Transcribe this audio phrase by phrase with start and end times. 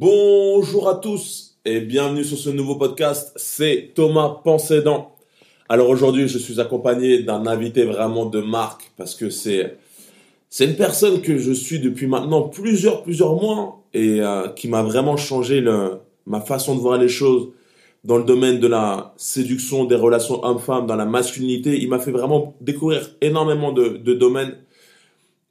[0.00, 3.34] Bonjour à tous et bienvenue sur ce nouveau podcast.
[3.36, 5.14] C'est Thomas Pensédant.
[5.68, 9.76] Alors aujourd'hui, je suis accompagné d'un invité vraiment de marque parce que c'est
[10.48, 14.82] c'est une personne que je suis depuis maintenant plusieurs plusieurs mois et euh, qui m'a
[14.82, 17.50] vraiment changé le, ma façon de voir les choses
[18.02, 21.78] dans le domaine de la séduction, des relations hommes-femmes, dans la masculinité.
[21.78, 24.56] Il m'a fait vraiment découvrir énormément de, de domaines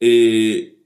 [0.01, 0.78] et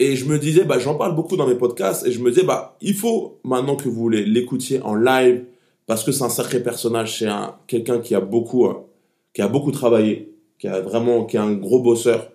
[0.00, 2.42] et je me disais, bah, j'en parle beaucoup dans mes podcasts, et je me disais,
[2.42, 5.44] bah, il faut maintenant que vous l'écoutiez en live,
[5.86, 8.72] parce que c'est un sacré personnage, c'est un, quelqu'un qui a beaucoup, euh,
[9.34, 12.32] qui a beaucoup travaillé, qui a vraiment, qui est un gros bosseur.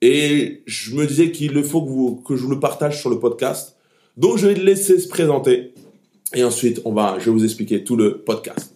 [0.00, 3.18] Et je me disais qu'il faut que vous, que je vous le partage sur le
[3.18, 3.76] podcast.
[4.16, 5.74] Donc, je vais le laisser se présenter.
[6.34, 8.74] Et ensuite, on va, je vais vous expliquer tout le podcast.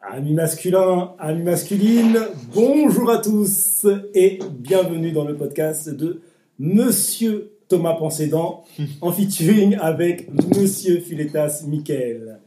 [0.00, 2.18] Amis masculins, amis masculines,
[2.54, 6.22] bonjour à tous et bienvenue dans le podcast de
[6.62, 8.64] Monsieur Thomas Pensédant
[9.00, 12.38] en featuring avec Monsieur Filetas Michael.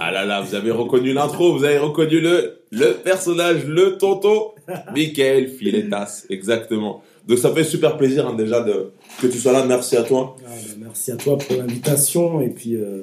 [0.00, 4.52] Ah là là, vous avez reconnu l'intro, vous avez reconnu le, le personnage, le tonton,
[4.94, 7.02] Michael Filetas, exactement.
[7.28, 10.36] Donc ça fait super plaisir hein, déjà de, que tu sois là, merci à toi.
[10.40, 13.02] Ah, bah, merci à toi pour l'invitation et puis euh,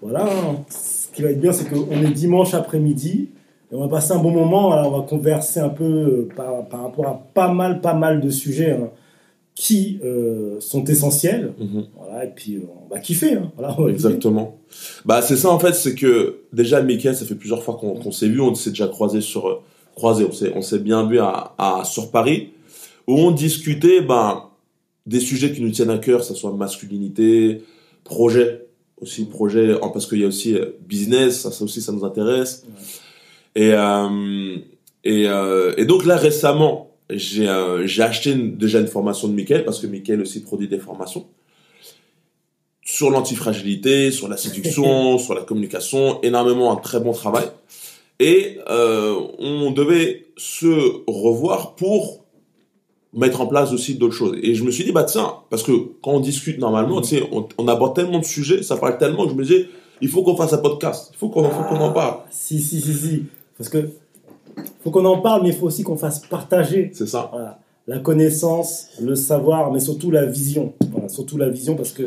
[0.00, 0.58] voilà, hein.
[0.70, 3.30] ce qui va être bien c'est qu'on est dimanche après-midi
[3.72, 6.68] et on va passer un bon moment, Alors, on va converser un peu euh, par,
[6.68, 8.70] par, rapport à pas mal, pas mal de sujets.
[8.70, 8.90] Hein
[9.54, 11.54] qui euh, sont essentiels.
[11.58, 11.86] Mhm.
[11.96, 13.34] Voilà, et puis euh, on va kiffer.
[13.34, 13.52] Hein.
[13.56, 14.58] Voilà, on va Exactement.
[15.04, 18.28] Bah c'est ça en fait, c'est que déjà Michael, ça fait plusieurs fois qu'on s'est
[18.28, 19.62] vu, on s'est déjà croisé sur euh,
[19.94, 22.52] croisé, on s'est bien vu à, à, sur Paris
[23.06, 24.44] où on discutait ben
[25.04, 27.62] des sujets qui nous tiennent à cœur, ça soit masculinité,
[28.04, 28.66] projet
[29.00, 32.64] aussi projet parce qu'il y a aussi business, ça, ça, aussi ça nous intéresse.
[32.64, 33.62] Ouais.
[33.64, 34.56] Et euh,
[35.04, 39.64] et, euh, et donc là récemment j'ai euh, j'ai acheté déjà une formation de Mickaël
[39.64, 41.26] parce que Mickaël aussi produit des formations
[42.84, 47.46] sur l'antifragilité, sur la séduction, sur la communication, énormément un très bon travail.
[48.20, 52.24] Et euh, on devait se revoir pour
[53.14, 54.36] mettre en place aussi d'autres choses.
[54.42, 55.72] Et je me suis dit, bah tiens, parce que
[56.02, 59.30] quand on discute normalement, sais, on, on, aborde tellement de sujets, ça parle tellement que
[59.30, 59.68] je me disais,
[60.00, 62.18] il faut qu'on fasse un podcast, il faut qu'on ah, qu en parle.
[62.30, 63.22] Si, si, si, si.
[63.56, 63.88] Parce que
[64.82, 66.90] faut qu'on en parle, mais il faut aussi qu'on fasse partager.
[66.92, 67.28] C'est ça.
[67.32, 67.58] Voilà.
[67.86, 70.72] La connaissance, le savoir, mais surtout la vision.
[70.92, 72.04] Voilà, surtout la vision, parce que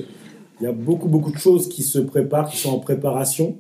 [0.62, 3.58] il y a beaucoup, beaucoup de choses qui se préparent, qui sont en préparation.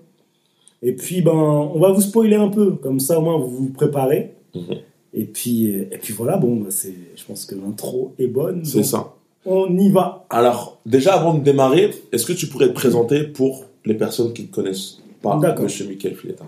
[0.81, 3.69] Et puis, ben, on va vous spoiler un peu, comme ça au moins vous vous
[3.69, 4.35] préparez.
[4.53, 4.77] Mm -hmm.
[5.13, 8.63] Et puis, et puis voilà, bon, ben, c'est, je pense que l'intro est bonne.
[8.65, 9.13] C'est ça.
[9.45, 10.25] On y va.
[10.29, 14.43] Alors, déjà avant de démarrer, est-ce que tu pourrais te présenter pour les personnes qui
[14.43, 16.45] ne connaissent pas Monsieur Michael Filetta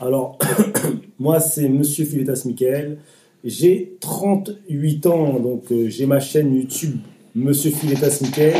[0.00, 0.38] alors,
[1.18, 2.98] moi, c'est Monsieur Philetas Michael.
[3.44, 6.96] J'ai 38 ans, donc euh, j'ai ma chaîne YouTube
[7.34, 8.54] Monsieur Philetas Michael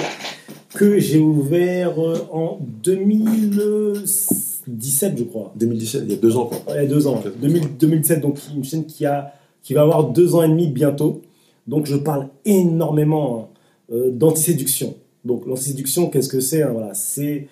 [0.74, 5.52] que j'ai ouvert euh, en 2017, je crois.
[5.56, 6.58] 2017, il y a deux ans, quoi.
[6.70, 7.22] il y a deux ans.
[7.40, 11.22] 2000, 2017, donc une chaîne qui, a, qui va avoir deux ans et demi bientôt.
[11.66, 13.52] Donc, je parle énormément
[13.90, 14.96] euh, d'antiséduction.
[15.24, 17.48] Donc, l'antiséduction, qu'est-ce que c'est hein, voilà, C'est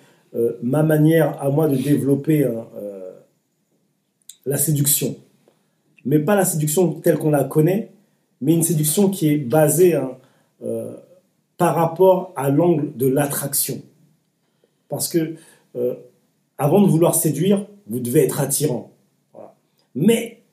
[0.63, 2.65] ma manière à moi de développer hein,
[4.45, 5.15] la séduction.
[6.05, 7.91] Mais pas la séduction telle qu'on la connaît,
[8.41, 10.17] mais une séduction qui est basée hein,
[10.63, 10.95] euh,
[11.57, 13.81] par rapport à l'angle de l'attraction.
[14.89, 15.35] Parce que
[15.75, 15.95] euh,
[16.57, 18.91] avant de vouloir séduire, vous devez être attirant.
[19.95, 20.43] Mais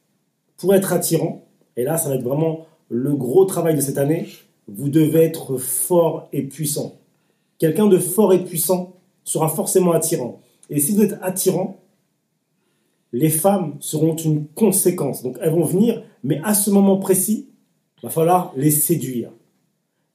[0.57, 1.47] pour être attirant,
[1.77, 4.29] et là ça va être vraiment le gros travail de cette année,
[4.69, 6.99] vous devez être fort et puissant.
[7.59, 10.41] Quelqu'un de fort et puissant sera forcément attirant.
[10.69, 11.80] Et si vous êtes attirant,
[13.13, 15.23] les femmes seront une conséquence.
[15.23, 17.49] Donc elles vont venir, mais à ce moment précis,
[17.99, 19.31] il va falloir les séduire.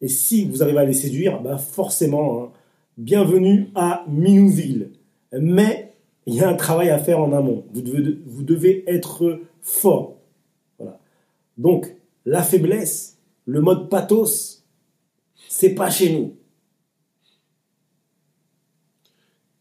[0.02, 2.52] Et si vous arrivez à les séduire, bah forcément, hein,
[2.98, 4.92] bienvenue à Minouville.
[5.34, 5.94] Mais
[6.26, 7.66] il y a un travail à faire en amont.
[7.74, 10.18] Vous devez, vous devez être fort.
[10.78, 11.00] Voilà.
[11.58, 11.96] Donc,
[12.26, 14.64] la faiblesse, le mode pathos,
[15.50, 16.36] c'est pas chez nous.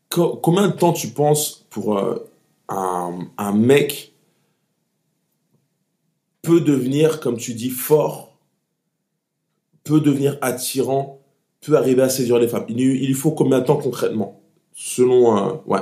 [0.09, 2.31] Combien de temps tu penses pour euh,
[2.69, 4.15] un, mec
[6.43, 8.37] peut devenir, comme tu dis, fort,
[9.83, 11.21] peut devenir attirant,
[11.61, 12.67] peut arriver à séduire les femmes.
[12.69, 14.41] Il, il faut combien de temps concrètement
[14.75, 15.63] Selon un...
[15.67, 15.81] Ouais.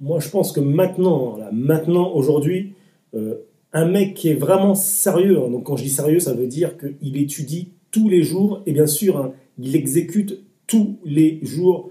[0.00, 2.74] Moi, je pense que maintenant, là, maintenant, aujourd'hui,
[3.14, 3.36] euh,
[3.72, 6.76] un mec qui est vraiment sérieux, hein, donc quand je dis sérieux, ça veut dire
[6.76, 11.90] qu'il étudie tous les jours, et bien sûr, hein, il exécute tous les jours,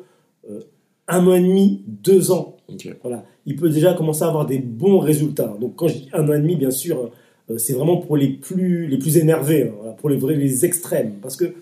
[0.50, 0.62] euh,
[1.08, 2.58] un an et demi, deux ans.
[2.74, 2.94] Okay.
[3.02, 5.56] Voilà il peut déjà commencer à avoir des bons résultats.
[5.60, 7.12] Donc quand je dis un an et demi, bien sûr,
[7.50, 11.16] euh, c'est vraiment pour les plus, les plus énervés, hein, pour les vrais, les extrêmes.
[11.22, 11.56] Parce que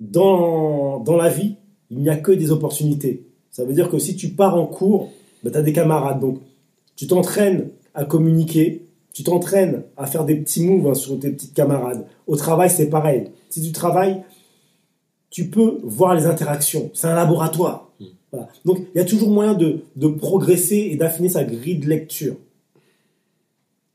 [0.00, 1.56] dans, dans la vie,
[1.90, 3.26] il n'y a que des opportunités.
[3.50, 5.12] Ça veut dire que si tu pars en cours,
[5.42, 6.20] bah, tu as des camarades.
[6.20, 6.40] Donc,
[6.96, 11.54] tu t'entraînes à communiquer, tu t'entraînes à faire des petits moves hein, sur tes petites
[11.54, 12.06] camarades.
[12.26, 13.30] Au travail, c'est pareil.
[13.48, 14.22] Si tu travailles,
[15.30, 16.90] tu peux voir les interactions.
[16.94, 17.90] C'est un laboratoire.
[18.64, 22.36] Donc, il y a toujours moyen de, progresser et d'affiner sa grille de lecture.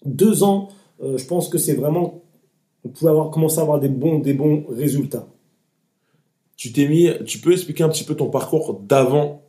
[0.06, 0.70] Deux ans,
[1.04, 2.22] euh, je pense que c'est vraiment.
[2.84, 5.28] On pouvait avoir, commencer à avoir des bons, des bons résultats.
[6.56, 7.10] Tu t'es mis.
[7.26, 9.42] Tu peux expliquer un petit peu ton parcours d'avant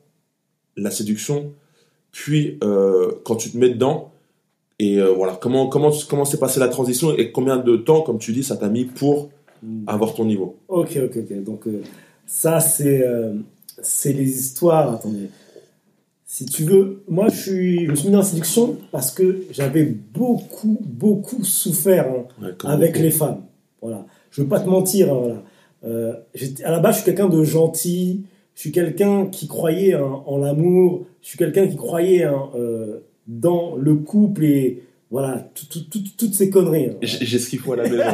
[0.76, 1.52] la séduction,
[2.10, 4.10] puis euh, quand tu te mets dedans,
[4.78, 8.18] et euh, voilà, comment comment comment s'est passée la transition et combien de temps, comme
[8.18, 9.30] tu dis, ça t'a mis pour
[9.62, 9.84] hmm.
[9.86, 10.56] avoir ton niveau?
[10.68, 11.44] Ok, ok, ok.
[11.44, 11.82] Donc euh,
[12.26, 13.04] ça c'est
[13.80, 14.94] c'est les histoires.
[14.94, 15.28] Attendez,
[16.26, 19.44] si tu veux, moi je suis je me suis mis dans la séduction parce que
[19.50, 22.08] j'avais beaucoup beaucoup souffert
[22.42, 23.42] hein, avec les femmes.
[23.80, 25.12] Voilà, je veux pas te mentir.
[25.12, 25.42] Hein,
[25.82, 26.24] voilà.
[26.64, 28.24] à la base, je suis quelqu'un de gentil,
[28.54, 33.94] je suis quelqu'un qui croyait en, l'amour, je suis quelqu'un qui croyait euh, dans le
[33.96, 36.86] couple et voilà, toutes ces conneries.
[36.86, 36.96] Hein.
[37.02, 38.02] J'ai ce qu'il faut à la maison.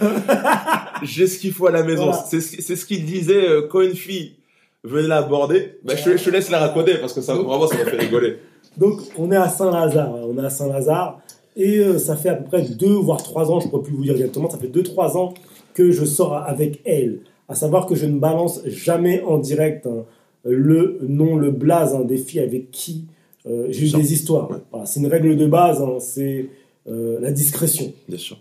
[1.02, 2.12] J'ai ce qu'il faut à la maison.
[2.12, 4.36] C'est ce qu'il disait euh, quand une fille
[4.84, 5.80] venait l'aborder.
[5.84, 8.38] Bah, je, te laisse la raconter parce que ça, vraiment, ça m'a fait rigoler.
[8.78, 10.14] Donc, on est à Saint-Lazare.
[10.14, 11.20] On est à Saint-Lazare.
[11.56, 13.92] Et euh, ça fait à peu près deux, voire trois ans, je ne pourrais plus
[13.92, 15.34] vous dire exactement, ça fait deux, trois ans
[15.74, 17.18] que je sors avec elle
[17.48, 20.04] à savoir que je ne balance jamais en direct hein,
[20.44, 23.06] le nom, le blaze des filles avec qui
[23.46, 24.48] euh, j'ai eu des histoires.
[24.84, 26.48] c'est une règle de base, hein, c'est
[26.88, 27.92] euh, la discrétion.
[28.08, 28.38] Bien sûr.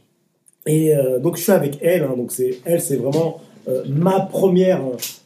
[0.66, 3.40] Et euh, donc je suis avec elle, hein, donc c'est elle, c'est vraiment
[3.88, 4.82] ma première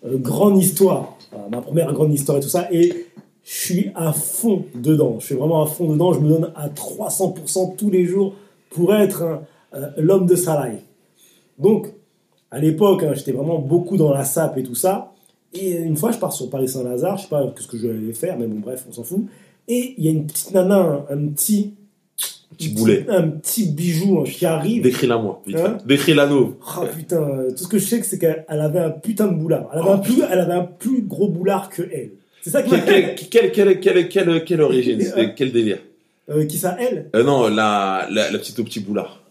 [0.06, 1.18] grande histoire,
[1.50, 2.68] ma première grande histoire et tout ça.
[2.70, 3.08] Et
[3.46, 5.18] je suis à fond dedans.
[5.20, 6.12] Je suis vraiment à fond dedans.
[6.12, 8.34] Je me donne à 300% tous les jours
[8.72, 9.40] pour être
[9.96, 10.82] l'homme de sa life.
[11.58, 11.94] Donc
[12.52, 15.14] à l'époque, hein, j'étais vraiment beaucoup dans la sape et tout ça.
[15.54, 18.38] Et une fois, je pars sur Paris-Saint-Lazare, je sais pas ce que je vais faire,
[18.38, 19.26] mais bon, bref, on s'en fout.
[19.68, 21.74] Et il y a une petite nana, un, petit.
[22.56, 23.06] Petit boulet.
[23.10, 24.84] Un petit bijou hein, qui arrive.
[24.84, 26.56] Décris-la moi, hein Décris-la nous.
[26.66, 29.70] Ah putain, tout ce que je sais, c'est qu'elle avait un putain de boulard.
[29.74, 32.12] Elle avait, un, plus, elle avait un plus gros boulard que elle.
[32.42, 35.04] C'est ça qui quelle, quelle, quelle, quelle, quelle, quelle origine
[35.36, 35.80] Quel délire?
[36.30, 37.10] Euh, Qui ça, elle?
[37.16, 39.22] Euh, Non, la, la, la petite au petit boulard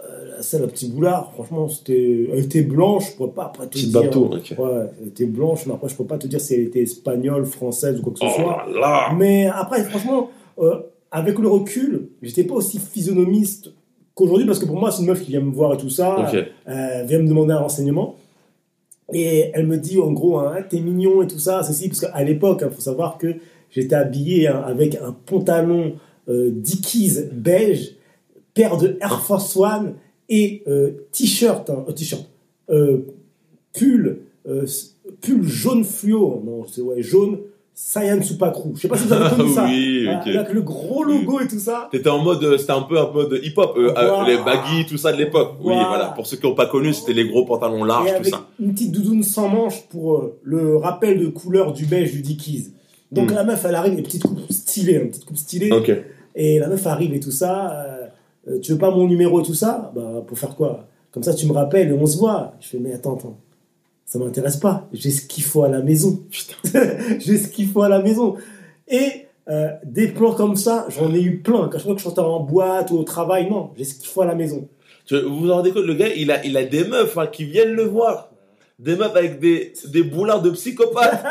[0.40, 4.02] celle la petit boulard, franchement, c'était, elle était blanche, je pourrais pas après te dire.
[4.02, 6.82] bateau, Ouais, elle était blanche, mais après, je peux pas te dire si elle était
[6.82, 8.66] espagnole, française ou quoi que ce oh soit.
[9.16, 13.72] Mais après, franchement, euh, avec le recul, j'étais pas aussi physionomiste
[14.14, 16.30] qu'aujourd'hui, parce que pour moi, c'est une meuf qui vient me voir et tout ça,
[16.68, 18.16] euh, vient me demander un renseignement.
[19.12, 22.24] Et elle me dit, en gros, hein, t'es mignon et tout ça, ceci, parce qu'à
[22.24, 23.34] l'époque, il hein, faut savoir que
[23.70, 25.94] j'étais habillé hein, avec un pantalon
[26.28, 27.96] euh, Dickies beige,
[28.54, 29.94] paire de Air Force One
[30.28, 32.24] et euh, t-shirt, hein, euh, t-shirt,
[32.70, 32.98] euh,
[33.72, 34.20] pull,
[35.20, 37.38] pull jaune fluo, non, c'est ouais, jaune,
[37.76, 38.70] Saiyan Supakru.
[38.76, 39.64] Je sais pas si vous avez connu ça.
[39.64, 41.88] oui, Avec le gros logo et tout ça.
[41.90, 45.54] T'étais en mode, c'était un peu un mode hip-hop, les baggy, tout ça de l'époque.
[45.60, 46.12] Oui, voilà.
[46.14, 48.46] Pour ceux qui n'ont pas connu, c'était les gros pantalons larges, et tout ça.
[48.60, 52.68] Une petite doudoune sans manches pour le rappel de couleur du beige du Dickies.
[53.12, 53.34] Donc hmm.
[53.34, 55.70] la meuf, elle arrive, une petite coupe stylée, une petite coupe stylée.
[56.36, 57.72] Et la meuf arrive et tout ça.
[57.72, 58.03] Euh,
[58.62, 59.92] tu veux pas mon numéro tout ça?
[59.94, 60.86] Bah, pour faire quoi?
[61.10, 62.54] Comme ça, tu me rappelles et on se voit.
[62.60, 63.38] Je fais, mais attends, attends,
[64.04, 64.88] ça m'intéresse pas.
[64.92, 66.22] J'ai ce qu'il faut à la maison.
[67.18, 68.36] J'ai ce qu'il faut à la maison.
[68.88, 71.68] Et euh, des plans comme ça, j'en ai eu plein.
[71.68, 74.08] Quand je vois que je suis en boîte ou au travail, non, j'ai ce qu'il
[74.08, 74.68] faut à la maison.
[75.10, 77.74] Vous vous rendez compte, le gars, il a, il a des meufs hein, qui viennent
[77.74, 78.30] le voir.
[78.78, 81.22] Des meufs avec des, des boulards de psychopathe.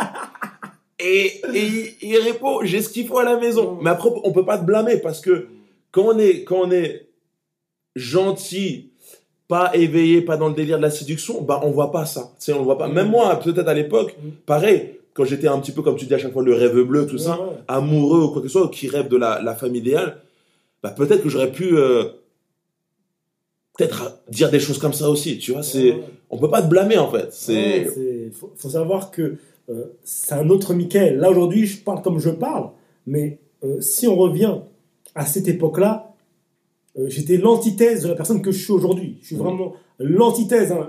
[1.00, 3.80] et, et il, répond, j'ai ce qu'il faut à la maison.
[3.82, 5.48] Mais après, on peut pas te blâmer parce que
[5.94, 7.08] quand on est, quand on est
[7.96, 8.92] gentil,
[9.48, 12.32] pas éveillé, pas dans le délire de la séduction, bah on voit pas ça.
[12.40, 12.88] Tu sais, on voit pas.
[12.90, 14.30] Même moi, peut-être à l'époque, mm.
[14.46, 17.06] pareil, quand j'étais un petit peu, comme tu dis à chaque fois, le rêve bleu,
[17.06, 20.18] tout ça, amoureux ou quoi que ce soit, qui rêve de la, la femme idéale,
[20.82, 22.06] bah peut-être que j'aurais pu euh,
[23.78, 25.38] peut-être dire des choses comme ça aussi.
[25.38, 25.96] Tu vois, c'est,
[26.32, 27.32] on peut pas te blâmer en fait.
[27.32, 29.36] C'est, faut, savoir que
[29.70, 31.20] euh, c'est un autre Michael.
[31.20, 32.72] Là aujourd'hui, je parle comme je parle,
[33.06, 34.56] mais euh, si on revient
[35.16, 36.14] à cette époque-là,
[36.98, 39.18] euh, j'étais l'antithèse de la personne que je suis aujourd'hui.
[39.22, 40.72] Je suis vraiment l'antithèse.
[40.72, 40.88] Hein.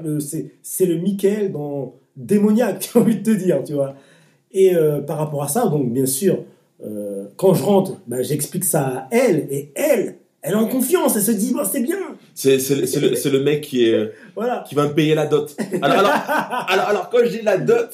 [0.62, 3.94] c'est le Michael dans démoniaque, j'ai envie de te dire, tu vois.
[4.52, 6.44] Et euh, par rapport à ça, donc bien sûr,
[6.84, 11.16] euh, quand je rentre, bah, j'explique ça à elle, et elle, elle est en confiance,
[11.16, 11.98] elle se dit, bah, c'est bien.
[12.34, 14.64] C'est le, le, mec qui, est, voilà.
[14.68, 15.56] qui va me payer la dot.
[15.82, 16.12] Alors, alors,
[16.68, 17.90] alors, alors, quand je dis la dot,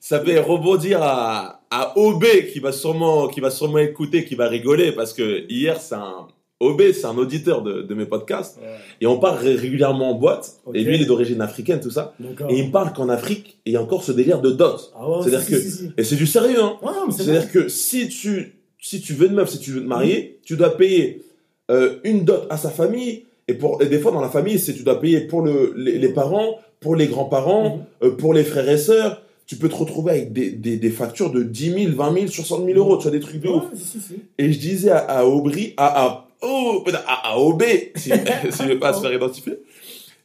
[0.00, 4.48] ça fait rebondir à, à OB qui va sûrement, qui va sûrement écouter, qui va
[4.48, 6.26] rigoler parce que hier, c'est un,
[6.60, 8.58] OB, c'est un auditeur de, de mes podcasts.
[8.58, 8.68] Ouais.
[9.00, 10.46] Et on part ré- régulièrement en boîte.
[10.72, 12.14] Et lui, il est d'origine africaine, tout ça.
[12.48, 14.92] Et il me parle qu'en Afrique, il y a encore ce délire de dot.
[14.96, 15.90] Ah ouais, C'est-à-dire si, que- si.
[15.98, 16.76] Et c'est du sérieux, hein.
[16.82, 20.38] Ouais, C'est-à-dire que si tu, si tu veux une meuf, si tu veux te marier,
[20.44, 21.22] tu dois payer
[21.70, 23.24] euh, une dot à sa famille.
[23.48, 25.98] Et, pour, et des fois, dans la famille, c'est tu dois payer pour le, les,
[25.98, 28.08] les parents, pour les grands-parents, Mhm.
[28.08, 29.20] euh, pour les frères et sœurs.
[29.46, 32.64] Tu peux te retrouver avec des, des, des factures de 10 000, 20 000, 60
[32.66, 32.96] 000 euros.
[32.96, 33.64] Tu vois, des trucs de Ouais, ouf.
[33.74, 34.14] si, si, si.
[34.38, 37.62] Et je disais à, à Aubry, à, à, oh, à, à OB,
[37.96, 38.10] si,
[38.50, 39.58] si je veux pas se faire identifier.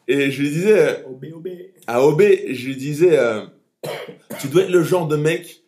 [0.08, 1.48] Et je lui disais, OB, OB.
[1.86, 3.42] à OB, je lui disais, euh,
[4.40, 5.64] tu dois être le genre de mec,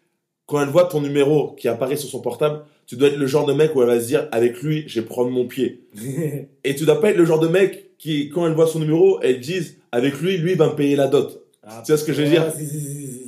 [0.46, 3.46] quand elle voit ton numéro qui apparaît sur son portable, tu dois être le genre
[3.46, 5.82] de mec où elle va se dire, avec lui, je vais prendre mon pied.
[6.64, 9.20] Et tu dois pas être le genre de mec qui, quand elle voit son numéro,
[9.22, 11.44] elle dise, avec lui, lui, il va me payer la dot.
[11.64, 12.52] Ah, Tu vois ce que je veux dire?
[12.58, 13.28] si.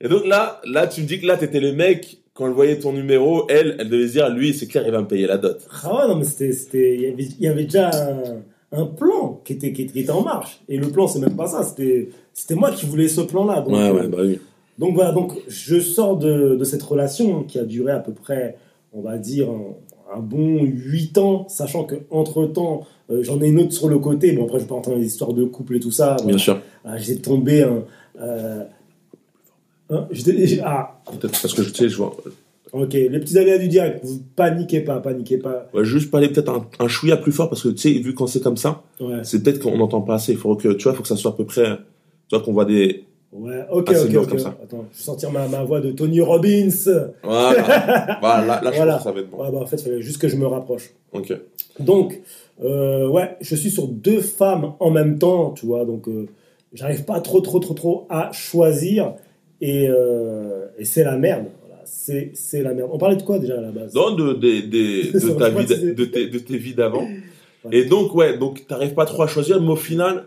[0.00, 2.78] Et donc là, là, tu me dis que là, t'étais le mec, quand elle voyait
[2.78, 5.38] ton numéro, elle, elle devait se dire, lui, c'est clair, il va me payer la
[5.38, 5.58] dot.
[5.82, 8.42] Ah ouais, non, mais c'était, c'était, il y avait, il y avait déjà un,
[8.78, 10.60] un plan qui était, qui était, en marche.
[10.68, 11.62] Et le plan, c'est même pas ça.
[11.62, 13.62] C'était, c'était moi qui voulais ce plan-là.
[13.62, 14.38] Donc, euh, bah oui.
[14.78, 18.58] donc voilà, donc je sors de, de cette relation qui a duré à peu près,
[18.92, 19.74] on va dire, un,
[20.14, 24.32] un bon 8 ans, sachant que entre temps, j'en ai une autre sur le côté.
[24.32, 26.16] Bon, après, je vais pas dans les histoires de couple et tout ça.
[26.24, 26.60] Bien sûr.
[26.84, 27.84] Ah, j'ai tombé un.
[28.20, 28.64] Euh,
[29.90, 32.16] hein, j'étais- j'ai- ah, Peut-être parce que je tu sais, je vois.
[32.72, 35.68] ok, les petits aléas du direct, vous paniquez pas, paniquez pas.
[35.74, 38.26] Ouais, juste parler peut-être un, un chouïa plus fort parce que tu sais, vu quand
[38.26, 40.32] c'est comme ça, Ouais, c'est peut-être qu'on n'entend pas assez.
[40.32, 41.76] Il faut que, tu vois, faut que ça soit à peu près,
[42.28, 43.04] tu vois, qu'on voit des.
[43.32, 44.28] ouais, ok, c'est ok, ok.
[44.30, 44.56] comme ça.
[44.62, 46.68] Attends, je vais sortir ma, ma voix de Tony Robbins.
[47.22, 48.18] Voilà.
[48.20, 48.92] voilà, là, là, je Voilà.
[48.94, 49.42] pense que ça va être bon.
[49.42, 50.90] Ouais, bah, en fait, il fallait juste que je me rapproche.
[51.12, 51.32] Ok.
[51.78, 52.20] Donc,
[52.64, 56.26] euh, ouais, je suis sur deux femmes en même temps, tu vois, donc euh,
[56.72, 59.12] j'arrive pas trop, trop, trop, trop à choisir
[59.60, 61.46] et, euh, et c'est la merde.
[61.66, 62.90] Voilà, c'est, c'est la merde.
[62.92, 63.94] On parlait de quoi déjà à la base?
[63.94, 67.06] Non, de, de, de, ta vie, tes, de tes vies d'avant.
[67.64, 67.78] Ouais.
[67.78, 70.26] Et donc, ouais, donc t'arrives pas trop à choisir, mais au final,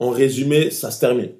[0.00, 1.30] en résumé, ça se termine.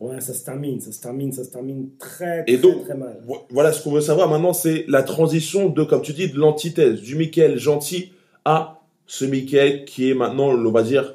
[0.00, 2.94] Ouais, ça se termine, ça se termine, ça se termine très, Et très, donc- très
[2.96, 3.20] mal.
[3.26, 6.38] Vo- Voilà ce qu'on veut savoir maintenant, c'est la transition de, comme tu dis, de
[6.38, 8.12] l'antithèse, du Michael gentil
[8.44, 11.14] à ce Michael qui est maintenant, on va dire.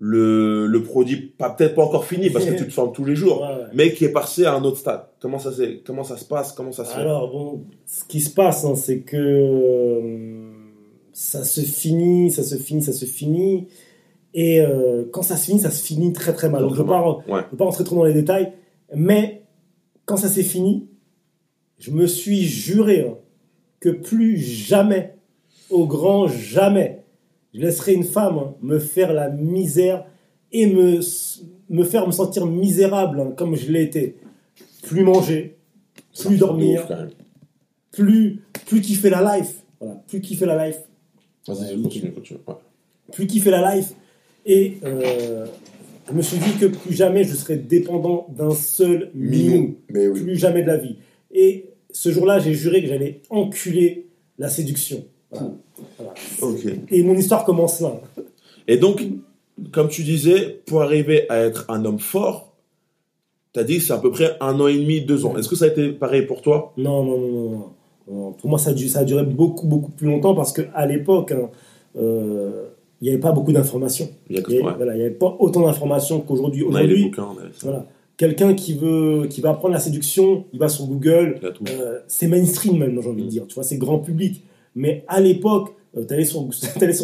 [0.00, 3.16] Le, le produit, pas, peut-être pas encore fini parce que tu te formes tous les
[3.16, 3.68] jours, Ouais, ouais.
[3.74, 5.02] mais qui est passé à un autre stade.
[5.20, 7.00] Comment ça, c'est- comment ça se passe Comment ça se fait?
[7.00, 10.52] Alors, bon, ce qui se passe, hein, c'est que euh,
[11.12, 13.66] ça se finit, ça se finit, ça se finit.
[14.34, 16.62] Et euh, quand ça se finit, ça se finit très très mal.
[16.62, 17.40] Donc, je ne veux pas, Ouais.
[17.50, 18.52] veux pas rentrer trop dans les détails.
[18.94, 19.42] Mais
[20.04, 20.86] quand ça s'est fini,
[21.78, 23.14] je me suis juré hein,
[23.80, 25.16] que plus jamais,
[25.70, 26.97] au grand jamais,
[27.54, 30.04] je laisserai une femme hein, me faire la misère
[30.52, 31.00] et me,
[31.70, 34.16] me faire me sentir misérable hein, comme je l'ai été.
[34.82, 35.56] Plus manger,
[36.18, 36.86] plus dormir,
[37.90, 39.62] plus, plus kiffer la life.
[39.80, 40.78] Voilà, plus kiffer la life.
[41.46, 42.40] Vas-y, continue, continue.
[42.46, 42.54] Ouais.
[43.12, 43.92] Plus kiffer la life.
[44.46, 45.46] Et euh,
[46.08, 49.76] je me suis dit que plus jamais je serais dépendant d'un seul minou.
[49.90, 50.96] Mais Plus jamais de la vie.
[51.32, 54.06] Et ce jour-là, j'ai juré que j'allais enculer
[54.38, 55.04] la séduction.
[55.30, 55.52] Voilà.
[55.98, 56.14] Voilà.
[56.90, 58.00] Et mon histoire commence là.
[58.66, 59.04] Et donc,
[59.72, 62.52] comme tu disais, pour arriver à être un homme fort,
[63.54, 65.36] tu as dit que c'est à peu près un an et demi, deux ans.
[65.36, 66.72] Est-ce que ça a été pareil pour toi?
[66.76, 67.64] Non, non, non, non, non.
[68.10, 70.86] Non, Pour moi, ça a, du- ça a duré beaucoup, beaucoup plus longtemps parce qu'à
[70.86, 71.50] l'époque, hein,
[71.98, 72.68] euh,
[73.00, 74.08] il n'y avait pas beaucoup d'informations.
[74.30, 74.60] Il ouais.
[74.76, 76.62] voilà, n'y avait pas autant d'informations qu'aujourd'hui.
[76.62, 77.10] Aujourd'hui,
[77.62, 81.38] voilà, quelqu'un qui veut, qui va apprendre la séduction, il va sur Google.
[81.68, 83.46] Euh, c'est mainstream même, j'ai envie de dire.
[83.46, 84.42] Tu vois, c'est grand public.
[84.78, 86.42] Mais à l'époque, tu allais sur,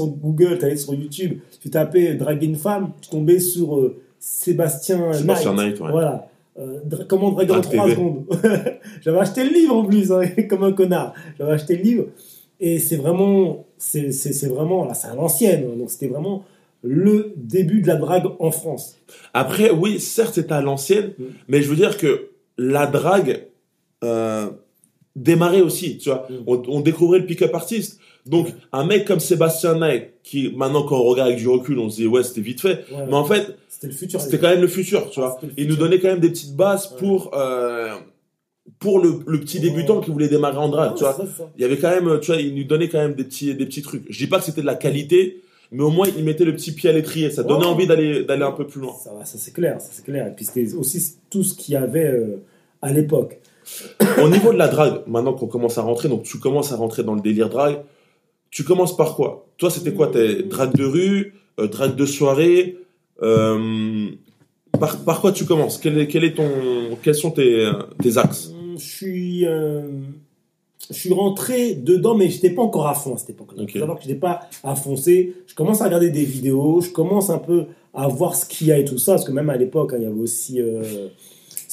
[0.07, 5.12] Google, tu allais sur YouTube, tu tapais draguer une femme, tu tombais sur euh, Sébastien,
[5.12, 5.66] Sébastien Knight.
[5.78, 5.90] Knight, ouais.
[5.90, 6.28] Voilà.
[6.59, 7.95] Euh, dra- comment draguer en Un 3 TV.
[7.97, 8.25] secondes.
[9.02, 11.12] J'avais acheté le livre en plus, hein, comme un connard.
[11.38, 12.04] J'avais acheté le livre.
[12.61, 14.11] Et c'est vraiment, c'est,
[14.47, 15.64] vraiment, là, c'est à l'ancienne.
[15.73, 15.76] hein.
[15.76, 16.45] Donc c'était vraiment
[16.83, 18.97] le début de la drague en France.
[19.33, 21.25] Après, oui, certes, c'était à l'ancienne, Mm.
[21.49, 23.47] mais je veux dire que la drague
[24.04, 24.47] euh,
[25.16, 26.26] démarrait aussi, tu vois.
[26.30, 26.35] Mm.
[26.47, 28.00] On, on découvrait le pick-up artiste.
[28.26, 28.54] Donc, Ouais.
[28.73, 31.97] un mec comme Sébastien Knight, qui, maintenant, quand on regarde avec du recul, on se
[31.97, 32.85] dit, ouais, c'était vite fait.
[32.90, 33.04] Ouais.
[33.06, 34.21] Mais en fait, c'était le futur.
[34.21, 35.40] c'était quand même le futur, tu Ah, vois.
[35.59, 36.99] Il nous donnait quand même des petites bases Ouais.
[36.99, 37.90] pour, euh,
[38.78, 41.50] pour le, le petit débutant qui voulait démarrer en drague, Ah, tu vois.
[41.56, 43.66] Il y avait quand même, tu vois, il nous donnait quand même des petits, des
[43.66, 44.04] petits trucs.
[44.09, 46.73] Je dis pas que c'était de la qualité, mais au moins, il mettait le petit
[46.73, 47.30] pied à l'étrier.
[47.30, 48.94] Ça donnait envie d'aller, d'aller un peu plus loin.
[49.02, 50.28] Ça, ça c'est clair, ça c'est clair.
[50.28, 52.42] Et puis c'était aussi tout ce qu'il y avait euh,
[52.80, 53.38] à l'époque.
[54.23, 57.02] Au niveau de la drague, maintenant qu'on commence à rentrer, donc tu commences à rentrer
[57.02, 57.78] dans le délire drague,
[58.50, 59.47] tu commences par quoi?
[59.56, 62.76] Toi, c'était quoi Tes drague de rue, euh, drague de soirée
[63.23, 64.09] euh,
[64.78, 65.78] par, par quoi tu commences?
[65.78, 66.49] Quel est, quel est ton,
[67.02, 67.71] Quels sont tes,
[68.02, 68.50] tes axes?
[68.52, 69.83] Hum, Je suis, euh,
[70.90, 73.62] je suis rentré dedans, mais j'étais pas encore à fond à cette époque-là.
[73.62, 73.73] Ok.
[73.73, 75.35] Faut savoir que j'étais pas à foncer.
[75.47, 78.73] Je commence à regarder des vidéos, je commence un peu à voir ce qu'il y
[78.73, 81.09] a et tout ça, parce que même à l'époque, hein, il y avait aussi euh,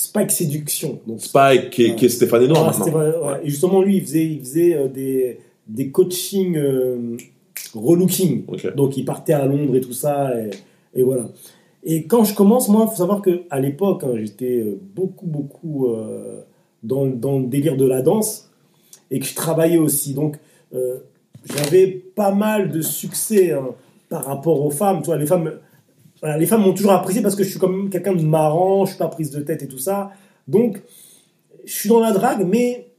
[0.05, 0.99] Spike Séduction.
[1.07, 1.95] Donc, Spike, qui est, Ouais.
[1.95, 2.71] qui est Stéphane maintenant.
[2.71, 3.39] vrai, ouais.
[3.43, 7.17] Et justement, lui, il faisait, il faisait euh, des, des coachings euh,
[7.73, 8.43] relooking.
[8.47, 8.75] Ok.
[8.75, 10.49] Donc, il partait à Londres et tout ça, et,
[10.99, 11.29] et voilà.
[11.83, 15.87] Et quand je commence, moi, il faut savoir qu'à l'époque, hein, j'étais euh, beaucoup, beaucoup
[15.87, 16.41] euh,
[16.83, 18.49] dans, dans le délire de la danse,
[19.09, 20.13] et que je travaillais aussi.
[20.13, 20.37] Donc,
[20.73, 20.97] euh,
[21.45, 23.69] j'avais pas mal de succès hein,
[24.09, 24.99] par rapport aux femmes.
[25.01, 25.51] Tu vois, les femmes,
[26.21, 28.85] voilà, les femmes m'ont toujours apprécié parce que je suis quand même quelqu'un de marrant,
[28.85, 30.11] je suis pas prise de tête et tout ça.
[30.47, 30.81] Donc,
[31.65, 32.91] je suis dans la drague, mais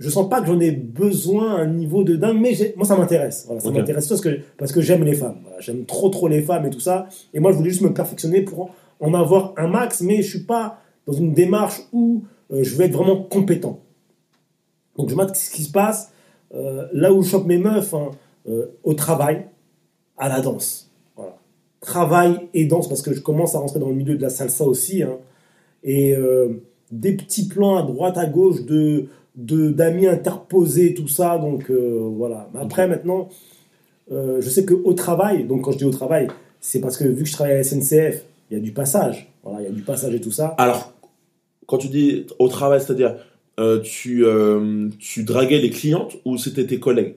[0.00, 2.96] je sens pas que j'en ai besoin à un niveau de dingue, mais moi ça
[2.96, 3.44] m'intéresse.
[3.46, 5.40] Voilà, ça m'intéresse parce que, parce que j'aime les femmes.
[5.42, 7.06] Voilà, j'aime trop trop les femmes et tout ça.
[7.34, 10.44] Et moi je voulais juste me perfectionner pour en avoir un max, mais je suis
[10.44, 13.80] pas dans une démarche où euh, je veux être vraiment compétent.
[14.96, 16.12] Donc je regarde ce qui se passe
[16.54, 18.10] euh, là où je chope mes meufs, hein,
[18.48, 19.46] euh, au travail,
[20.16, 20.89] à la danse.
[21.80, 24.64] Travail et danse parce que je commence à rentrer dans le milieu de la salsa
[24.64, 25.02] aussi.
[25.02, 25.16] hein.
[25.82, 26.48] et euh,
[26.92, 29.06] des petits plans à droite, à gauche de
[29.36, 31.38] de- d'amis interposés, tout ça.
[31.38, 32.50] Donc euh, voilà.
[32.52, 33.28] Mais après, maintenant,
[34.12, 36.28] euh, je sais qu'au travail, donc quand je dis au travail,
[36.60, 39.32] c'est parce que vu que je travaille à la SNCF, il y a du passage.
[39.42, 40.48] Voilà, il y a du passage et tout ça.
[40.58, 40.92] Alors,
[41.66, 43.14] quand tu dis au travail, c'est-à-dire
[43.84, 44.24] tu,
[44.98, 47.14] tu draguais les clientes ou c'était tes collègues?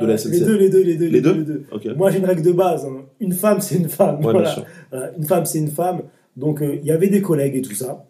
[0.00, 0.32] De la Euh, SNCF.
[0.32, 1.62] les deux, les deux, les deux, Les deux les deux.
[1.72, 1.86] Ok.
[1.96, 2.84] Moi, j'ai une règle de base.
[2.84, 3.04] hein.
[3.20, 4.16] Une femme, c'est une femme.
[4.24, 4.54] Ouais, voilà.
[4.90, 6.02] Voilà, une femme, c'est une femme.
[6.36, 8.04] Donc, euh, il y avait des collègues et tout ça.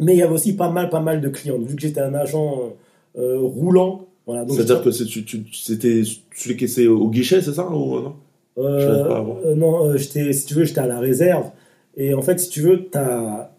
[0.00, 1.58] Mais il y avait aussi pas mal, pas mal de clients.
[1.58, 2.74] Vu que j'étais un agent
[3.18, 4.06] euh, roulant.
[4.26, 6.02] Voilà, C'est-à-dire que c'était
[6.34, 8.14] celui qui était au guichet, c'est ça ou non?
[8.56, 11.50] Euh, pas euh, non, euh, si tu veux, j'étais à la réserve.
[11.96, 13.50] Et en fait, si tu veux, t'as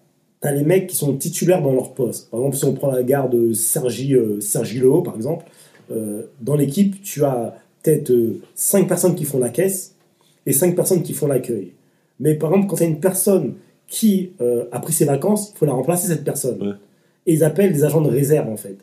[0.41, 2.29] as les mecs qui sont titulaires dans leur poste.
[2.29, 5.49] Par exemple, si on prend la gare de Sergi, euh, Sergi par exemple, euh,
[5.89, 8.11] dans l'équipe, tu as peut-être
[8.55, 9.95] 5 personnes qui font la caisse
[10.45, 11.73] et 5 personnes qui font l'accueil.
[12.19, 13.55] Mais par exemple, quand tu as une personne
[13.87, 16.61] qui euh, a pris ses vacances, il faut la remplacer, cette personne.
[16.61, 16.73] Ouais.
[17.27, 18.77] Et ils appellent des agents de réserve, en fait.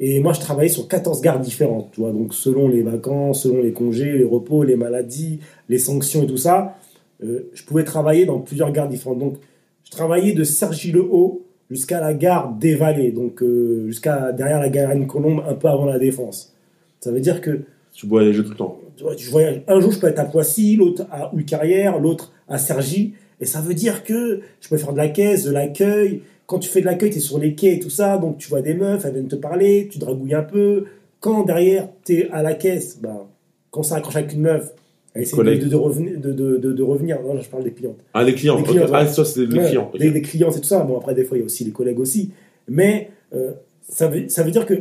[0.00, 3.62] Et moi, je travaillais sur 14 gares différentes, tu vois, donc selon les vacances, selon
[3.62, 6.76] les congés, les repos, les maladies, les sanctions et tout ça,
[7.22, 9.20] euh, je pouvais travailler dans plusieurs gares différentes.
[9.20, 9.36] Donc,
[9.84, 11.41] je travaillais de Cergy-le-Haut
[11.72, 15.86] jusqu'à la gare des Vallées, donc euh, jusqu'à derrière la gare Anne-Colombe, un peu avant
[15.86, 16.54] la Défense.
[17.00, 18.78] Ça veut dire que Tu jeux tout le temps.
[19.16, 19.62] je voyage.
[19.66, 23.14] Un jour, je peux être à Poissy, l'autre à Carrière, l'autre à Cergy.
[23.40, 26.22] Et ça veut dire que je peux faire de la caisse, de l'accueil.
[26.46, 28.18] Quand tu fais de l'accueil, tu es sur les quais et tout ça.
[28.18, 30.84] Donc, tu vois des meufs, elles viennent te parler, tu dragouilles un peu.
[31.18, 33.26] Quand derrière, tu es à la caisse, ben,
[33.70, 34.72] quand ça accroche avec une meuf,
[35.20, 37.20] essaie de, de, de revenir, de, revenir.
[37.22, 37.98] Non, là, je parle des clientes.
[38.14, 38.58] Ah, les clients.
[38.58, 38.68] Ok.
[38.68, 39.90] clients, Ah, ça, c'est les Ouais, clients.
[39.92, 39.98] ok.
[40.00, 40.80] Des, des clients, c'est tout ça.
[40.84, 42.30] Bon, après, des fois, il y a aussi les collègues aussi.
[42.68, 43.52] Mais euh,
[43.88, 44.74] ça, veut, ça veut dire que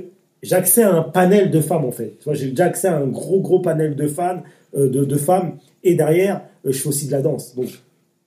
[0.44, 2.17] j'ai accès à un panel de femmes, en fait.
[2.20, 4.41] Tu vois, j'ai déjà accès à un gros, gros panel de, fans,
[4.76, 5.58] euh, de, femmes.
[5.84, 7.56] Et derrière, euh, je fais aussi de la danse.
[7.56, 7.67] Donc,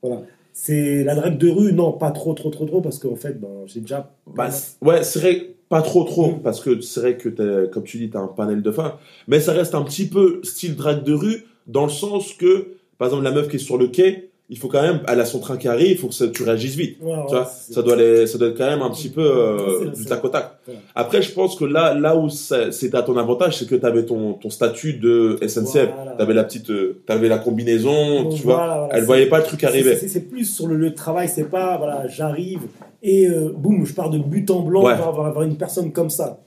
[0.02, 0.22] voilà.
[0.52, 3.48] C'est la drague de rue, non, pas trop, trop, trop, trop, parce qu'en fait, ben,
[3.66, 4.12] j'ai déjà.
[4.36, 4.50] Bah,
[4.82, 6.42] ouais, c'est vrai, pas trop trop, Mm.
[6.42, 8.92] parce que c'est vrai que, comme tu dis, tu as un panel de femmes,
[9.26, 13.08] mais ça reste un petit peu style drague de rue, dans le sens que, par
[13.08, 15.40] exemple, la meuf qui est sur le quai, il faut quand même, elle a son
[15.40, 16.98] train qui arrive, il faut que ça- tu réagisses vite.
[17.00, 17.96] Ouais, ouais, Tu vois, c'est- ça doit,
[18.26, 20.58] ça doit être quand même un petit peu euh, du tac au tac.
[20.94, 24.04] Après, je pense que là, là où c'était à ton avantage, c'est que tu avais
[24.04, 25.88] ton, ton statut de SNCF.
[25.96, 26.12] Voilà.
[26.16, 28.56] Tu avais la petite, euh, t'avais la combinaison, Donc, tu vois.
[28.56, 29.96] voilà, elle voyait pas le truc arriver.
[29.96, 32.60] C'est plus sur le lieu de travail, c'est pas, voilà, j'arrive
[33.02, 36.40] et euh, boum, je pars de but en blanc avoir, avoir une personne comme ça.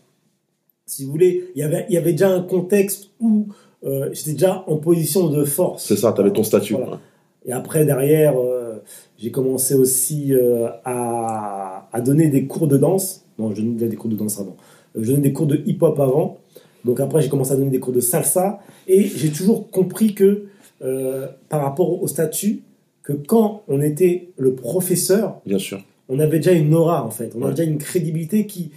[0.85, 3.47] Si vous voulez, il y avait, il y avait déjà un contexte où
[3.85, 5.85] euh, j'étais déjà en position de force.
[5.85, 6.73] C'est ça, tu avais ton statut.
[6.73, 6.91] Voilà.
[6.93, 6.97] ouais.
[7.45, 8.81] Et après, derrière, euh,
[9.17, 13.23] j'ai commencé aussi euh, à, à donner des cours de danse.
[13.39, 14.55] Non, je donnais des cours de danse avant.
[14.95, 16.37] Je donnais des cours de hip-hop avant.
[16.85, 18.59] Donc après, j'ai commencé à donner des cours de salsa.
[18.87, 20.45] Et j'ai toujours compris que,
[20.81, 22.61] euh, par rapport au statut,
[23.03, 25.79] que quand on était le professeur, Bien sûr.
[26.09, 27.31] on avait déjà une aura, en fait.
[27.35, 27.45] On Ouais.
[27.45, 28.71] avait déjà une crédibilité qui,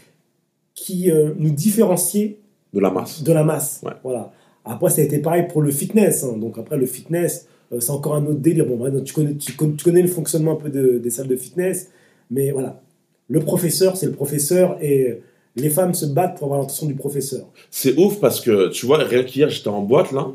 [0.75, 2.39] qui euh, nous différenciait
[2.73, 3.23] De la masse.
[3.25, 3.81] de la masse.
[3.85, 3.93] Ouais.
[4.05, 4.31] Voilà.
[4.65, 6.25] Après, ça a été pareil pour le fitness.
[6.25, 6.37] hein.
[6.37, 8.67] Donc après, le fitness, euh, c'est encore un autre délire.
[8.67, 11.29] Bon, maintenant, tu connais, tu, connais, tu connais le fonctionnement un peu de- des salles
[11.29, 11.91] de fitness.
[12.31, 12.81] Mais voilà,
[13.29, 15.21] le professeur, c'est le professeur et
[15.57, 17.47] les femmes se battent pour avoir l'attention du professeur.
[17.71, 20.29] C'est ouf parce que, tu vois, rien qu'hier, j'étais en boîte, là.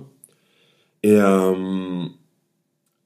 [1.03, 2.03] Et euh,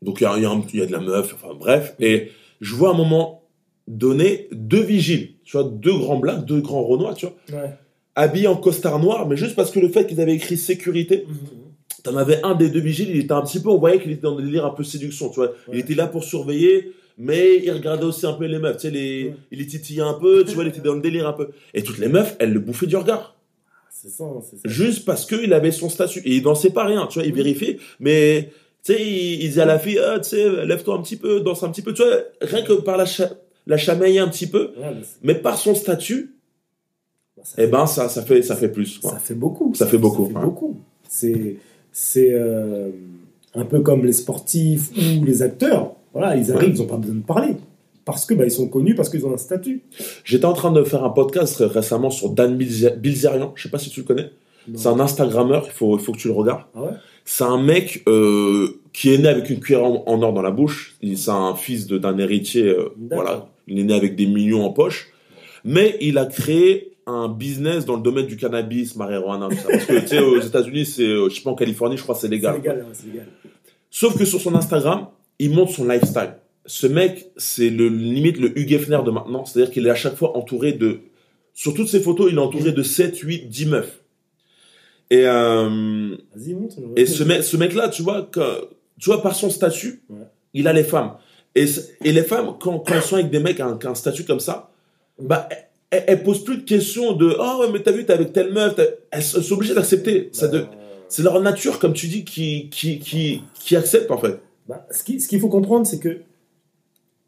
[0.01, 1.95] donc, il y, a- y a y a de la meuf, enfin bref.
[1.99, 2.29] Et
[2.62, 3.43] je vois à un moment
[3.88, 7.69] donné deux vigiles, tu vois, deux grands blacks, deux grands renois, tu vois, Ouais.
[8.15, 11.25] Habillés en costard noir, mais juste parce que le fait qu'ils avaient écrit sécurité,
[12.03, 14.23] t'en avais un des deux vigiles, il était un petit peu, on voyait qu'il était
[14.23, 15.53] dans des délires un peu séduction, tu vois.
[15.71, 18.91] Il était là pour surveiller, mais il regardait aussi un peu les meufs, tu sais,
[18.91, 19.33] les, Ouais.
[19.51, 21.49] il les titillait un peu, tu vois, il était dans le délire un peu.
[21.73, 23.35] Et toutes les meufs, elles le bouffaient du regard.
[23.91, 24.61] C'est ça, c'est ça.
[24.69, 26.21] juste parce qu'il avait son statut.
[26.23, 28.51] Et il n'en sait pas rien, tu vois, il vérifie, mais
[28.85, 31.41] tu sais, il, il dit à la fille, ah, tu sais, lève-toi un petit peu,
[31.41, 33.31] danse un petit peu, tu vois, rien que par la, cha-
[33.67, 36.33] la chamailler un petit peu, Ouais, mais par son statut,
[37.58, 38.99] eh ben, ça, ça fait, ça fait plus.
[38.99, 39.12] quoi.
[39.12, 39.73] Ça fait beaucoup.
[39.75, 40.43] Ça fait beaucoup, Ça fait ouais.
[40.45, 40.78] beaucoup.
[41.08, 41.56] C'est,
[41.91, 42.89] c'est euh,
[43.56, 45.93] un peu comme les sportifs ou les acteurs.
[46.13, 47.56] Voilà, ils arrivent, ils n'ont pas besoin de parler.
[48.06, 49.82] Parce que bah, ils sont connus, parce qu'ils ont un statut.
[50.23, 53.69] J'étais en train de faire un podcast ré- récemment sur Dan Bilzer- Bilzerian, je sais
[53.69, 54.32] pas si tu le connais.
[54.75, 56.63] C'est un Instagrammeur, il faut, il faut que tu le regardes.
[56.75, 56.89] Ah ouais?
[57.25, 60.52] C'est un mec euh, qui est né avec une cuillère en, en or dans la
[60.52, 60.95] bouche.
[61.02, 62.63] Il- C'est un fils d'un héritier.
[62.65, 65.10] euh, voilà, il est né avec des millions en poche.
[65.63, 69.67] Mais il a créé un business dans le domaine du cannabis, marijuana, tout ça.
[69.69, 72.15] Parce que tu sais, aux États-Unis, c'est, euh, je sais pas en Californie, je crois
[72.15, 72.55] que c'est C'est légal.
[72.55, 73.27] légal, hein, c'est légal.
[73.89, 75.07] Sauf que sur son Instagram,
[75.39, 76.33] il montre son lifestyle.
[76.65, 79.45] Ce mec, c'est le limite le Hugh Hefner de maintenant.
[79.45, 80.99] C'est-à-dire qu'il est à chaque fois entouré de.
[81.53, 83.99] Sur toutes ses photos, il est entouré de 7, 8, 10 meufs.
[85.09, 86.15] Et, euh,
[86.95, 88.69] et ce, mec, ce mec-là, tu vois, que,
[88.99, 90.17] tu vois, par son statut, Ouais.
[90.53, 91.13] il a les femmes.
[91.55, 91.65] Et,
[92.05, 94.69] et les femmes, quand, quand elles sont avec des mecs avec un statut comme ça,
[95.19, 95.49] bah,
[95.91, 98.52] elles, elles posent plus de questions de Oh, ouais, mais t'as vu, t'es avec telle
[98.54, 98.75] meuf.
[99.12, 100.30] Elles sont obligées d'accepter.
[100.32, 100.65] Ça de-
[101.08, 104.39] C'est leur nature, comme tu dis, qui, qui, qui, qui accepte, en fait.
[104.67, 106.19] Bah, ce qui- ce qu'il faut comprendre, c'est que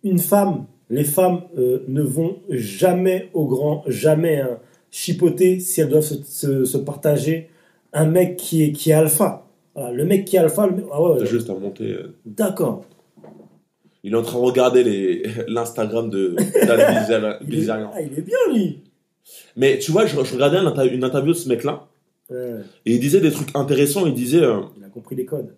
[0.03, 4.59] une femme, les femmes euh, ne vont jamais au grand, jamais hein,
[4.91, 7.49] chipoter si elles doivent se, se- se partager
[7.93, 9.47] un mec qui est, qui est alpha.
[9.73, 11.85] Voilà, le mec qui est alpha, le mec- ah ouais, juste à monter.
[11.85, 12.85] euh, d'accord.
[14.03, 16.35] Il est en train de regarder l'Instagram de
[16.65, 17.91] Dan Bilzer- Il, est- Bilzerian.
[17.93, 18.79] ah, il est bien lui.
[19.55, 20.57] Mais tu vois, je, je regardais
[20.93, 21.87] une interview de ce mec-là,
[22.29, 24.05] Ouais, et il disait des trucs intéressants.
[24.07, 25.49] Il disait, euh, il a compris les codes.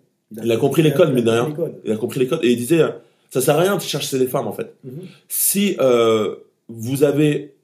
[0.42, 1.48] Il a compris les codes, il a mais de compris rien.
[1.48, 1.74] les codes.
[1.84, 2.88] il a compris les codes, et il disait, euh,
[3.30, 4.74] ça sert à rien de chercher les femmes, en fait.
[4.82, 5.02] Mhm.
[5.28, 6.34] Si euh,
[6.68, 7.54] vous avez,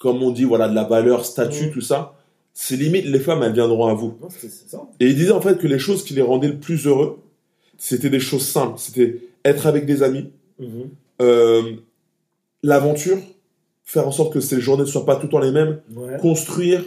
[0.00, 1.72] comme on dit, voilà, de la valeur, statut, Mhm.
[1.72, 2.14] tout ça,
[2.54, 4.16] c'est limite, les femmes, elles viendront à vous.
[4.22, 4.88] Non, ça.
[4.98, 7.18] Et il disait, en fait, que les choses qui les rendaient le plus heureux,
[7.76, 8.78] c'était des choses simples.
[8.78, 10.88] C'était être avec des amis, Mhm.
[11.22, 11.62] euh,
[12.62, 13.18] l'aventure,
[13.84, 16.16] faire en sorte que ces journées ne soient pas tout le temps les mêmes, Ouais.
[16.20, 16.84] construire,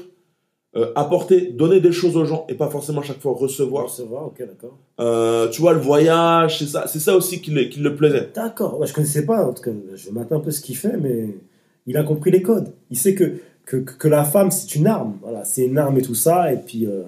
[0.76, 3.86] euh, apporter, donner des choses aux gens et pas forcément à chaque fois recevoir.
[3.86, 4.78] Recevoir, ok, d'accord.
[5.00, 8.30] Euh, tu vois, le voyage, c'est ça, c'est ça aussi qui le, qui le plaisait.
[8.34, 8.80] D'accord.
[8.80, 11.28] Ouais, je connaissais pas, en tout cas, je m'attends un peu ce qu'il fait, mais
[11.88, 12.72] il a compris les codes.
[12.90, 13.34] Il sait que,
[13.66, 15.18] que, que la femme, c'est une arme.
[15.22, 16.54] Voilà, c'est une arme et tout ça.
[16.54, 17.02] Et puis, euh,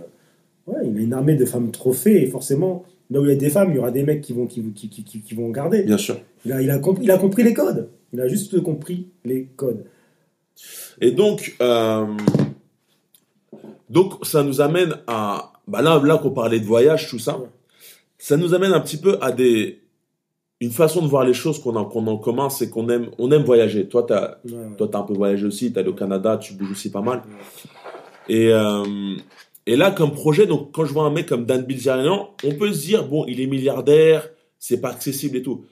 [0.68, 2.22] ouais, il a une armée de femmes trophées.
[2.24, 4.34] Et forcément, là où il y a des femmes, il y aura des mecs qui
[4.34, 5.84] vont, qui, qui, qui, qui, qui vont garder.
[5.84, 6.18] Bien sûr.
[6.46, 7.90] Il a, il, a compris, il a compris les codes.
[8.12, 9.86] Il a juste compris les codes.
[11.00, 12.06] Et donc, euh,
[13.90, 17.48] donc ça nous amène à, bah là, là qu'on parlait de voyage, tout ça, Ouais.
[18.18, 19.82] ça nous amène un petit peu à des,
[20.60, 23.32] une façon de voir les choses qu'on a, qu'on en commun, c'est qu'on aime, on
[23.32, 23.88] aime voyager.
[23.88, 24.96] Toi, t'as, Ouais, ouais.
[24.96, 27.22] un peu voyagé aussi, t'es allé au Canada, tu bouges aussi pas mal.
[28.30, 28.84] Et, euh,
[29.66, 32.74] et là, comme projet, donc quand je vois un mec comme Dan Bilzerian, on peut
[32.74, 35.66] se dire, bon, il est milliardaire, c'est pas accessible et tout.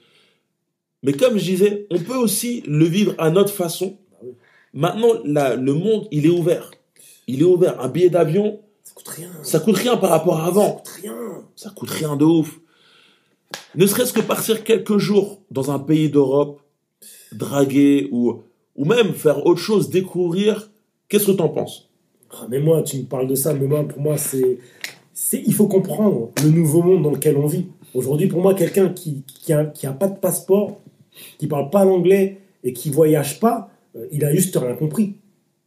[1.02, 3.96] Mais comme je disais, on peut aussi le vivre à notre façon.
[4.72, 6.70] Maintenant, la- le monde, il est ouvert.
[7.26, 7.80] Il est ouvert.
[7.80, 9.30] Un billet d'avion, Ça coûte rien.
[9.42, 10.70] ça coûte rien par rapport à Ça avant.
[10.76, 11.16] coûte rien.
[11.56, 12.60] Ça coûte rien de ouf.
[13.74, 16.60] Ne serait-ce que partir quelques jours dans un pays d'Europe,
[17.32, 18.42] draguer ou,
[18.76, 20.70] ou même faire autre chose, découvrir.
[21.08, 21.90] Qu'est-ce que t'en penses?
[22.32, 24.58] Ah, mais moi, tu me parles de ça, mais moi, pour moi, c'est,
[25.12, 27.66] c'est, il faut comprendre le nouveau monde dans lequel on vit.
[27.94, 30.80] Aujourd'hui, pour moi, quelqu'un qui, qui a, qui a pas de passeport,
[31.38, 35.16] qui parle pas l'anglais et qui voyage pas, euh, il a juste rien compris.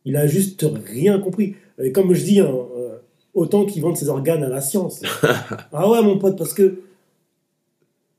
[0.06, 1.56] Il a juste rien compris.
[1.82, 2.98] Et comme je dis, hein, euh,
[3.36, 5.02] autant qu'ils vendent ses organes à la science.
[5.72, 6.82] ah ouais, mon pote, parce que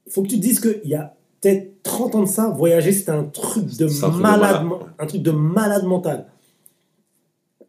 [0.08, 3.10] faut que tu te dises qu'il y a peut-être 30 ans de ça, voyager, c'était
[3.10, 3.86] un truc de
[4.20, 4.66] malade,
[4.98, 6.26] un truc de malade mental.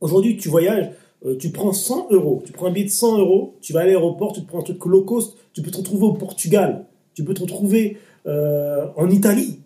[0.01, 0.91] Aujourd'hui, tu voyages,
[1.25, 3.85] euh, tu prends 100 euros, tu prends un billet de 100 euros, tu vas à
[3.85, 7.23] l'aéroport, tu te prends un truc low cost, tu peux te retrouver au Portugal, tu
[7.23, 9.59] peux te retrouver euh, en Italie.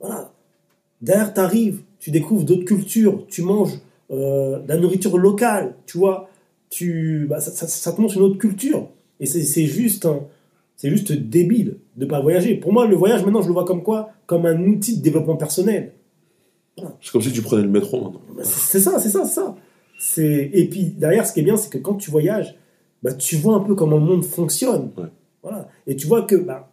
[0.00, 0.32] Voilà.
[1.00, 3.78] Derrière, tu arrives, tu découvres d'autres cultures, tu manges
[4.10, 6.28] euh, de la nourriture locale, tu vois,
[6.70, 8.88] tu, bah, ça, te montre une autre culture.
[9.20, 10.20] Et c'est juste, un-
[10.76, 12.54] c'est juste débile de pas voyager.
[12.54, 14.10] Pour moi, le voyage, maintenant, je le vois comme quoi?
[14.26, 15.92] Comme un outil de développement personnel.
[17.00, 18.20] C'est comme si tu prenais le métro maintenant.
[18.36, 19.56] Bah, C'est ça, c'est ça, c'est ça.
[20.22, 22.56] Et puis derrière, ce qui est bien, c'est que quand tu voyages,
[23.02, 24.90] bah, tu vois un peu comment le monde fonctionne.
[24.96, 25.06] Ouais.
[25.42, 25.68] Voilà.
[25.86, 26.70] Et tu vois que, bah,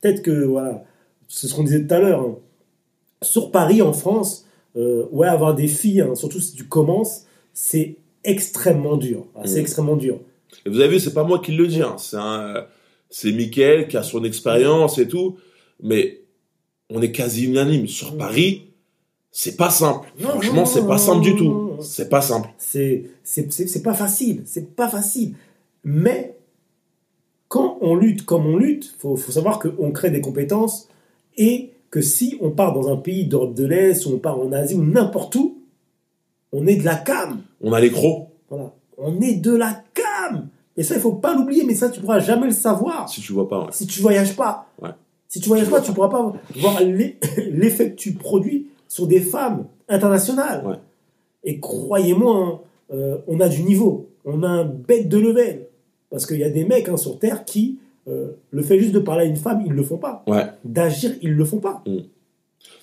[0.00, 0.84] peut-être que, voilà,
[1.28, 2.36] c'est ce qu'on disait tout à l'heure, hein.
[3.22, 7.96] sur Paris, en France, euh, ouais, avoir des filles, hein, surtout si tu commences, c'est
[8.24, 9.26] extrêmement dur.
[9.36, 10.20] Ah, C'est extrêmement dur.
[10.66, 11.96] Et vous avez vu, c'est pas moi qui le dis, hein.
[13.10, 15.36] c'est Mickaël qui a son expérience et tout,
[15.82, 16.20] mais
[16.90, 17.86] on est quasi unanime.
[17.86, 18.18] Sur Mm.
[18.18, 18.62] Paris,
[19.36, 20.06] c'est pas simple.
[20.20, 21.72] Non, Franchement, c'est pas simple du tout.
[21.80, 22.48] C'est pas simple.
[22.56, 25.34] C'est pas facile, c'est pas facile.
[25.82, 26.36] Mais
[27.48, 30.88] quand on lutte comme on lutte, faut faut savoir qu'on crée des compétences
[31.36, 34.52] et que si on part dans un pays d'Europe de l'Est ou on part en
[34.52, 35.58] Asie ou n'importe où,
[36.52, 37.42] on est de la cam.
[37.60, 40.48] On a les crocs, Voilà, on est de la cam.
[40.76, 41.64] Et ça, il faut pas l'oublier.
[41.64, 43.60] Mais ça, tu pourras jamais le savoir si tu vois pas.
[43.62, 43.68] ouais.
[43.72, 44.68] si tu voyages pas.
[44.80, 44.90] Ouais.
[45.28, 47.16] Si tu voyages pas, tu pourras pas voir l'e-
[47.50, 50.62] l'effet que tu produis sur des femmes internationales.
[50.66, 50.76] Ouais.
[51.44, 52.60] Et croyez-moi, hein,
[52.92, 55.66] euh, on a du niveau, on a un bête de level.
[56.10, 58.98] Parce qu'il y a des mecs hein, sur Terre qui, euh, le fait juste de
[59.00, 60.22] parler à une femme, ils le font pas.
[60.26, 60.44] Ouais.
[60.64, 61.82] D'agir, ils le font pas.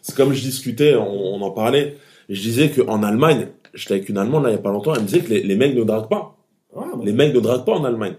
[0.01, 1.97] C'est comme je discutais, on, on en parlait.
[2.29, 5.01] Je disais qu'en Allemagne, j'étais avec une Allemande là, il y a pas longtemps, elle
[5.01, 6.37] me disait que les, les mecs ne draguent pas.
[6.75, 8.15] Ouais, Les mecs ne draguent pas en Allemagne.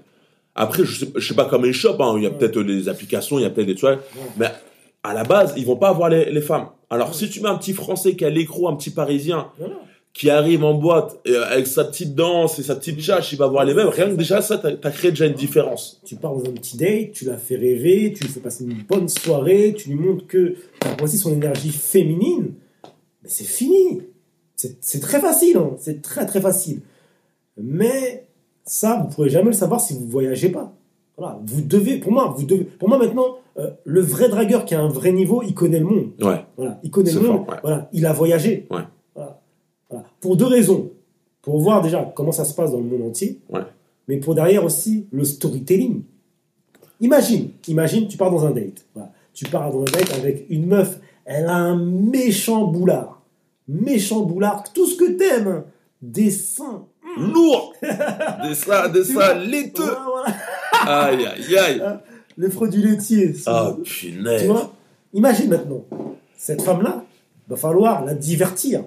[0.55, 2.15] Après, je sais, je sais pas comment ils chopent, hein.
[2.19, 2.37] il y a Ouais.
[2.37, 3.99] peut-être des applications, il y a peut-être des trucs,
[4.37, 4.49] mais
[5.03, 6.69] à la base, ils vont pas avoir les, les femmes.
[6.91, 9.75] Alors, si tu mets un petit Français qui a l'écrou, un petit Parisien, Voilà.
[10.13, 13.47] qui arrive en boîte et avec sa petite danse et sa petite chache, il va
[13.47, 16.01] voir les mêmes, rien que déjà ça, t'as as créé déjà une différence.
[16.05, 18.83] Tu pars dans un petit date, tu la fais rêver, tu lui fais passer une
[18.83, 22.55] bonne soirée, tu lui montres que tu aussi son énergie féminine.
[23.23, 24.03] Mais c'est fini.
[24.55, 25.71] C'est très facile, hein.
[25.79, 26.83] c'est très très facile.
[27.57, 28.29] Mais
[28.65, 30.73] ça, vous ne pourrez jamais le savoir si vous ne voyagez pas.
[31.23, 34.75] Voilà, vous devez, pour moi, vous devez, pour moi maintenant, euh, le vrai dragueur qui
[34.75, 36.11] a un vrai niveau, il connaît le monde.
[36.21, 37.37] Ouais, Voilà, il connaît le monde.
[37.47, 37.61] fort, ouais.
[37.63, 38.67] Voilà, il a voyagé.
[38.73, 38.81] Ouais.
[39.15, 39.41] Voilà.
[39.89, 40.05] Voilà.
[40.21, 40.91] Pour deux raisons.
[41.41, 43.39] Pour voir déjà comment ça se passe dans le monde entier.
[43.51, 43.61] Ouais.
[44.09, 46.03] Mais pour derrière aussi le storytelling.
[47.01, 48.85] Imagine, imagine, tu pars dans un date.
[48.93, 49.13] Voilà.
[49.33, 50.99] Tu pars dans un date avec une meuf.
[51.25, 53.23] Elle a un méchant boulard.
[53.69, 54.65] Méchant boulard.
[54.73, 55.63] Tout ce que t'aimes.
[56.01, 56.85] Des seins.
[57.17, 60.35] lourd Des ça, des vois laiteux voilà.
[60.87, 61.83] Aïe, aïe, aïe
[62.39, 63.35] Les produits laitiers.
[63.47, 64.73] Ah, Tu punaise vois
[65.15, 65.85] Imagine maintenant,
[66.37, 67.05] cette femme-là,
[67.49, 68.85] va falloir la divertir.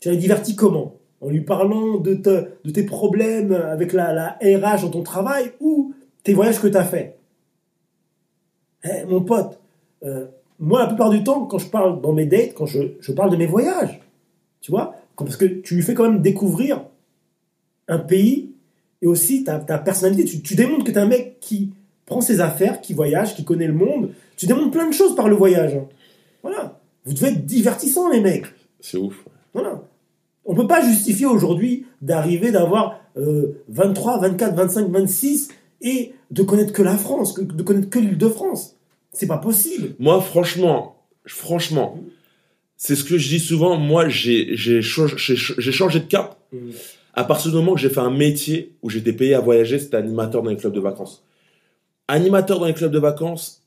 [0.00, 0.94] Tu la divertis comment?
[1.20, 5.52] En lui parlant de, te- de tes problèmes avec la, la RH dans ton travail
[5.60, 7.16] ou tes voyages que tu as fait
[8.84, 9.58] Eh, Mon pote,
[10.04, 10.26] euh,
[10.58, 13.30] moi, la plupart du temps, quand je parle dans mes dates, quand je, je parle
[13.30, 14.00] de mes voyages,
[14.60, 16.82] tu vois Parce que tu lui fais quand même découvrir
[17.88, 18.50] un pays
[19.04, 20.24] et aussi ta, ta personnalité.
[20.24, 21.70] Tu, tu démontres que tu es un mec qui
[22.06, 24.10] prend ses affaires, qui voyage, qui connaît le monde.
[24.36, 25.74] Tu démontres plein de choses par le voyage.
[25.74, 25.86] hein.
[26.42, 26.80] Voilà.
[27.04, 28.46] Vous devez être divertissants, les mecs.
[28.80, 29.24] C'est ouf.
[29.52, 29.82] Voilà.
[30.46, 35.48] On peut pas justifier aujourd'hui d'arriver d'avoir euh, 23, 24, 25, 26
[35.82, 38.76] et de connaître que la France, de connaître que l'île de France.
[39.12, 39.94] C'est pas possible.
[39.98, 41.98] Moi, franchement, franchement,
[42.76, 43.76] c'est ce que je dis souvent.
[43.78, 46.38] Moi, j'ai changé, j'ai- j'ai changé de cap
[47.16, 49.96] à partir du moment que j'ai fait un métier où j'étais payé à voyager, c'était
[49.96, 51.22] animateur dans les clubs de vacances.
[52.08, 53.62] Animateur dans les clubs de vacances,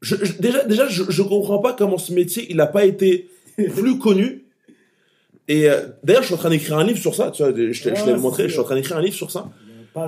[0.00, 3.28] je, je- déjà, déjà, je, je comprends pas comment ce métier, il n'a pas été
[3.56, 4.44] plus connu.
[5.48, 7.30] Et euh, d'ailleurs, je suis en train d'écrire un livre sur ça.
[7.30, 8.44] Tu vois, je, te- je Ah, l'ai c'est montré.
[8.44, 9.50] Je suis en train d'écrire un livre sur ça.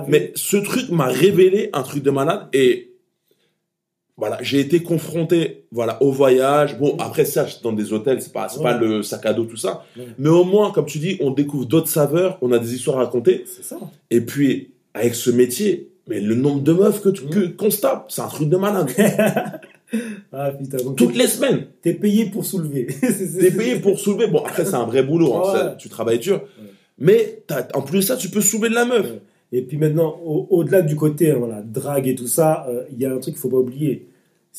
[0.07, 2.88] Mais ce truc m'a révélé un truc de malade et
[4.19, 6.77] voilà, j'ai été confronté voilà au voyage.
[6.77, 9.57] Bon, après ça, dans des hôtels, c'est pas c'est pas le sac à dos tout
[9.57, 10.07] ça, Ouais.
[10.19, 13.05] mais au moins comme tu dis, on découvre d'autres saveurs, on a des histoires à
[13.05, 13.77] raconter C'est ça.
[14.11, 17.29] et puis avec ce métier, mais le nombre de meufs que tu Mm.
[17.29, 18.89] que- qu'on se tape, c'est un truc de malade.
[20.31, 22.85] Ah putain, donc Toutes les semaines, t'es payé pour soulever.
[23.39, 24.27] T'es payé pour soulever.
[24.27, 25.57] Bon, après c'est un vrai boulot, hein, Ouais.
[25.59, 26.41] ça, tu travailles dur.
[26.99, 29.07] Mais t'as- en plus de ça, tu peux soulever de la meuf.
[29.51, 32.99] Et puis maintenant, au- au-delà du côté hein, voilà, drague et tout ça, euh, il
[33.01, 34.05] y a un truc qu'il faut pas oublier.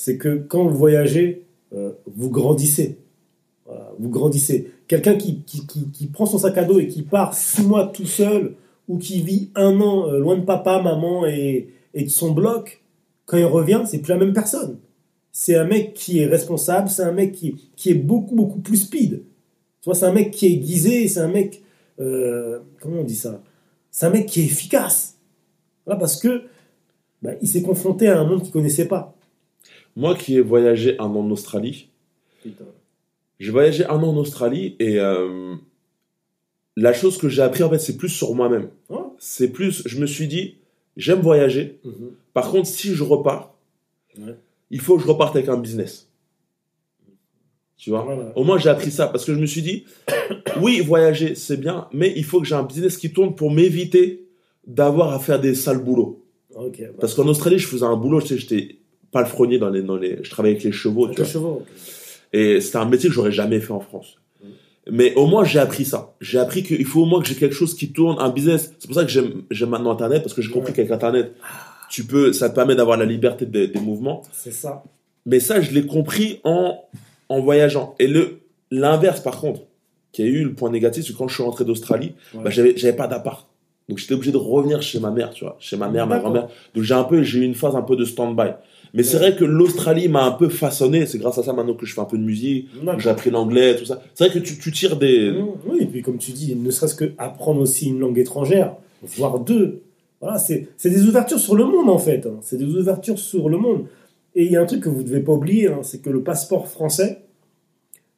[0.02, 2.96] C'est que quand vous voyagez, euh, vous grandissez.
[3.98, 4.72] Vous grandissez.
[4.88, 8.06] Quelqu'un qui, qui, qui- prend son sac à dos et qui part six mois tout
[8.06, 8.54] seul
[8.88, 12.82] ou qui vit un an euh, loin de papa, maman et, et de son bloc,
[13.26, 14.78] quand il revient, c'est plus la même personne.
[15.32, 18.78] C'est un mec qui est responsable, c'est un mec qui, qui est beaucoup, beaucoup plus
[18.78, 19.22] speed.
[19.82, 21.62] Tu c'est un mec qui est aiguisé, c'est un mec.
[21.98, 23.42] euh, comment on dit ça?
[23.90, 25.18] C'est un mec qui est efficace.
[25.84, 26.44] Voilà, parce que
[27.20, 29.14] bah, il s'est confronté à un monde qu'il connaissait pas.
[29.96, 31.88] Moi qui ai voyagé un an en Australie,
[33.38, 35.55] J'ai voyagé un an en Australie et euh,
[36.76, 38.68] la chose que j'ai appris en fait c'est plus sur moi-même.
[38.88, 39.14] Oh.
[39.18, 40.57] C'est plus, je me suis dit,
[40.96, 41.79] j'aime voyager.
[41.85, 42.11] Mhm.
[42.35, 43.55] Par contre, si je repars,
[44.18, 44.35] Ouais.
[44.70, 46.09] il faut que je reparte avec un business.
[47.76, 48.03] Tu vois?
[48.03, 48.33] Voilà.
[48.37, 49.85] Au moins j'ai appris ça parce que je me suis dit,
[50.61, 54.26] oui voyager c'est bien, mais il faut que j'ai un business qui tourne pour m'éviter
[54.66, 56.22] d'avoir à faire des sales boulots.
[56.55, 56.62] Bah,
[57.00, 58.79] Parce qu'en Australie je faisais un boulot, j'étais
[59.12, 61.05] palefrenier dans les, dans les, je travaillais avec les chevaux.
[61.07, 61.33] avec tu les vois.
[61.33, 61.62] chevaux.
[62.33, 64.16] Et c'était un métier que j'aurais jamais fait en France.
[64.42, 64.46] Mm.
[64.92, 66.14] Mais au moins, j'ai appris ça.
[66.20, 68.73] J'ai appris qu'il faut au moins que j'ai quelque chose qui tourne, un business.
[68.79, 70.77] C'est pour ça que j'aime, j'aime maintenant Internet, parce que j'ai compris Ouais.
[70.77, 71.35] qu'avec Internet,
[71.90, 74.23] tu peux, ça te permet d'avoir la liberté des, des mouvements.
[74.33, 74.85] C'est ça.
[75.27, 76.79] Mais ça, je l'ai compris en,
[77.29, 77.94] en voyageant.
[77.99, 79.62] Et le, l'inverse, par contre,
[80.12, 82.44] qui a eu le point négatif, c'est que quand je suis rentré d'Australie, Ouais.
[82.44, 83.46] bah, j'avais, j'avais pas d'appart.
[83.88, 86.46] Donc j'étais obligé de revenir chez ma mère, tu vois, chez ma mère, ma grand-mère.
[86.77, 88.53] Donc j'ai un peu, j'ai eu une phase un peu de stand-by.
[88.94, 91.07] Mais c'est vrai que l'Australie m'a un peu façonné.
[91.07, 93.31] C'est grâce à ça maintenant que je fais un peu de musique, que j'ai appris
[93.31, 94.03] l'anglais, tout ça.
[94.14, 95.31] C'est vrai que tu, tu tires des.
[95.31, 98.74] Mmh, Oui, et puis comme tu dis, ne serait-ce que apprendre aussi une langue étrangère,
[99.03, 99.83] voire deux.
[100.20, 102.26] Voilà, c'est c'est des ouvertures sur le monde en fait.
[102.26, 102.38] hein.
[102.42, 103.85] C'est des ouvertures sur le monde.
[104.35, 106.11] Et il y a un truc que vous ne devez pas oublier, hein, c'est que
[106.11, 107.22] le passeport français,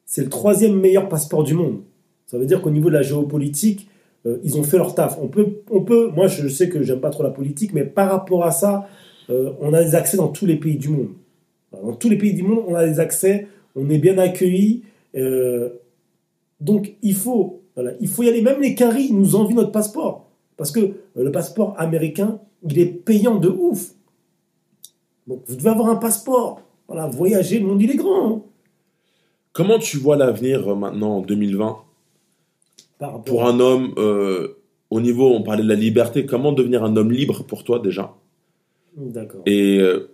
[0.05, 1.81] c'est le troisième meilleur passeport du monde.
[2.27, 3.87] Ça veut dire qu'au niveau de la géopolitique,
[4.25, 5.17] euh, ils ont fait leur taf.
[5.21, 8.09] On peut, on peut, moi je sais que j'aime pas trop la politique, mais par
[8.09, 8.87] rapport à ça,
[9.29, 11.09] euh, on a des accès dans tous les pays du monde.
[11.71, 14.83] Dans tous les pays du monde, on a des accès, on est bien accueillis.
[15.15, 15.69] euh,
[16.59, 18.41] donc il faut, voilà, il faut y aller.
[18.41, 20.29] Même les caries nous envient notre passeport.
[20.55, 23.91] Parce que euh, le passeport américain, il est payant de ouf.
[25.27, 26.61] Donc vous devez avoir un passeport.
[26.87, 28.29] Voilà, voyager, le monde il est grand.
[28.37, 28.41] hein,
[29.51, 31.77] Comment tu vois l'avenir maintenant en 2020
[32.99, 33.93] par rapport pour un homme
[34.89, 38.13] au niveau, on parlait de la liberté, comment devenir un homme libre pour toi déjà?
[38.97, 39.41] D'accord.
[39.45, 40.09] Et euh,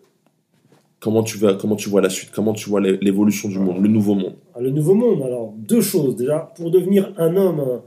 [1.00, 2.32] comment tu vas, comment tu vois la suite?
[2.32, 4.36] Comment tu vois l'é- l'évolution du monde, le nouveau monde?
[4.56, 6.16] Ah, Le nouveau monde, alors deux choses.
[6.16, 7.82] Déjà, pour devenir un homme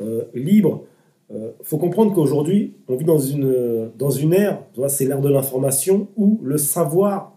[0.00, 0.84] euh, libre,
[1.30, 5.28] il faut comprendre qu'aujourd'hui, on vit dans une, euh, dans une ère, c'est l'ère de
[5.28, 7.36] l'information, où le savoir,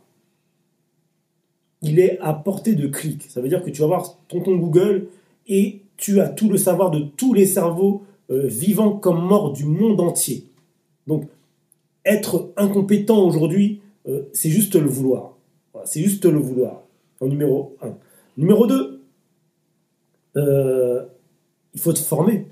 [1.82, 3.24] il est à portée de clic.
[3.24, 5.08] Ça veut dire que tu vas voir ton, ton Google
[5.48, 9.66] et tu as tout le savoir de tous les cerveaux euh, vivants comme morts du
[9.66, 10.46] monde entier.
[11.08, 11.26] Donc,
[12.06, 15.38] être incompétent aujourd'hui, euh, c'est juste le vouloir.
[15.86, 16.84] C'est juste le vouloir.
[17.22, 17.96] Numéro 1.
[18.38, 19.02] Numéro 2,
[20.36, 22.46] il faut te former.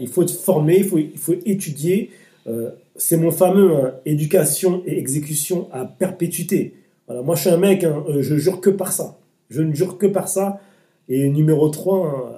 [0.00, 2.10] Il faut te former, il faut, étudier.
[2.46, 6.74] Euh, c'est mon fameux hein, éducation et exécution à perpétuité.
[7.08, 9.18] Moi, je suis un mec, hein, euh, je jure que par ça.
[9.48, 10.60] Je ne jure que par ça.
[11.08, 12.37] Et numéro 3, hein,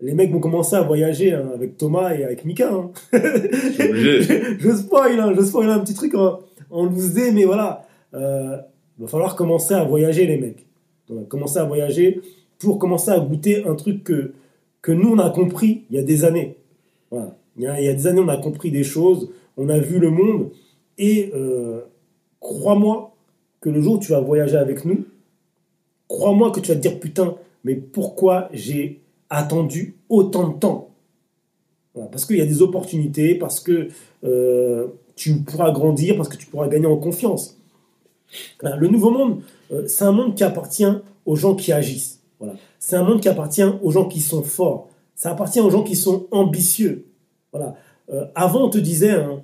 [0.00, 2.70] les mecs vont commencer à voyager hein, avec Thomas et avec Mika.
[2.72, 2.90] hein.
[3.12, 7.86] Je spoil, hein, je spoil un petit truc en, en loose day, mais voilà.
[8.14, 8.56] Euh,
[8.98, 10.66] il va falloir commencer à voyager, les mecs.
[11.10, 12.20] On va commencer à voyager
[12.58, 14.32] pour commencer à goûter un truc que,
[14.82, 16.56] que nous, on a compris il y a des années.
[17.10, 17.36] Voilà.
[17.56, 19.78] Il, y a, il y a des années, on a compris des choses, on a
[19.78, 20.50] vu le monde,
[20.98, 21.80] et euh,
[22.40, 23.14] crois-moi
[23.60, 25.04] que le jour où tu vas voyager avec nous,
[26.08, 30.90] crois-moi que tu vas te dire, putain, mais pourquoi j'ai attendu autant de temps
[31.94, 33.88] Parce qu'il y a des opportunités, parce que
[34.24, 37.58] euh, tu pourras grandir, parce que tu pourras gagner en confiance.
[38.62, 39.40] Le nouveau monde,
[39.72, 40.86] euh, c'est un monde qui appartient
[41.24, 42.20] aux gens qui agissent.
[42.38, 42.54] Voilà.
[42.78, 44.88] C'est un monde qui appartient aux gens qui sont forts.
[45.14, 47.06] Ça appartient aux gens qui sont ambitieux.
[47.52, 47.76] Voilà.
[48.12, 49.42] Euh, avant, on te disait, hein,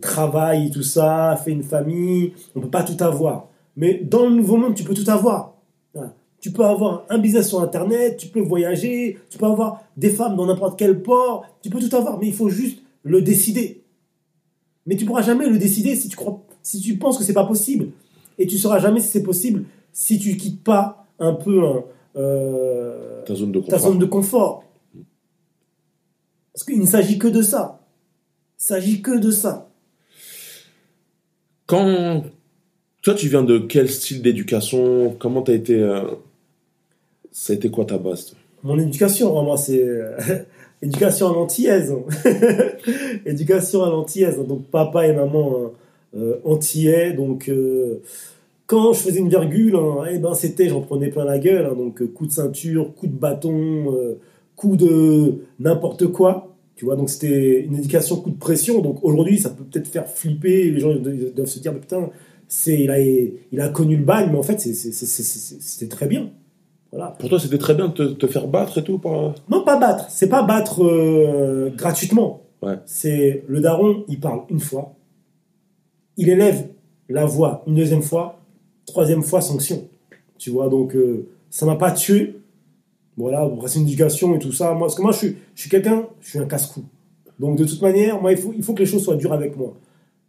[0.00, 3.48] travaille, tout ça, fais une famille, on ne peut pas tout avoir.
[3.76, 5.54] Mais dans le nouveau monde, tu peux tout avoir.
[5.94, 6.14] Voilà.
[6.40, 10.36] Tu peux avoir un business sur Internet, tu peux voyager, tu peux avoir des femmes
[10.36, 13.82] dans n'importe quel port, tu peux tout avoir, mais il faut juste le décider.
[14.86, 17.44] Mais tu pourras jamais le décider si tu, crois, si tu penses que c'est pas
[17.44, 17.88] possible.
[18.38, 21.84] Et tu sauras jamais si c'est possible si tu quittes pas un peu hein,
[22.16, 23.90] euh, Ta zone de ta confort.
[23.90, 24.64] zone de confort.
[26.52, 27.80] Parce qu'il ne s'agit que de ça.
[28.60, 29.70] Il s'agit que de ça.
[31.66, 32.22] Quand
[33.02, 35.14] toi, tu viens de quel style d'éducation?
[35.18, 36.02] Comment t'as été euh,
[37.40, 40.16] Ça a été quoi ta base toi Mon éducation, moi, c'est euh,
[40.82, 41.94] éducation à l'antillaise.
[43.26, 44.38] éducation à l'antillaise.
[44.44, 45.70] Donc, papa et maman hein,
[46.16, 47.12] euh, antillais.
[47.12, 48.02] Donc, euh,
[48.66, 51.66] quand je faisais une virgule, hein, eh ben, c'était, j'en prenais plein la gueule.
[51.66, 51.76] hein.
[51.76, 53.86] donc, euh, coup de ceinture, coup de bâton,
[54.56, 56.56] coup de n'importe quoi.
[56.74, 58.80] Tu vois, donc c'était une éducation coup de pression.
[58.80, 60.72] Donc, aujourd'hui, ça peut peut-être faire flipper.
[60.72, 62.10] Les gens doivent se dire, mais putain,
[62.66, 66.32] il, a, il a connu le bagne, mais en fait, c'était très bien.
[66.90, 67.14] Voilà.
[67.18, 69.00] Pour toi, c'était très bien de te, te faire battre et tout.
[69.50, 70.06] Non, pas battre.
[70.08, 72.42] C'est pas battre euh, gratuitement.
[72.62, 72.76] Ouais.
[72.86, 74.94] C'est le daron, il parle une fois,
[76.16, 76.68] il élève
[77.08, 78.40] la voix une deuxième fois,
[78.84, 79.88] troisième fois sanction.
[80.38, 82.40] Tu vois, donc euh, ça m'a pas tué.
[83.16, 84.72] Voilà, après c'est une éducation et tout ça.
[84.72, 86.84] Moi, parce que moi, je suis, je suis quelqu'un, je suis un casse-cou.
[87.38, 89.56] Donc de toute manière, moi, il faut, il faut que les choses soient dures avec
[89.56, 89.74] moi.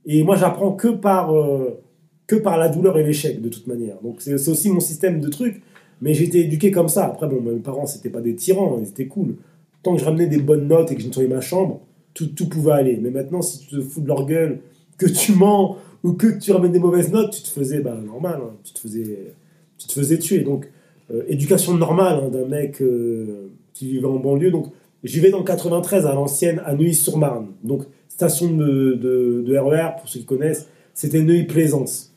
[0.05, 1.81] Et moi, j'apprends que par, euh,
[2.27, 3.99] que par la douleur et l'échec, de toute manière.
[4.01, 5.61] Donc c'est c'est aussi mon système de trucs.
[6.01, 7.05] Mais été éduqué comme ça.
[7.05, 9.35] Après, bon, mes parents, c'était pas des tyrans, ils étaient cool.
[9.83, 11.81] Tant que je ramenais des bonnes notes et que je nettoyais ma chambre,
[12.13, 12.99] tout, tout pouvait aller.
[13.01, 14.59] Mais maintenant, si tu te fous de leur gueule,
[14.97, 18.39] que tu mens ou que tu ramènes des mauvaises notes, tu te faisais, bah, normal,
[18.43, 19.33] hein, tu, te faisais,
[19.77, 20.39] tu te faisais tuer.
[20.39, 20.69] Donc,
[21.11, 24.51] euh, éducation normale hein, d'un mec euh, qui vivait en banlieue.
[24.51, 24.67] Donc,
[25.03, 27.47] j'y vais dans le 93 à l'ancienne, à Neuilly-sur-Marne.
[27.63, 32.13] Donc, station de, de, de RER, pour ceux qui connaissent, c'était Neuilly-Plaisance.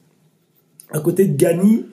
[0.91, 1.87] À côté de Gagny,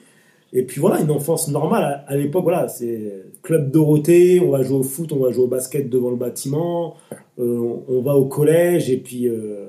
[0.52, 2.04] Et puis voilà, une enfance normale.
[2.08, 5.47] À, l'époque, voilà, c'est club Dorothée, on va jouer au foot, on va jouer au
[5.47, 6.95] basket devant le bâtiment,
[7.39, 9.68] euh, on va au collège, et puis euh,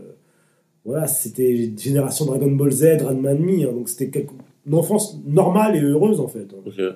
[0.84, 4.32] voilà, c'était génération Dragon Ball Z, Ranma demi, hein, donc c'était quelque-
[4.66, 6.46] une enfance normale et heureuse en fait.
[6.64, 6.88] Ouais,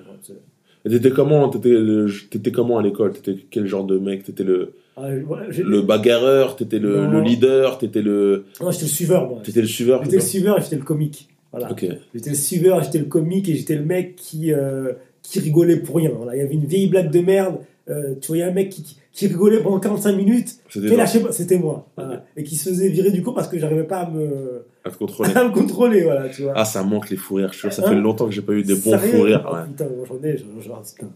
[0.85, 2.07] Et t'étais comment T'étais le-
[2.53, 3.13] comment à l'école?
[3.13, 4.23] T'étais quel genre de mec?
[4.23, 5.17] T'étais le, Ah, ouais,
[5.63, 6.55] le bagarreur?
[6.55, 7.77] T'étais le, leader?
[7.77, 9.41] T'étais le, Non, j'étais le suiveur, moi.
[9.43, 11.27] t'étais le suiveur J'étais le suiveur et j'étais le comique.
[11.59, 11.67] Voilà.
[11.67, 11.85] ça Ok.
[12.13, 15.95] J'étais le suiveur, j'étais le comique et j'étais le mec qui, euh, qui rigolait pour
[15.97, 16.11] rien.
[16.15, 16.35] Voilà.
[16.35, 17.57] Il y avait une vieille blague de merde.
[17.89, 20.55] euh, tu voyais un mec qui, qui rigolait pendant 45 minutes.
[20.69, 21.87] C'était moi.
[21.95, 22.25] Voilà.
[22.35, 24.97] Et qui se faisait virer du cours parce que j'arrivais pas à me, à te
[24.97, 25.31] contrôler.
[25.35, 26.03] à me contrôler.
[26.03, 26.53] Voilà, tu vois.
[26.55, 27.51] Ah, ça manque les fous rires.
[27.53, 29.43] Je te jure, ça Hein fait longtemps que j'ai pas eu des bons fous rires.
[29.47, 29.67] Ah, ouais.
[29.69, 31.11] Putain, j'en ai, j'en- putain.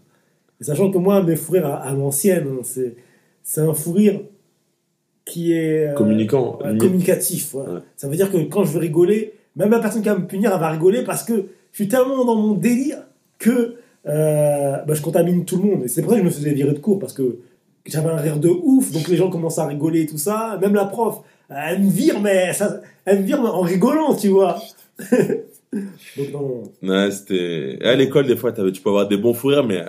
[0.62, 2.96] Et sachant que moi, mes fous rires à, à l'ancienne, hein, c'est,
[3.44, 4.22] c'est un fou rire
[5.26, 6.60] qui est euh, Communicant.
[6.64, 6.82] limite.
[6.82, 7.50] communicatif.
[7.54, 7.74] voilà.
[7.76, 7.80] Ouais.
[7.96, 10.52] Ça veut dire que quand je veux rigoler, même la personne qui va me punir,
[10.54, 11.34] elle va rigoler parce que
[11.72, 13.00] je suis tellement dans mon délire
[13.38, 13.76] que
[14.08, 15.86] euh, bah, je contamine tout le monde.
[15.86, 17.40] Et c'est pour ça que je me faisais virer de cours parce que
[17.86, 20.58] j'avais un rire de ouf, donc les gens commencent à rigoler et tout ça.
[20.62, 24.62] Même la prof, elle me vire, mais ça, elle me vire en rigolant, tu vois.
[25.12, 26.64] donc non.
[26.84, 27.80] Ouais, c'était.
[27.82, 29.84] À l'école, des fois, tu peux avoir des bons fous rires, mais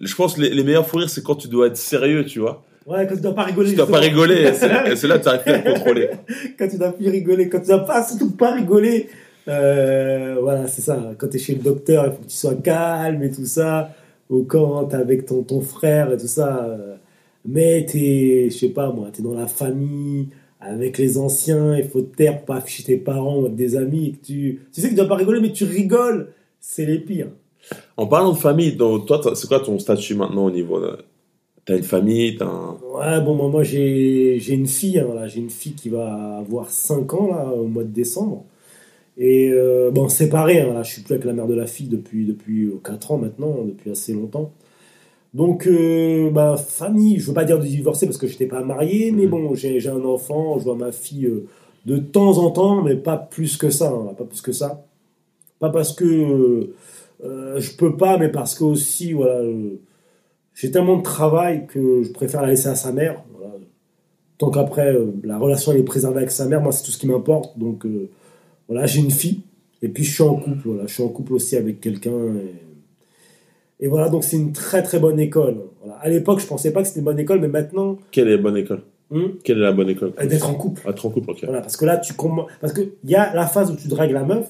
[0.00, 2.38] je pense que les, les meilleurs fous rires, c'est quand tu dois être sérieux, tu
[2.38, 2.64] vois.
[2.90, 3.70] Ouais, quand tu dois pas rigoler.
[3.70, 4.82] Tu dois pas rigoler, et c'est là
[5.18, 6.10] que tu arrives à te contrôler.
[6.58, 9.08] quand tu dois plus rigoler, quand tu dois pas, surtout pas rigoler.
[9.46, 11.12] Euh, voilà, c'est ça.
[11.16, 13.90] Quand tu es chez le docteur, il faut que tu sois calme et tout ça.
[14.28, 16.76] Ou quand tu avec ton, ton frère et tout ça.
[17.44, 20.28] Mais tu es, je sais pas moi, tu es dans la famille,
[20.60, 24.08] avec les anciens, il faut te taire pas afficher tes parents ou avec des amis.
[24.08, 26.32] Et que tu, tu sais que tu dois pas rigoler, mais tu rigoles.
[26.58, 27.30] C'est les pires.
[27.96, 30.98] En parlant de famille, donc, toi, c'est quoi ton statut maintenant au niveau de...
[31.70, 32.78] T'as une famille, t'as un...
[32.82, 36.68] Ouais, bon, moi, moi j'ai une fille, hein, voilà, j'ai une fille qui va avoir
[36.68, 38.44] 5 ans là, au mois de décembre.
[39.18, 41.88] Et euh, bon, séparé, hein, là, je suis plus avec la mère de la fille
[41.88, 44.52] depuis, depuis 4 ans maintenant, depuis assez longtemps.
[45.34, 48.62] Donc, euh, bah, famille, je veux pas dire de divorcer parce que je n'étais pas
[48.64, 49.30] marié, mais Mhm.
[49.30, 51.46] bon, j'ai j'ai un enfant, je vois ma fille euh,
[51.86, 54.86] de temps en temps, mais pas plus que ça, hein, pas plus que ça.
[55.58, 56.74] Pas parce que euh,
[57.24, 59.78] euh, je peux pas, mais parce que aussi, voilà, euh,
[60.60, 63.22] j'ai tellement de travail que je préfère la laisser à sa mère.
[63.32, 63.54] Voilà.
[64.36, 66.98] Tant qu'après, euh, la relation elle est préservée avec sa mère, moi c'est tout ce
[66.98, 67.58] qui m'importe.
[67.58, 68.10] Donc euh,
[68.68, 69.40] voilà, j'ai une fille.
[69.80, 70.82] Et puis je suis en couple, voilà.
[70.86, 72.34] je suis en couple aussi avec quelqu'un.
[73.80, 75.56] Et, et voilà, donc c'est une très très bonne école.
[75.80, 75.98] Voilà.
[75.98, 78.42] À l'époque, je pensais pas que c'était une bonne école, mais maintenant, Quelle est la
[78.42, 78.82] bonne école?
[79.10, 80.12] Hum, Quelle est la bonne école?
[80.28, 80.86] D'être en couple.
[80.86, 81.44] À te en couple, ok.
[81.44, 82.12] Voilà, parce que là, tu.
[82.60, 84.46] Parce qu'il y a la phase où tu dragues la meuf,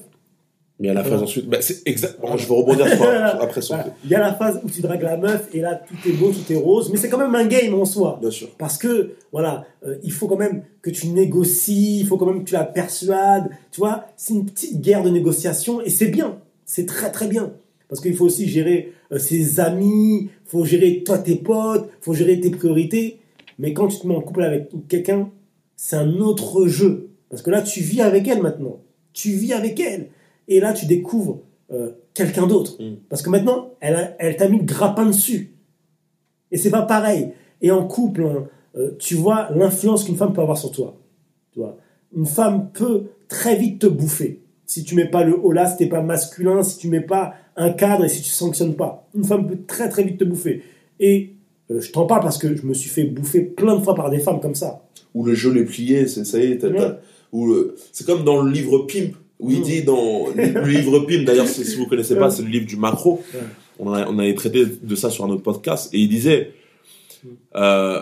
[0.81, 1.47] Mais à la phase ensuite...
[1.47, 2.35] Bah, c'est exactement...
[2.35, 3.05] Je vais rebondir sur-
[3.39, 3.61] après.
[3.67, 3.85] Voilà.
[4.03, 6.31] il y a la phase où tu dragues la meuf, et là, tout est beau,
[6.31, 8.17] tout est rose, mais c'est quand même un game en soi.
[8.19, 8.49] Bien sûr.
[8.57, 12.43] Parce que, voilà, euh, il faut quand même que tu négocies, il faut quand même
[12.43, 13.49] que tu la persuades.
[13.71, 16.39] Tu vois, c'est une petite guerre de négociation et c'est bien.
[16.65, 17.53] C'est très très bien.
[17.87, 22.03] Parce qu'il faut aussi gérer euh, ses amis, il faut gérer toi tes potes, il
[22.03, 23.19] faut gérer tes priorités.
[23.59, 25.29] Mais quand tu te mets en couple avec quelqu'un,
[25.75, 27.09] c'est un autre jeu.
[27.29, 28.79] Parce que là, tu vis avec elle maintenant.
[29.13, 30.07] Tu vis avec elle.
[30.51, 31.39] Et là, tu découvres
[31.71, 32.75] euh, quelqu'un d'autre.
[32.81, 32.95] Mm.
[33.09, 35.53] Parce que maintenant, elle, a- elle t'a mis le grappin dessus.
[36.51, 37.29] Et c'est pas pareil.
[37.61, 38.47] Et en couple, hein,
[38.77, 40.97] euh, tu vois l'influence qu'une femme peut avoir sur toi.
[41.53, 41.77] Tu vois,
[42.15, 44.41] une femme peut très vite te bouffer.
[44.65, 47.33] Si tu mets pas le haut là, si t'es pas masculin, si tu mets pas
[47.55, 50.63] un cadre et si tu sanctionnes pas, une femme peut très très vite te bouffer.
[50.99, 51.33] Et
[51.69, 54.09] euh, je t'en parle parce que je me suis fait bouffer plein de fois par
[54.09, 54.83] des femmes comme ça.
[55.13, 56.77] Ou le jeu les plié, c'est ça y est, t'as- Ouais.
[56.77, 56.97] t'as-
[57.31, 59.63] ou le- c'est comme dans le livre Pimp où il Mm.
[59.63, 62.31] dit dans le, livre Pimp d'ailleurs si vous connaissez pas Ouais.
[62.31, 63.21] c'est le livre du macro.
[63.79, 65.89] On, a- on avait traité de ça sur un autre podcast.
[65.93, 66.53] Et il disait
[67.23, 67.27] Mm.
[67.55, 68.01] euh,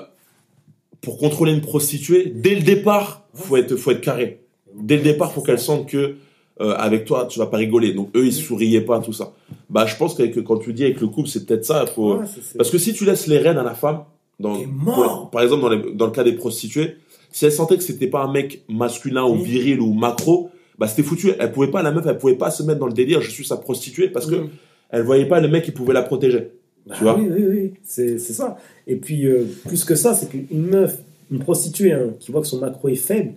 [1.02, 4.42] pour contrôler une prostituée dès le départ faut être faut être carré.
[4.76, 6.16] Dès le départ faut qu'elle sente que
[6.62, 7.94] euh, avec toi tu vas pas rigoler.
[7.94, 9.34] Donc eux ils souriaient pas tout ça.
[9.70, 12.26] Bah je pense qu'avec quand tu dis avec le couple c'est peut-être ça faut Ouais,
[12.58, 14.04] parce que si tu laisses les rênes à la femme,
[14.40, 16.96] dans, pour- par exemple dans, les- dans le cas des prostituées,
[17.32, 19.42] si elle sentait que c'était pas un mec masculin ou Mm.
[19.44, 20.50] viril ou macro,
[20.80, 21.32] bah c'était foutu.
[21.40, 23.46] Elle pouvait pas, la meuf, elle pouvait pas se mettre dans le délire, je suis
[23.46, 24.50] sa prostituée, parce que Mm.
[24.92, 26.52] elle voyait pas le mec qui pouvait la protéger.
[26.88, 28.58] Bah Tu vois Oui, oui, oui, c'est ça.
[28.88, 30.98] Et puis, euh, plus que ça, c'est qu'une meuf,
[31.32, 33.34] une prostituée hein, qui voit que son macro est faible,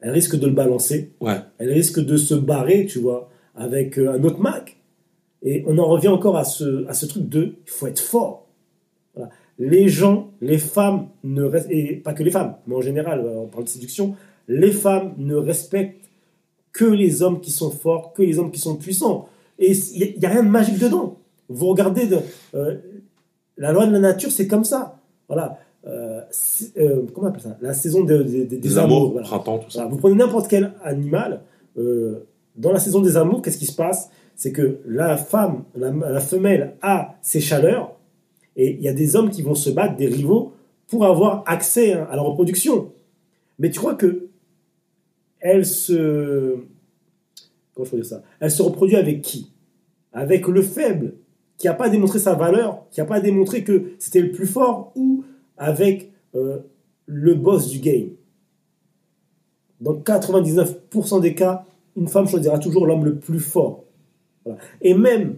[0.00, 1.10] elle risque de le balancer.
[1.20, 1.36] Ouais.
[1.58, 4.76] Elle risque de se barrer, tu vois, avec euh, un autre Mac.
[5.42, 8.46] Et on en revient encore à ce, à ce truc de il faut être fort.
[9.14, 9.30] Voilà.
[9.58, 13.46] Les gens, les femmes, ne et pas que les femmes, mais en général, euh, on
[13.46, 14.14] parle de séduction,
[14.48, 16.08] les femmes ne respectent
[16.72, 19.28] que les hommes qui sont forts, que les hommes qui sont puissants.
[19.58, 21.16] Et il n'y a, rien de magique dedans.
[21.48, 22.18] Vous regardez, de,
[22.54, 22.76] euh,
[23.56, 24.98] la loi de la nature, c'est comme ça.
[25.28, 25.58] Voilà.
[25.86, 26.20] Euh,
[26.78, 27.56] euh, comment on appelle ça?
[27.60, 29.26] La saison de- de- de- des, amours, voilà.
[29.26, 29.80] printemps, tout ça.
[29.80, 31.42] Voilà, vous prenez n'importe quel animal,
[32.56, 34.10] dans la saison des amours, qu'est-ce qui se passe?
[34.36, 37.96] C'est que la femme, la, la femelle a ses chaleurs,
[38.56, 40.52] et il y a des hommes qui vont se battre, des rivaux,
[40.88, 42.90] pour avoir accès hein, à la reproduction.
[43.58, 44.28] Mais tu crois que
[45.40, 46.56] elle se.
[47.74, 48.22] Comment je peux dire ça?
[48.40, 49.52] Elle se reproduit avec qui?
[50.12, 51.14] Avec le faible,
[51.56, 54.92] qui n'a pas démontré sa valeur, qui n'a pas démontré que c'était le plus fort,
[54.94, 55.24] ou
[55.56, 56.58] avec euh,
[57.06, 58.10] le boss du game?
[59.80, 61.64] Dans 99% des cas,
[61.96, 63.84] une femme choisira toujours l'homme le plus fort.
[64.80, 65.36] Et même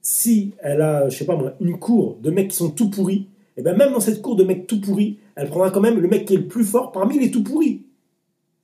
[0.00, 3.28] si elle a, je sais pas moi, une cour de mecs qui sont tout pourris,
[3.56, 6.08] et bien même dans cette cour de mecs tout pourris, elle prendra quand même le
[6.08, 7.84] mec qui est le plus fort parmi les tout pourris.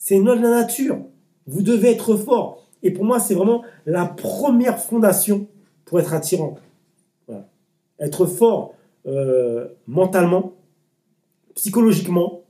[0.04, 0.98] C'est une loi de la nature.
[1.46, 2.62] Vous devez être fort.
[2.82, 5.46] Et pour moi, c'est vraiment la première fondation
[5.86, 6.58] pour être attirant.
[7.26, 7.48] Voilà.
[7.98, 8.74] Être fort
[9.06, 10.52] euh, mentalement,
[11.54, 12.42] psychologiquement,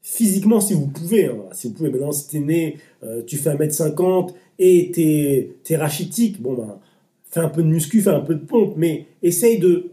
[0.00, 1.26] physiquement si vous pouvez.
[1.26, 1.38] hein.
[1.50, 6.40] Si vous pouvez, maintenant si t'es né, euh, tu fais 1m50 et t'es, t'es rachitique,
[6.40, 6.78] bon ben,
[7.24, 9.90] fais un peu de muscu, fais un peu de pompe, mais essaye de,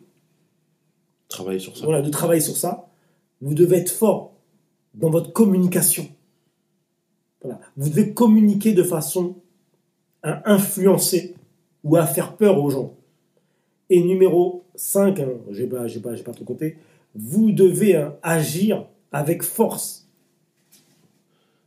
[1.27, 1.85] Travailler sur ça.
[1.85, 2.87] voilà, de travailler sur ça.
[3.41, 4.33] Vous devez être fort
[4.93, 6.07] dans votre communication.
[7.41, 7.59] Voilà.
[7.77, 9.35] Vous devez communiquer de façon
[10.23, 11.35] à influencer
[11.83, 12.93] ou à faire peur aux gens.
[13.89, 16.77] Et numéro 5, hein, j'ai pas, pas, pas trop compté,
[17.15, 20.07] vous devez hein, agir avec force.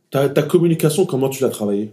[0.09, 1.91] Ta, ta communication, comment tu l'as travaillée?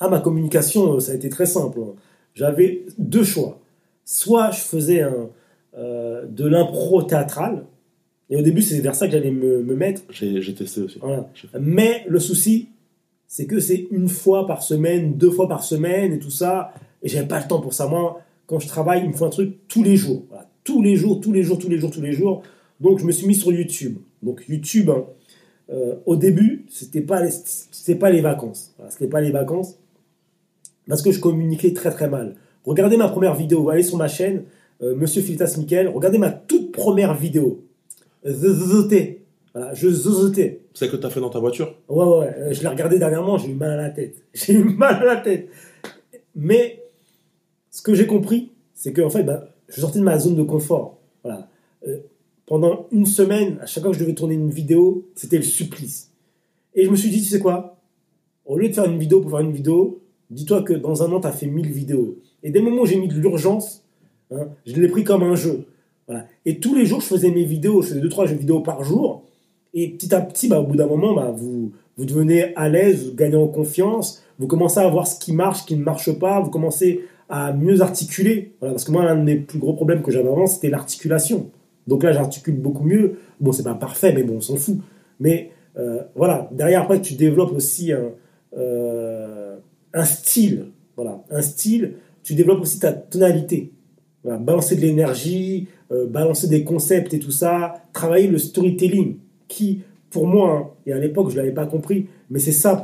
[0.00, 1.78] Ah, ma communication, euh, ça a été très simple.
[1.80, 1.94] hein.
[2.34, 3.60] J'avais deux choix.
[4.04, 5.28] Soit je faisais un,
[5.78, 7.64] euh, de l'impro théâtral,
[8.30, 10.02] et au début, c'est vers ça que j'allais me, me mettre.
[10.10, 10.98] J'ai testé aussi.
[11.00, 11.28] Voilà.
[11.60, 12.68] Mais le souci,
[13.26, 16.72] c'est que c'est une fois par semaine, deux fois par semaine et tout ça.
[17.02, 17.86] Et j'avais pas le temps pour ça.
[17.88, 20.24] Moi, quand je travaille, il me faut un truc tous les jours.
[20.28, 20.48] Voilà.
[20.64, 22.42] Tous les jours, tous les jours, tous les jours, tous les jours.
[22.80, 23.98] Donc, je me suis mis sur YouTube.
[24.22, 25.04] Donc, YouTube, hein,
[25.70, 28.72] euh, au début, c'était pas, les- pas les vacances.
[28.76, 29.78] Voilà, c'était pas les vacances.
[30.88, 32.34] Parce que je communiquais très très mal.
[32.64, 33.68] Regardez ma première vidéo.
[33.70, 34.44] Allez sur ma chaîne,
[34.82, 35.88] euh, Monsieur Filitas Michael.
[35.88, 37.64] Regardez ma toute première vidéo.
[38.26, 39.22] Zozoté.
[39.54, 40.62] Voilà, je zozotais.
[40.72, 42.34] C'est que tu as fait dans ta voiture Ouais, ouais, ouais.
[42.38, 44.22] Euh, Je l'ai regardé dernièrement, j'ai eu mal à la tête.
[44.34, 45.48] J'ai eu mal à la tête.
[46.34, 46.82] Mais
[47.70, 50.42] ce que j'ai compris, c'est que en fait, bah, je sortais de ma zone de
[50.42, 50.98] confort.
[51.22, 51.48] Voilà.
[51.86, 51.98] Euh,
[52.46, 56.10] pendant une semaine, à chaque fois que je devais tourner une vidéo, c'était le supplice.
[56.74, 57.76] Et je me suis dit, tu sais quoi?
[58.46, 61.20] Au lieu de faire une vidéo pour faire une vidéo, dis-toi que dans un an,
[61.20, 62.18] tu as fait 1000 vidéos.
[62.42, 63.84] Et dès le moment où j'ai mis de l'urgence,
[64.30, 65.66] hein, je l'ai pris comme un jeu.
[66.44, 69.24] Et tous les jours, je faisais mes vidéos, je faisais 2-3 jeux vidéo par jour.
[69.74, 73.08] Et petit à petit, bah, au bout d'un moment, bah, vous, vous devenez à l'aise,
[73.08, 76.12] vous gagnez en confiance, vous commencez à voir ce qui marche, ce qui ne marche
[76.18, 78.52] pas, vous commencez à mieux articuler.
[78.60, 81.50] Voilà, parce que moi, l'un de mes plus gros problèmes que j'avais avant, c'était l'articulation.
[81.86, 83.18] Donc là, j'articule beaucoup mieux.
[83.40, 84.78] Bon, c'est pas parfait, mais bon, on s'en fout.
[85.20, 88.10] Mais euh, voilà, derrière, après, tu développes aussi un,
[88.56, 89.56] euh,
[89.94, 90.66] un style.
[90.96, 91.94] Voilà, un style.
[92.22, 93.72] Tu développes aussi ta tonalité.
[94.24, 99.16] Balancer de l'énergie, euh, balancer des concepts et tout ça, travailler le storytelling,
[99.48, 99.80] qui,
[100.10, 102.82] pour moi, hein, et à l'époque, je ne l'avais pas compris, mais c'est ça,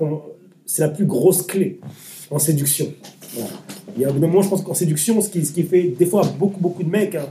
[0.67, 1.81] c'est la plus grosse clé
[2.31, 2.87] en séduction.
[3.35, 3.51] Voilà.
[3.97, 6.23] Y a un moment, je pense qu'en séduction, ce qui, ce qui fait des fois
[6.39, 7.27] beaucoup, beaucoup de mecs, hein,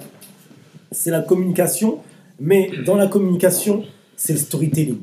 [0.91, 1.99] c'est la communication,
[2.39, 3.83] mais dans la communication,
[4.15, 4.97] c'est le storytelling.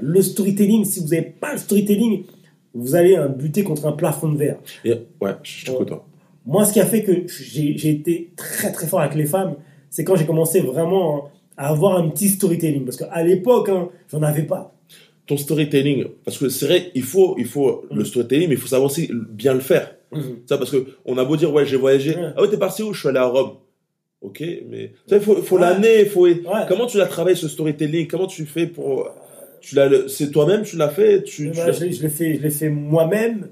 [0.00, 2.22] Le storytelling, si vous n'avez pas le storytelling,
[2.74, 4.58] vous allez hein, buter contre un plafond de verre.
[4.84, 6.06] Et- Ouais, je toi.
[6.46, 9.54] Moi, ce qui a fait que j'ai été très très fort avec les femmes,
[9.92, 12.84] c'est quand j'ai commencé vraiment hein, à avoir un petit storytelling.
[12.84, 14.74] Parce qu'à l'époque, hein, j'en avais pas.
[15.26, 18.66] Ton storytelling, parce que c'est vrai, il faut, il faut le storytelling, mais il faut
[18.66, 19.94] savoir aussi bien le faire.
[20.46, 22.16] Ça, parce que on a beau dire, ouais, j'ai voyagé.
[22.16, 22.32] Ouais.
[22.36, 22.92] Ah ouais, t'es parti où?
[22.92, 23.52] Je suis allé à Rome.
[24.20, 25.62] Ok, mais tu il faut, faut Ouais.
[25.62, 26.26] l'année, il faut.
[26.26, 26.42] Ouais.
[26.68, 28.06] Comment tu l'as travaillé ce storytelling?
[28.08, 29.08] Comment tu fais pour
[29.60, 31.22] Tu l'as, c'est toi-même, tu l'as fait.
[31.22, 33.48] Tu, tu Voilà, l'as- je je l'ai fait, je l'ai fait moi-même.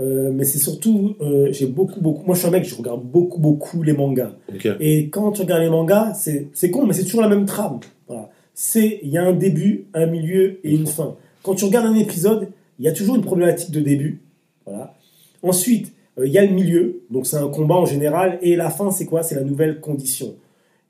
[0.00, 2.24] Euh, mais c'est surtout, euh, j'ai beaucoup, beaucoup.
[2.26, 4.32] Moi, je suis un mec, je regarde beaucoup, beaucoup les mangas.
[4.80, 7.78] Et quand tu regardes les mangas, c'est c'est con, mais c'est toujours la même trame.
[8.08, 8.28] Voilà.
[8.54, 11.16] C'est il y a un début, un milieu et une fin.
[11.42, 14.22] Quand tu regardes un épisode, il y a toujours une problématique de début.
[14.66, 14.94] Voilà.
[15.42, 18.70] Ensuite, euh, il y a le milieu, donc c'est un combat en général, et la
[18.70, 19.22] fin, c'est quoi?
[19.22, 20.34] C'est la nouvelle condition.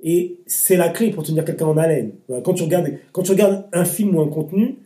[0.03, 2.13] Et c'est la clé pour tenir quelqu'un en haleine.
[2.29, 2.43] Voilà.
[2.43, 4.77] Quand tu regardes, quand tu regardes un film ou un contenu,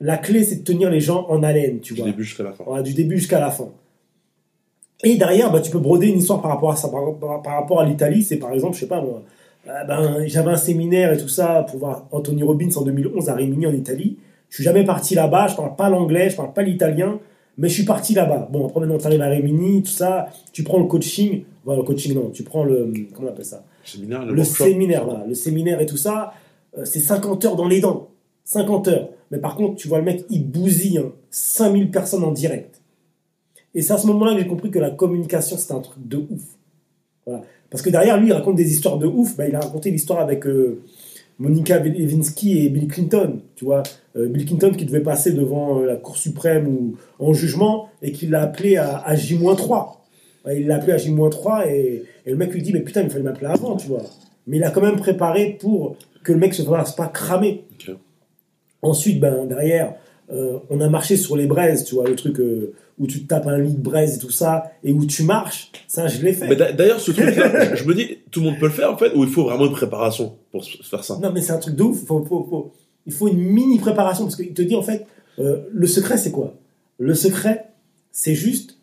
[0.00, 2.10] la clé, c'est de tenir les gens en haleine, tu Du vois.
[2.10, 2.64] début jusqu'à la fin.
[2.66, 3.68] Voilà, du début jusqu'à la fin.
[5.04, 6.88] Et derrière, bah, tu peux broder une histoire par rapport à ça.
[6.88, 9.22] Par, par- par rapport à l'Italie, c'est par exemple, je sais pas moi,
[9.68, 13.34] euh, ben, j'avais un séminaire et tout ça pour voir Anthony Robbins en 2011 à
[13.34, 14.16] Rimini en Italie.
[14.48, 17.20] Je suis jamais parti là-bas, je parle pas l'anglais, je parle pas l'italien,
[17.58, 18.48] mais je suis parti là-bas.
[18.50, 21.86] Bon, après maintenant tu arrives à Rimini, tout ça, tu prends le coaching, voilà, le
[21.86, 23.62] coaching non, tu prends le, comment on appelle ça?
[23.84, 26.32] Séminaire, le, le séminaire, voilà, le séminaire et tout ça,
[26.76, 28.08] euh, c'est 50 heures dans les dents.
[28.44, 29.08] 50 heures.
[29.30, 32.80] Mais par contre, tu vois le mec, il bousille hein, 5000 personnes en direct.
[33.74, 36.16] Et c'est à ce moment-là que j'ai compris que la communication, c'était un truc de
[36.16, 36.42] ouf.
[37.26, 37.42] Voilà.
[37.70, 39.36] Parce que derrière, lui, il raconte des histoires de ouf.
[39.36, 40.80] Bah, il a raconté l'histoire avec euh,
[41.38, 43.40] Monica Lewinsky et Bill Clinton.
[43.56, 43.82] Tu vois,
[44.16, 48.10] Euh, Bill Clinton qui devait passer devant euh, la Cour suprême ou en jugement et
[48.12, 49.96] qui l'a appelé à, à J-3.
[50.46, 53.10] Ouais, Il l'a appelé à J-3 et, et le mec lui dit Mais putain, il
[53.10, 54.02] fallait m'appeler avant, tu vois.
[54.46, 57.64] Mais il a quand même préparé pour que le mec se fasse pas cramer.
[58.82, 59.94] Ensuite, ben, derrière,
[60.32, 63.46] euh, on a marché sur les braises, tu vois, le truc euh, où tu tapes
[63.46, 66.48] un lit de braise et tout ça, et où tu marches, ça, je l'ai fait.
[66.48, 69.12] Mais d'ailleurs, ce truc-là, je me dis, tout le monde peut le faire en fait,
[69.14, 71.18] ou il faut vraiment une préparation pour faire ça?
[71.20, 72.04] Non, mais c'est un truc de ouf.
[72.04, 72.72] Faut- faut- faut-
[73.06, 75.06] il faut une mini préparation parce qu'il te dit en fait,
[75.38, 76.54] euh, le secret c'est quoi?
[76.98, 77.66] Le secret,
[78.12, 78.78] c'est juste,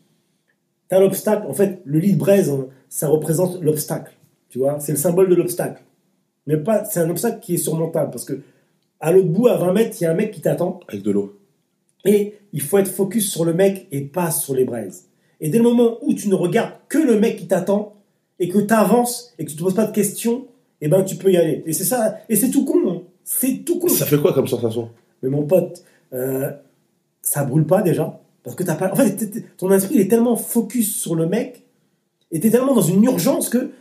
[0.88, 1.46] t'as l'obstacle.
[1.48, 4.14] En fait, le lit de braise, hein, ça représente l'obstacle.
[4.50, 5.82] Tu vois, c'est le symbole de l'obstacle.
[6.48, 8.40] Mais pas, c'est un obstacle qui est surmontable parce que
[9.00, 11.12] à l'autre bout, à 20 mètres, il y a un mec qui t'attend Avec de
[11.12, 11.38] l'eau.
[12.06, 15.06] et il faut être focus sur le mec et pas sur les braises.
[15.42, 17.94] Et dès le moment où tu ne regardes que le mec qui t'attend
[18.40, 20.46] et que tu avances et que tu te poses pas de questions,
[20.82, 21.64] eh ben tu peux y aller.
[21.66, 22.80] Et c'est ça, et c'est tout con.
[22.90, 23.02] hein.
[23.24, 23.88] C'est tout con.
[23.90, 24.90] Ça fait quoi comme sensation?
[25.22, 25.84] Mais mon pote,
[26.14, 26.52] euh,
[27.22, 28.92] ça brûle pas déjà parce que t'as pas.
[28.92, 31.64] En fait, ton esprit il est tellement focus sur le mec
[32.32, 33.72] et t'es tellement dans une urgence que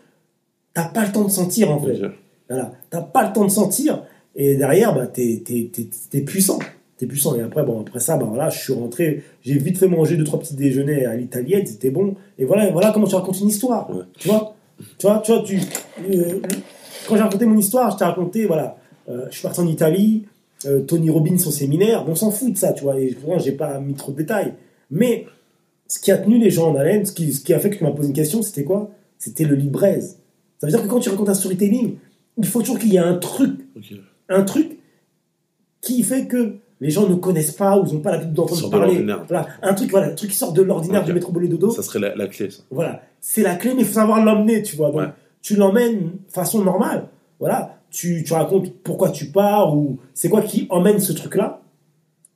[0.72, 2.00] t'as pas le temps de sentir en fait.
[2.48, 4.02] Voilà, t'as pas le temps de sentir
[4.36, 6.58] et derrière, bah, t'es, t'es, t'es, t'es puissant.
[6.96, 7.36] T'es puissant.
[7.36, 10.24] Et après, bon, après ça, bah, voilà, je suis rentré, j'ai vite fait manger deux,
[10.24, 12.14] trois petits déjeuners à l'italienne, c'était bon.
[12.38, 13.90] Et voilà, voilà comment tu racontes une histoire.
[13.90, 14.04] Ouais.
[14.18, 14.54] Tu vois
[14.98, 15.58] Tu vois, tu vois, tu,
[16.10, 16.40] euh,
[17.08, 18.76] quand j'ai raconté mon histoire, je t'ai raconté, voilà,
[19.08, 20.24] euh, je suis parti en Italie,
[20.66, 23.52] euh, Tony Robbins, son séminaire, on s'en fout de ça, tu vois, et pourtant, j'ai
[23.52, 24.54] pas mis trop de détails.
[24.90, 25.26] Mais
[25.86, 27.76] ce qui a tenu les gens en haleine, ce qui, ce qui a fait que
[27.76, 28.90] tu m'as posé une question, c'était quoi?
[29.18, 30.18] C'était le lit de braise.
[30.58, 31.96] Ça veut dire que quand tu racontes un storytelling,
[32.38, 33.60] il faut toujours qu'il y ait un truc.
[34.28, 34.78] Un truc
[35.80, 38.70] qui fait que les gens ne connaissent pas ou ils n'ont pas l'habitude d'entendre de
[38.70, 39.06] parler.
[39.28, 41.06] Voilà, un truc, voilà, un truc qui sort de l'ordinaire Ok.
[41.06, 41.70] du métro boulot dodo.
[41.70, 42.62] Ça serait la, la clé, ça.
[42.70, 44.88] Voilà, c'est la clé, mais il faut savoir l'emmener, tu vois.
[44.90, 45.08] Donc, Ouais.
[45.42, 47.08] tu l'emmènes façon normale.
[47.40, 51.60] Voilà, tu, tu racontes pourquoi tu pars ou c'est quoi qui emmène ce truc-là.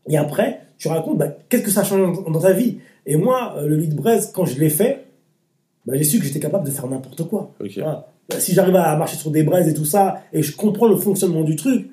[0.08, 2.78] Et après, tu racontes bah, qu'est-ce que ça change dans, ta vie?
[3.06, 5.06] Et moi, euh, le lit de braise, quand je l'ai fait,
[5.84, 7.52] bah, j'ai su que j'étais capable de faire n'importe quoi.
[7.76, 8.06] Voilà.
[8.28, 10.96] Bah, Si j'arrive à marcher sur des braises et tout ça, et je comprends le
[10.96, 11.88] fonctionnement du truc,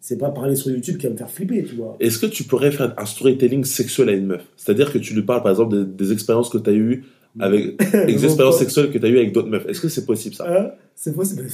[0.00, 1.96] c'est pas parler sur YouTube qui va me faire flipper, tu vois.
[2.00, 4.42] Est-ce que tu pourrais faire un storytelling sexuel à une meuf?
[4.56, 7.04] C'est-à-dire que tu lui parles par exemple des, des expériences que tu as eues
[7.40, 9.66] avec des expériences sexuelles que tu as eues avec d'autres meufs.
[9.68, 10.46] Est-ce que c'est possible ça?
[10.48, 10.70] Hein?
[10.94, 11.46] C'est possible.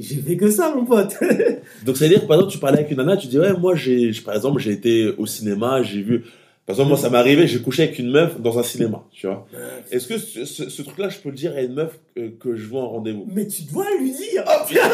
[0.00, 1.14] J'ai fait que ça, mon pote.
[1.84, 3.52] Donc ça veut dire que par exemple tu parlais avec une nana, tu dis ouais
[3.58, 6.22] moi j'ai- par exemple j'ai été au cinéma, j'ai vu
[6.66, 9.26] par exemple moi ça m'est arrivé, j'ai couché avec une meuf dans un cinéma, tu
[9.26, 9.46] vois.
[9.90, 12.56] Est-ce que ce, ce- ce truc-là je peux le dire à une meuf que, que
[12.56, 13.26] je vois en rendez-vous?
[13.32, 14.44] Mais tu dois lui dire.
[14.46, 14.88] Oh putain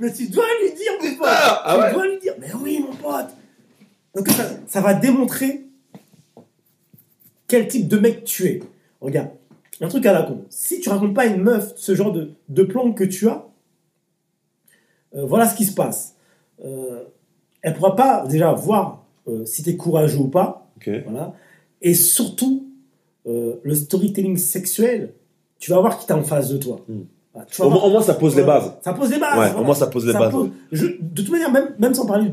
[0.00, 1.28] Mais tu dois lui dire, mon pote.
[1.28, 1.88] ah ouais.
[1.88, 2.34] Tu dois lui dire.
[2.40, 3.28] Mais oui, mon pote.
[4.14, 5.64] Donc ça, ça va démontrer
[7.48, 8.60] quel type de mec tu es.
[9.00, 9.30] Regarde,
[9.80, 10.44] un truc à la con.
[10.48, 13.44] Si tu racontes pas à une meuf ce genre de, de plan que tu as,
[15.14, 16.14] euh, voilà ce qui se passe.
[16.64, 17.02] Euh,
[17.62, 20.61] elle pourra pas déjà voir euh, si tu es courageux ou pas.
[20.88, 21.34] Voilà.
[21.80, 22.66] Et surtout,
[23.26, 25.12] euh, le storytelling sexuel,
[25.58, 26.80] tu vas voir qui t'as en face de toi.
[26.88, 27.00] Mm.
[27.50, 28.72] Tu vas Au, voir- moins, au moins, ça pose les bases.
[28.82, 29.38] ça pose les bases.
[29.38, 29.60] Ouais, voilà.
[29.60, 30.30] au moins ça pose les bases.
[30.32, 32.28] pose- je- de toute manière, même, même sans parler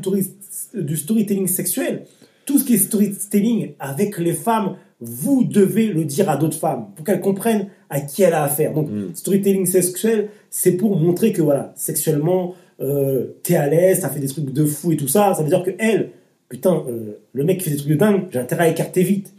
[0.74, 2.04] du, storytelling sexuel,
[2.44, 6.88] tout ce qui est storytelling avec les femmes, vous devez le dire à d'autres femmes
[6.94, 8.74] pour qu'elles comprennent à qui elle a affaire.
[8.74, 9.14] Donc, Mm.
[9.14, 14.26] storytelling sexuel, c'est pour montrer que voilà, sexuellement, euh, t'es à l'aise, t'as fait des
[14.28, 15.32] trucs de fou et tout ça.
[15.34, 16.10] Ça veut dire que elle,
[16.50, 19.32] putain, euh, le mec qui fait des trucs de dingue, j'ai intérêt à écarter vite.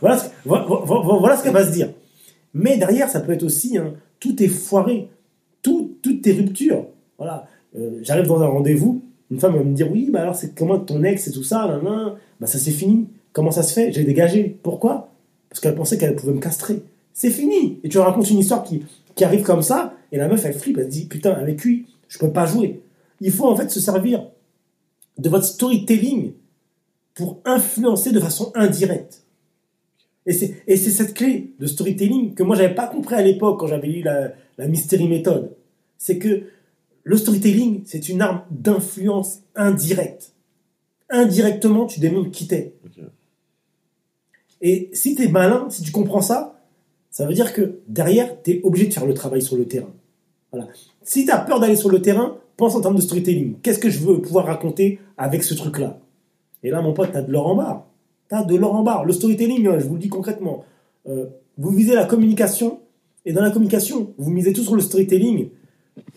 [0.00, 1.90] Voilà, ce, vo- vo- vo- voilà ce qu'elle va se dire.
[2.52, 5.08] Mais derrière, ça peut être aussi, hein, tout est foiré,
[5.62, 6.86] tout, toutes tes ruptures.
[7.18, 7.46] Voilà,
[7.78, 10.78] Euh, j'arrive dans un rendez-vous, une femme va me dire oui, bah alors c'est comment
[10.78, 12.12] ton ex et tout ça, nan, nan.
[12.40, 13.06] bah ça c'est fini.
[13.32, 13.92] Comment ça se fait?
[13.92, 14.56] J'ai dégagé.
[14.62, 15.10] Pourquoi?
[15.50, 16.82] Parce qu'elle pensait qu'elle pouvait me castrer.
[17.12, 17.78] C'est fini.
[17.84, 18.82] Et tu racontes une histoire qui,
[19.14, 21.86] qui arrive comme ça, et la meuf elle flippe, elle se dit putain avec lui,
[22.08, 22.80] je peux pas jouer.
[23.20, 24.24] Il faut en fait se servir
[25.18, 26.32] de votre storytelling
[27.16, 29.24] pour influencer de façon indirecte.
[30.26, 33.58] Et c'est, et c'est cette clé de storytelling que moi j'avais pas compris à l'époque
[33.58, 35.56] quand j'avais lu la, la Mystery Method.
[35.98, 36.44] C'est que
[37.02, 40.32] le storytelling, c'est une arme d'influence indirecte.
[41.08, 42.74] Indirectement, tu démontres qui t'es.
[44.60, 46.60] Et si tu es malin, si tu comprends ça,
[47.10, 49.92] ça veut dire que derrière, tu es obligé de faire le travail sur le terrain.
[50.52, 50.68] Voilà.
[51.02, 53.60] Si tu as peur d'aller sur le terrain, pense en termes de storytelling.
[53.62, 56.00] Qu'est-ce que je veux pouvoir raconter avec ce truc-là?
[56.62, 57.86] Et là, mon pote, tu as de l'or en barre.
[58.28, 59.04] Tu as de l'or en barre.
[59.04, 60.64] Le storytelling, hein, je vous le dis concrètement,
[61.08, 61.26] euh,
[61.58, 62.80] vous visez la communication,
[63.24, 65.50] et dans la communication, vous misez tout sur le storytelling,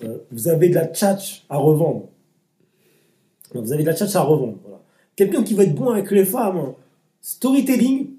[0.03, 2.09] euh, vous avez de la tchatch à revendre.
[3.53, 4.57] Vous avez de la tchatch à revendre.
[5.15, 6.75] Quelqu'un qui va être bon avec les femmes, hein,
[7.21, 8.11] storytelling,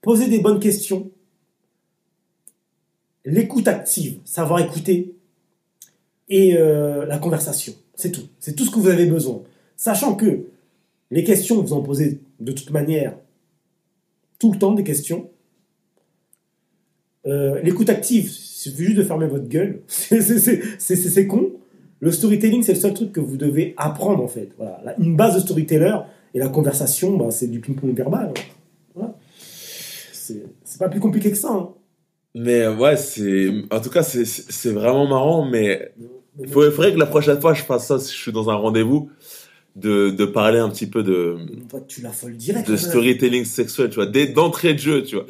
[0.00, 1.10] poser des bonnes questions,
[3.24, 5.14] l'écoute active, savoir écouter,
[6.28, 7.72] et euh, la conversation.
[7.94, 8.28] C'est tout.
[8.38, 9.42] C'est tout ce que vous avez besoin.
[9.76, 10.46] Sachant que
[11.10, 13.16] les questions, vous en posez de toute manière
[14.38, 15.30] tout le temps des questions.
[17.26, 19.82] Euh, l'écoute active, il suffit juste de fermer votre gueule.
[19.86, 21.52] C'est con.
[22.00, 24.50] Le storytelling, c'est le seul truc que vous devez apprendre en fait.
[24.56, 24.94] Voilà.
[25.00, 25.96] Une base de storyteller
[26.32, 28.32] et la conversation, bah, c'est du ping-pong verbal.
[28.94, 29.16] Voilà.
[29.42, 31.50] C'est pas plus compliqué que ça.
[31.50, 31.70] Hein.
[32.36, 33.50] Mais ouais, c'est.
[33.72, 35.92] En tout cas, c'est vraiment marrant, mais.
[36.40, 39.10] Il faudrait, que la prochaine fois, je fasse ça si je suis dans un rendez-vous,
[39.80, 41.36] de, de parler un petit peu de.
[41.68, 42.02] Toi, tu
[42.32, 42.70] direct.
[42.70, 45.26] De storytelling sexuel, tu vois, d'entrée de jeu, tu vois.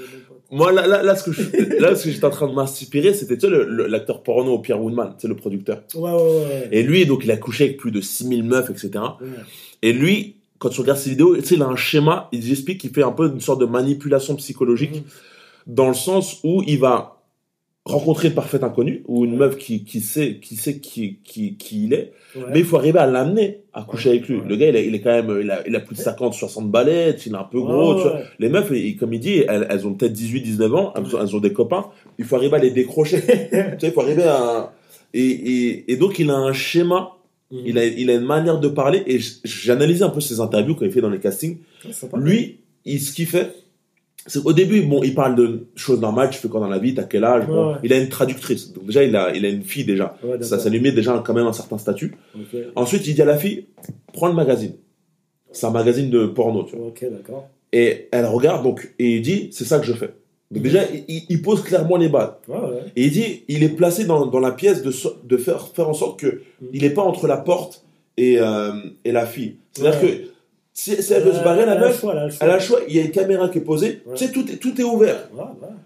[0.50, 3.36] Moi, là, là, là, ce que là, ce que j'étais en train de m'inspirer, c'était,
[3.36, 3.52] tu sais,
[3.88, 5.82] l'acteur porno Pierre Woodman, tu sais, le producteur.
[5.94, 6.68] Ouais, ouais, ouais.
[6.72, 8.90] Et lui, donc, il a couché avec plus de 6000 meufs, etc.
[9.82, 12.80] Et lui, quand tu regardes ses vidéos, tu sais, il a un schéma, il explique
[12.80, 15.74] qu'il fait un peu une sorte de manipulation psychologique, mmh.
[15.74, 17.17] dans le sens où il va
[17.88, 21.84] rencontrer une parfaite inconnue ou une meuf qui, qui sait qui sait qui, qui, qui
[21.84, 22.12] il est.
[22.52, 24.40] Mais il faut arriver à l'amener à coucher avec lui.
[24.46, 26.70] le gars il, il, est quand même il a, il a plus de 50 60
[26.70, 28.20] balais il est un peu gros tu vois.
[28.38, 31.52] les meufs comme il dit elles, elles ont peut-être 18 19 ans elles, ont des
[31.52, 31.86] copains.
[32.18, 33.22] Il faut arriver à les décrocher.
[33.28, 33.34] Tu
[33.80, 34.72] sais il faut arriver à
[35.14, 37.16] et, et, et donc il a un schéma
[37.50, 37.62] mhm.
[37.64, 40.84] il a il a une manière de parler et j'analyse un peu ses interviews quand
[40.84, 41.58] il fait dans les castings.
[42.16, 43.54] Lui il, ce qu'il fait
[44.44, 47.04] au début, bon, il parle de choses normales, tu fais quoi dans la vie, t'as
[47.04, 47.44] quel âge,
[47.82, 50.68] il a une traductrice, donc déjà il a, il a une fille déjà, ça, ça
[50.68, 52.16] lui met déjà quand même un certain statut.
[52.76, 53.66] Ensuite, il dit à la fille,
[54.12, 54.74] prends le magazine,
[55.50, 56.92] c'est un magazine de porno, tu vois.
[57.72, 60.14] Et elle regarde donc et il dit, c'est ça que je fais.
[60.50, 62.32] Donc déjà, il, pose clairement les bases.
[62.96, 64.92] Et il dit, il est placé dans, dans la pièce de,
[65.24, 66.66] de faire, faire en sorte que mm.
[66.72, 67.84] il n'est pas entre la porte
[68.16, 68.72] et, euh,
[69.04, 69.56] et la fille.
[69.72, 70.06] C'est-à-dire que
[70.78, 72.04] si, elle veut se barrer, la meuf,
[72.40, 72.78] elle a le choix.
[72.86, 74.00] Il y a une caméra qui est posée.
[74.14, 75.28] Tu sais, tout est, tout est ouvert.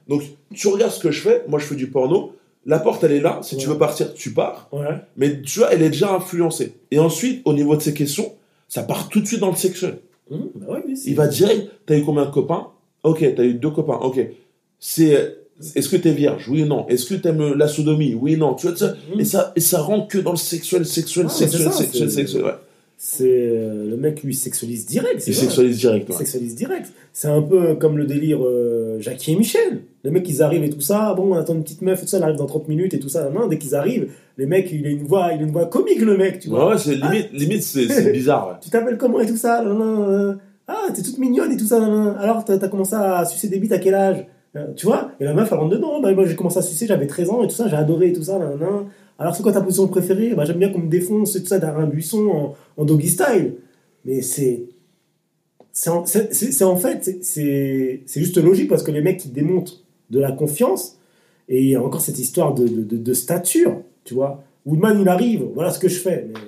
[0.06, 0.22] Donc,
[0.54, 1.44] tu regardes ce que je fais.
[1.48, 2.34] Moi, je fais du porno.
[2.66, 3.40] La porte, elle est là.
[3.42, 4.68] Si tu veux partir, tu pars.
[5.16, 6.74] Mais tu vois, elle est déjà influencée.
[6.90, 8.34] Et ensuite, au niveau de ces questions,
[8.68, 9.98] ça part tout de suite dans le sexuel.
[10.30, 11.70] Mmh, bah il va direct.
[11.86, 12.68] T'as eu combien de copains?
[13.02, 13.98] Ok, t'as eu deux copains.
[14.02, 14.20] Ok.
[14.78, 15.38] C'est.
[15.74, 16.48] Est-ce que t'es vierge?
[16.50, 18.14] Oui ou non Est-ce que t'aimes la sodomie?
[18.14, 19.20] Oui ou non Tu vois, ça, mmh.
[19.20, 22.52] et, ça, et ça rentre que dans le sexuel, sexuel, sexuel, sexuel, sexuel, ouais
[23.04, 25.24] c'est euh, le mec lui sexualise direct.
[25.26, 26.06] Il sexualise direct.
[26.08, 26.92] Il sexualise direct.
[27.12, 29.80] C'est un peu comme le délire euh, Jackie et Michel.
[30.04, 31.12] Les mecs ils arrivent et tout ça.
[31.14, 33.00] Bon, on attend une petite meuf et tout ça, elle arrive dans 30 minutes et
[33.00, 33.28] tout ça.
[33.28, 36.00] Non, dès qu'ils arrivent, les mecs il a une voix, il a une voix comique
[36.00, 36.68] le mec, tu vois.
[36.68, 37.36] Ouais, c'est limite, ah.
[37.36, 38.60] limite c'est bizarre.
[38.62, 39.64] tu t'appelles comment et tout ça.
[39.64, 40.34] Euh,
[40.68, 41.84] ah, t'es toute mignonne et tout ça.
[42.20, 44.24] Alors t'as as commencé à sucer des bites à quel âge?
[44.76, 45.10] Tu vois?
[45.18, 46.00] Et la meuf elle rentre dedans.
[46.00, 48.12] Bah, moi j'ai commencé à sucer, j'avais 13 ans et tout ça, j'ai adoré et
[48.12, 48.38] tout ça.
[49.18, 50.34] Alors c'est quoi ta position préférée?
[50.34, 53.08] Bah, J'aime bien qu'on me défonce et tout ça derrière un buisson en, en doggy
[53.08, 53.54] style.
[54.04, 54.64] Mais c'est.
[55.74, 60.30] C'est en, en, fait, c'est juste logique parce que les mecs qui démontrent de la
[60.30, 60.98] confiance,
[61.48, 64.44] et il y a encore cette histoire de, de, de, stature, tu vois.
[64.66, 66.26] Woodman, il arrive, voilà ce que je fais.
[66.28, 66.40] Mais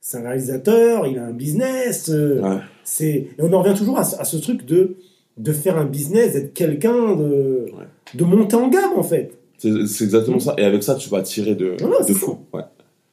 [0.00, 2.10] c'est un réalisateur, il a un business.
[2.10, 4.96] Euh, c'est Et on en revient toujours à, ce truc de,
[5.38, 7.66] de faire un business, d'être quelqu'un, de,
[8.14, 9.38] de monter en gamme, en fait.
[9.86, 10.54] C'est exactement ça.
[10.58, 12.38] Et avec ça, tu vas tirer de, de fou.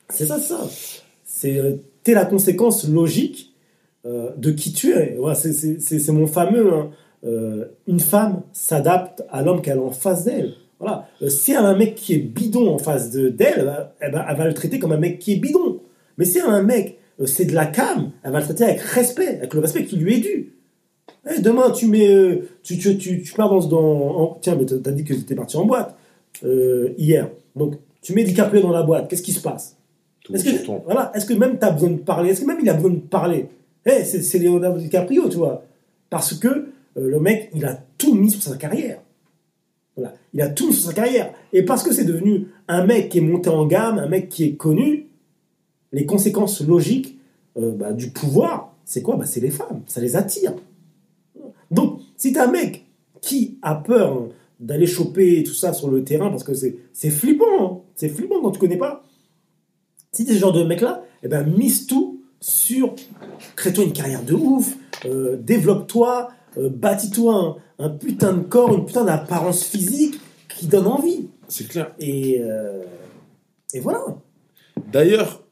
[0.09, 0.59] C'est ça, ça.
[1.23, 3.53] C'est t'es la conséquence logique
[4.05, 5.17] euh, de qui tu es.
[5.35, 6.73] c'est mon fameux.
[6.73, 6.89] Hein.
[7.23, 10.53] Euh, une femme s'adapte à l'homme qu'elle a en face d'elle.
[10.79, 11.07] Voilà.
[11.21, 13.35] Euh, si elle a un mec qui est bidon en face d'elle,
[13.99, 15.81] elle, elle, va le traiter comme un mec qui est bidon.
[16.17, 18.81] Mais si elle a un mec, c'est de la cam, elle va le traiter avec
[18.81, 20.53] respect, avec le respect qui lui est dû.
[21.29, 25.03] Eh, demain, tu mets, tu, tu, tu, tu pars dans, dans tiens, mais t'as dit
[25.03, 25.95] que tu étais parti en boîte
[26.43, 27.29] hier.
[27.55, 29.09] Donc, tu mets DiCaprio dans la boîte.
[29.09, 29.77] Qu'est-ce qui se passe
[30.33, 32.69] est-ce que, voilà, est-ce que même tu as besoin de parler Est-ce que même il
[32.69, 33.49] a besoin de parler
[33.85, 35.63] hey, C'est Leonardo DiCaprio, tu vois.
[36.09, 36.63] Parce que euh,
[36.95, 39.01] le mec, il a tout mis sur sa carrière.
[39.95, 40.13] Voilà.
[40.33, 41.33] Il a tout mis sur sa carrière.
[41.53, 44.43] Et parce que c'est devenu un mec qui est monté en gamme, un mec qui
[44.43, 45.07] est connu,
[45.91, 47.17] les conséquences logiques
[47.57, 49.15] euh, bah, du pouvoir, c'est quoi?
[49.15, 49.81] Bah, C'est les femmes.
[49.87, 50.53] Ça les attire.
[51.71, 52.85] Donc, si tu un mec
[53.21, 54.27] qui a peur
[54.61, 57.81] d'aller choper tout ça sur le terrain, parce que c'est flippant, hein.
[57.95, 59.03] c'est flippant quand tu connais pas,
[60.11, 62.95] si t'es ce genre de mec-là, eh ben, mise tout sur
[63.55, 69.03] crée-toi une carrière de ouf, euh, développe-toi, euh, bâtis-toi un, putain de corps, une putain
[69.03, 71.27] d'apparence physique qui donne envie.
[71.47, 71.93] C'est clair.
[71.99, 72.83] Et, euh,
[73.73, 74.03] et voilà.
[74.91, 75.43] D'ailleurs,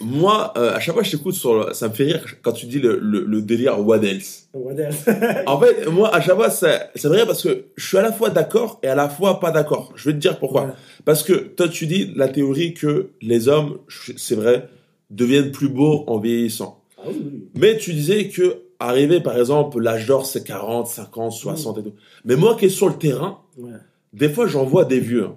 [0.00, 2.78] moi, à chaque fois que je t'écoute, sur ça me fait rire quand tu dis
[2.78, 4.48] le, le, délire what else.
[4.54, 5.04] What else?
[5.46, 8.30] en fait, moi, à chaque fois, c'est vrai parce que je suis à la fois
[8.30, 9.92] d'accord et à la fois pas d'accord.
[9.96, 10.74] Je vais te dire pourquoi.
[11.04, 13.78] Parce que toi, tu dis la théorie que les hommes,
[14.16, 14.68] c'est vrai,
[15.10, 16.82] deviennent plus beaux en vieillissant.
[16.98, 17.48] Ah oui.
[17.54, 21.94] Mais tu disais que arrivé, par exemple, l'âge d'or, c'est 40, 50, 60 et tout.
[22.24, 23.72] Mais moi qui est sur le terrain, Ouais.
[24.12, 25.24] des fois, j'en vois des vieux.
[25.24, 25.36] hein.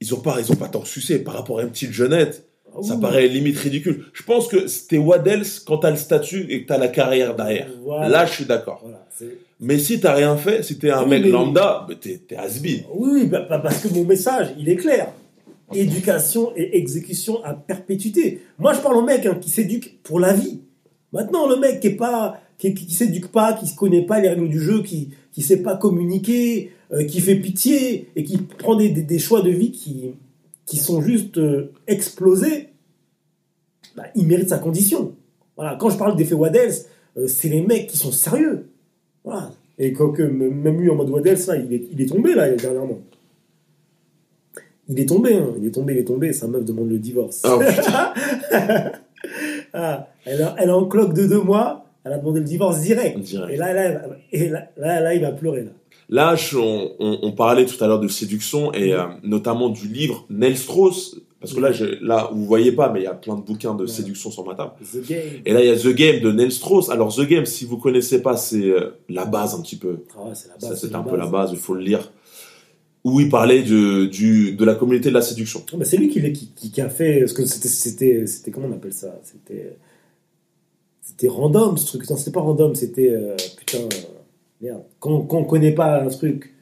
[0.00, 2.44] Ils ont pas, ils ont pas tant succès par rapport à une petite jeunette.
[2.76, 4.04] Ah Ça paraît limite ridicule.
[4.12, 7.68] Je pense que c'était Waddles quand t'as le statut et que t'as la carrière derrière.
[7.82, 8.08] Voilà.
[8.08, 8.80] Là, je suis d'accord.
[8.82, 9.06] Voilà,
[9.60, 12.82] Mais si t'as rien fait, si t'es un Oui, mec mais- lambda, bah, t'es, has-been.
[12.94, 15.08] Oui, oui, bah, bah, parce que mon message, il est clair.
[15.74, 18.40] Éducation et exécution à perpétuité.
[18.58, 20.60] Moi, je parle au mec hein, qui s'éduque pour la vie.
[21.12, 24.28] Maintenant, le mec qui est pas, qui, qui s'éduque pas, qui ne connaît pas les
[24.30, 28.74] règles du jeu, qui qui sait pas communiquer, euh, qui fait pitié et qui prend
[28.76, 30.14] des, des- des choix de vie qui
[30.68, 32.68] qui sont juste euh, explosés,
[33.96, 35.14] bah, il mérite sa condition.
[35.56, 35.76] Voilà.
[35.80, 36.74] Quand je parle d'effet Waddles,
[37.16, 38.68] euh, c'est les mecs qui sont sérieux.
[39.24, 39.50] Voilà.
[39.78, 42.50] Et quand que, même lui en mode Waddles, là, il est, il est tombé là
[42.50, 43.00] dernièrement.
[44.88, 45.54] Il est tombé, hein.
[45.58, 46.32] il est tombé, il est tombé.
[46.34, 47.42] Sa meuf demande le divorce.
[47.46, 47.60] Oh,
[49.72, 52.80] Ah, elle, a, elle a un cloque de deux mois, elle a demandé le divorce
[52.80, 53.18] direct.
[53.18, 53.52] Direct.
[53.52, 55.70] Et là, là, elle va- et là, là, là, il va pleurer là.
[56.10, 59.88] Là, je- on, on- on parlait tout à l'heure de séduction et euh, notamment du
[59.88, 61.20] livre Nell Strauss.
[61.40, 63.74] Parce que là, je, là, vous voyez pas, mais il y a plein de bouquins
[63.74, 63.88] de Ouais.
[63.88, 64.72] séduction sur ma table.
[64.92, 65.18] The game.
[65.46, 66.88] Et là, il y a The Game de Nell Strauss.
[66.90, 69.98] Alors, The Game, si vous connaissez pas, c'est euh, la base un petit peu.
[70.16, 70.80] Ah ouais, c'est la base.
[70.80, 72.10] c'est un peu la base, il faut le lire.
[73.04, 75.62] Où il parlait de, du, de la communauté de la séduction.
[75.82, 77.20] C'est lui qui, l'a- qui, qui, qui a fait.
[77.20, 78.50] Parce que c'était, c'était, c'était.
[78.50, 79.14] Comment on appelle ça?
[79.22, 79.76] C'était.
[81.02, 82.10] C'était random ce truc.
[82.10, 83.10] Non, c'était pas random, c'était.
[83.10, 83.78] euh, putain.
[84.60, 84.82] Merde.
[85.00, 86.54] Quand, quand on connaît pas un truc,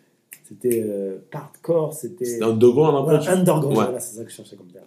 [0.49, 0.83] c'était.
[0.87, 2.25] euh, hardcore, c'était.
[2.25, 2.67] C'était un peu.
[2.67, 3.85] Voilà, underground, Ouais.
[3.85, 4.85] voilà, c'est ça que je cherchais comme terme.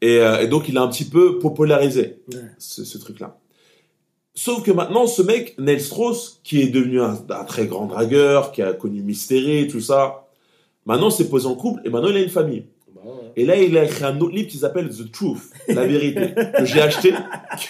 [0.00, 2.40] Et, euh, et donc, il a un petit peu popularisé Ouais.
[2.58, 3.38] ce, ce truc-là.
[4.34, 8.50] Sauf que maintenant, ce mec, Neil Strauss, qui est devenu un, un très grand dragueur,
[8.52, 10.26] qui a connu Mystery, tout ça,
[10.86, 12.64] maintenant s'est posé en couple et maintenant il a une famille.
[12.92, 13.02] Bah.
[13.36, 15.38] Et là, il a écrit un autre livre qui s'appelle The Truth,
[15.68, 17.12] la vérité, que j'ai acheté,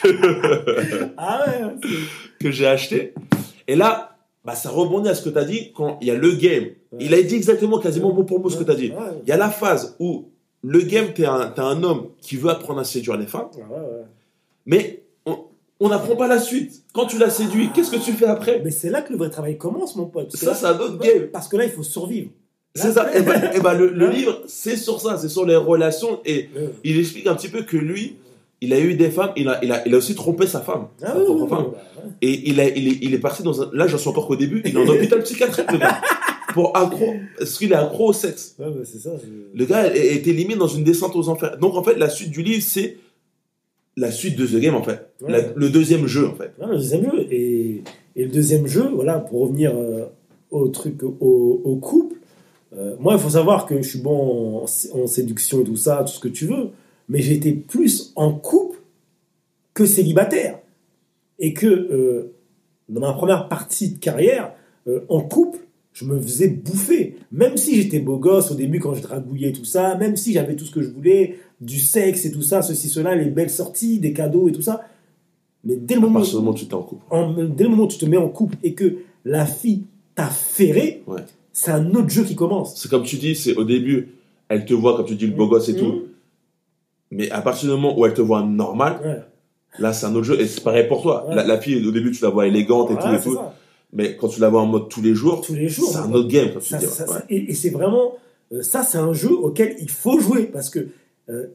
[0.02, 1.88] que, Ah ouais,
[2.40, 3.12] que j'ai acheté.
[3.68, 4.13] Et là,
[4.44, 6.66] bah, ça rebondit à ce que tu as dit quand il y a le game.
[7.00, 8.92] Il a dit exactement, quasiment mot pour mot ce que tu as dit.
[9.22, 10.26] Il y a la phase où
[10.62, 13.62] le game, t'es un, t'es un homme qui veut apprendre à séduire les femmes, ouais.
[14.66, 16.82] mais on- n'apprend pas la suite.
[16.94, 18.62] Quand tu l'as séduit, qu'est-ce que tu fais après?
[18.64, 20.34] Mais c'est là que le vrai travail commence, mon pote.
[20.34, 21.26] Ça, c'est un autre game.
[21.32, 22.30] Parce que là, il faut survivre.
[22.74, 23.14] C'est ça.
[23.14, 26.20] Et ben, eh ben, le, le livre, c'est sur ça, c'est sur les relations.
[26.24, 26.48] Et
[26.84, 28.16] il explique un petit peu que lui,
[28.64, 30.88] il a eu des femmes, il a, il a, il a aussi trompé sa femme.
[31.02, 31.64] Ah sa oui, propre oui, femme.
[31.68, 32.02] oui, bah.
[32.22, 33.70] Et il, a, il, est, il est parti dans un.
[33.72, 36.00] Là, j'en suis encore qu'au début, il est en hôpital psychiatrique, le gars.
[36.52, 37.14] Pour accro.
[37.38, 38.54] Parce qu'il est accro au sexe.
[38.58, 39.10] Ouais, c'est ça.
[39.54, 41.58] Le gars a été limite dans une descente aux enfers.
[41.58, 42.98] Donc, en fait, la suite du livre, c'est
[43.96, 45.08] la suite de The Game, en fait.
[45.20, 45.32] Ouais.
[45.32, 46.52] La- le deuxième jeu, en fait.
[46.60, 47.26] Le deuxième jeu.
[47.30, 47.82] Et,
[48.16, 50.04] et le deuxième jeu, voilà, pour revenir euh,
[50.50, 52.16] au truc, au, au couple,
[52.76, 56.04] euh, moi, il faut savoir que je suis bon en, en séduction et tout ça,
[56.06, 56.68] tout ce que tu veux,
[57.08, 58.78] mais été plus en couple
[59.74, 60.58] que célibataire.
[61.38, 62.32] Et que euh,
[62.88, 64.52] dans ma première partie de carrière,
[64.86, 65.58] euh, en couple,
[65.92, 67.16] je me faisais bouffer.
[67.32, 70.54] Même si j'étais beau gosse au début quand je dragouillais tout ça, même si j'avais
[70.56, 73.98] tout ce que je voulais, du sexe et tout ça, ceci, cela, les belles sorties,
[73.98, 74.82] des cadeaux et tout ça.
[75.64, 77.02] Mais dès le moment, partir du moment où tu t'es en couple.
[77.10, 79.84] en- dès le moment où tu te mets en couple et que la fille
[80.14, 81.22] t'a ferré, Ouais.
[81.52, 82.76] c'est un autre jeu qui commence.
[82.80, 84.08] C'est comme tu dis, c'est au début,
[84.48, 86.02] elle te voit, comme tu dis, le beau gosse et tout.
[87.14, 89.20] Mais à partir du moment où elle te voit normal, Ouais.
[89.78, 90.40] là, c'est un autre jeu.
[90.40, 91.26] Et c'est pareil pour toi.
[91.28, 91.34] Ouais.
[91.36, 93.34] La, la fille, au début, tu la vois élégante et tout et tout.
[93.34, 93.54] ça.
[93.92, 95.88] Mais quand tu la vois en mode tous les jours, Tous les jours.
[95.90, 98.14] c'est un autre game, comme Ça- ça- et et c'est vraiment
[98.52, 100.88] euh, ça, c'est un jeu auquel il faut jouer parce que
[101.30, 101.46] euh,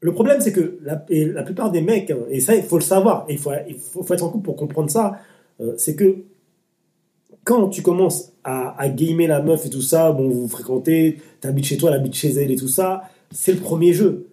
[0.00, 0.96] le problème, c'est que la,
[1.42, 4.02] plupart des mecs, hein, et ça, il faut le savoir, et il faut, il faut,
[4.02, 5.18] faut être en couple pour comprendre ça,
[5.60, 6.18] euh, c'est que
[7.44, 11.18] quand tu commences à, à gamer la meuf et tout ça, bon, vous vous fréquentez,
[11.40, 14.27] t'habites chez toi, elle habite chez elle et tout ça, c'est le premier jeu.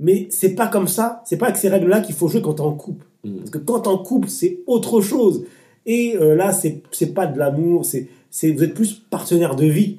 [0.00, 2.60] Mais c'est pas comme ça, c'est pas avec ces règles-là qu'il faut jouer quand t'es
[2.60, 3.04] en couple.
[3.24, 3.36] Mm.
[3.38, 5.44] Parce que quand t'es en couple, c'est autre chose.
[5.86, 8.08] Et euh, là, c'est pas de l'amour, c'est
[8.52, 9.98] vous êtes plus partenaire de vie.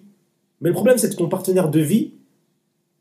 [0.61, 2.11] Mais le problème, c'est que ton partenaire de vie,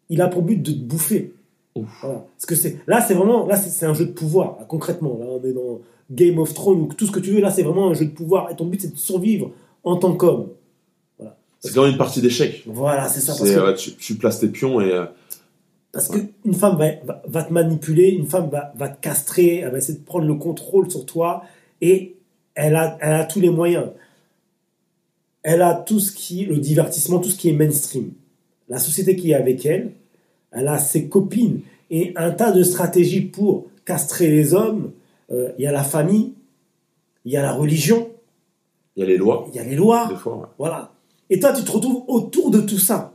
[0.08, 1.34] il a pour but de te bouffer.
[1.76, 2.24] Voilà.
[2.36, 4.56] Parce que c'est là, c'est vraiment là, c'est un jeu de pouvoir.
[4.58, 5.80] là, concrètement, là, on est dans
[6.10, 7.40] Game of Thrones ou tout ce que tu veux.
[7.40, 8.50] Là, c'est vraiment un jeu de pouvoir.
[8.50, 9.50] Et ton but, c'est de survivre
[9.84, 10.48] en tant qu'homme.
[11.60, 12.62] C'est quand même une partie d'échec.
[12.66, 13.32] Voilà, c'est ça.
[13.32, 14.92] Parce C'est, que, ouais, tu, tu places tes pions et.
[14.92, 15.04] euh,
[15.92, 19.58] parce que une femme va, va, va te manipuler, une femme va, va te castrer,
[19.58, 21.42] elle va essayer de prendre le contrôle sur toi
[21.80, 22.16] et
[22.54, 23.88] elle a, elle a tous les moyens.
[25.42, 28.10] Elle a tout ce qui, le divertissement, tout ce qui est mainstream.
[28.68, 29.92] La société qui est avec elle,
[30.52, 31.60] elle a ses copines
[31.90, 34.92] et un tas de stratégies pour castrer les hommes.
[35.30, 36.32] Euh, Il y a la famille,
[37.24, 38.10] il y a la religion,
[38.96, 40.08] Il y a les lois, il y a les lois.
[40.16, 40.36] fois.
[40.36, 40.46] ouais.
[40.58, 40.92] Voilà.
[41.30, 43.12] Et toi, tu te retrouves autour de tout ça.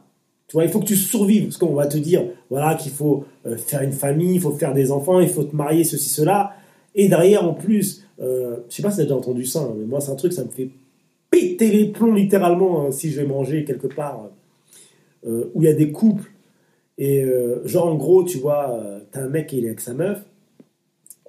[0.62, 1.46] Il faut que tu survives.
[1.46, 4.74] Parce qu'on va te dire, voilà, qu'il faut euh, faire une famille, il faut faire
[4.74, 6.54] des enfants, il faut te marier, ceci, cela.
[6.96, 9.74] Et derrière, en plus, euh, je sais pas si tu as déjà entendu ça, hein,
[9.78, 10.70] mais moi, c'est un truc, ça me fait
[11.32, 14.30] péter les plombs littéralement hein, si je vais manger quelque part
[15.26, 16.30] euh, où il y a des couples.
[17.00, 18.80] Et euh, genre, en gros, tu vois,
[19.12, 20.20] t'as un mec qui est avec sa meuf.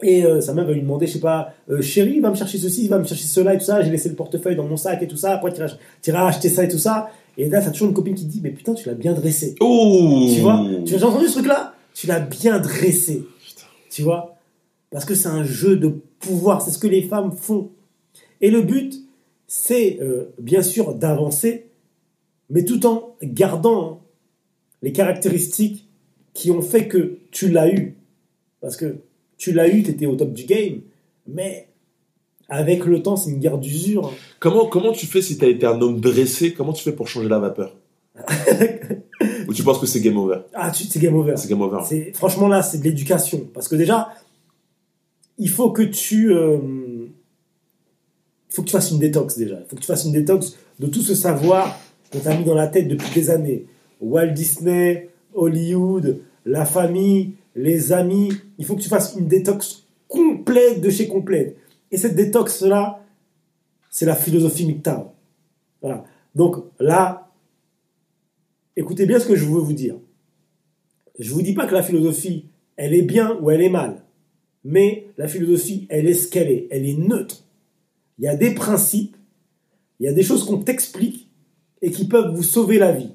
[0.02, 2.88] Et sa meuf va lui demander, je sais pas, euh, chérie, va me chercher ceci,
[2.88, 3.80] va me chercher cela et tout ça.
[3.80, 5.34] J'ai laissé le portefeuille dans mon sac et tout ça.
[5.34, 7.10] Après, tu iras acheter ça et tout ça?
[7.36, 9.54] Et là, t'as toujours une copine qui te dit, mais putain, tu l'as bien dressé.
[9.60, 11.74] Ouh Tu vois Tu as déjà entendu ce truc-là?
[11.94, 13.24] Tu l'as bien dressé.
[13.90, 14.36] Tu vois?
[14.90, 15.88] Parce que c'est un jeu de
[16.20, 16.62] pouvoir.
[16.62, 17.70] C'est ce que les femmes font.
[18.40, 18.94] Et le but,
[19.46, 21.66] c'est euh, bien sûr d'avancer,
[22.50, 23.98] mais tout en gardant hein,
[24.82, 25.88] les caractéristiques
[26.32, 27.96] qui ont fait que tu l'as eu.
[28.60, 28.96] Parce que
[29.36, 30.80] tu l'as eu, tu étais au top du game,
[31.26, 31.68] mais
[32.48, 34.12] avec le temps, c'est une guerre d'usure.
[34.40, 36.52] Comment, comment tu fais si t'as été un homme dressé?
[36.52, 37.74] Comment tu fais pour changer la vapeur?
[39.48, 40.38] Ou tu penses que c'est game over?
[40.54, 41.34] Ah, tu- c'est game over.
[41.36, 41.78] C'est game over.
[41.88, 44.08] C'est franchement là, c'est de l'éducation parce que déjà,
[45.38, 46.58] il faut que tu, euh,
[48.48, 49.56] faut que tu fasses une détox déjà.
[49.60, 51.78] Il faut que tu fasses une détox de tout ce savoir
[52.12, 53.66] qu'on t'a mis dans la tête depuis des années.
[54.00, 58.30] Walt Disney, Hollywood, la famille, les amis.
[58.58, 61.56] Il faut que tu fasses une détox complète de chez complète.
[61.94, 63.04] Et cette détox là,
[63.88, 64.82] c'est la philosophie.
[65.80, 66.02] Voilà.
[66.34, 67.30] Donc là,
[68.74, 69.94] écoutez bien ce que je veux vous dire.
[71.20, 74.02] Je vous dis pas que la philosophie, elle est bien ou elle est mal.
[74.64, 76.66] Mais la philosophie, elle est ce qu'elle est.
[76.72, 77.44] Elle est neutre.
[78.18, 79.16] Il y a des principes,
[80.00, 81.30] il y a des choses qu'on t'explique
[81.80, 83.12] et qui peuvent vous sauver la vie.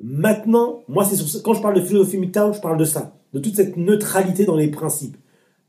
[0.00, 3.56] Maintenant, moi, c'est quand je parle de philosophie MGTOW, je parle de ça, de toute
[3.56, 5.16] cette neutralité dans les principes.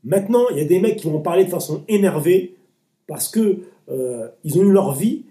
[0.08, 2.56] Maintenant, il y a des mecs qui vont parler de façon énervée
[3.06, 3.58] parce que
[3.90, 5.24] euh, ils ont eu leur vie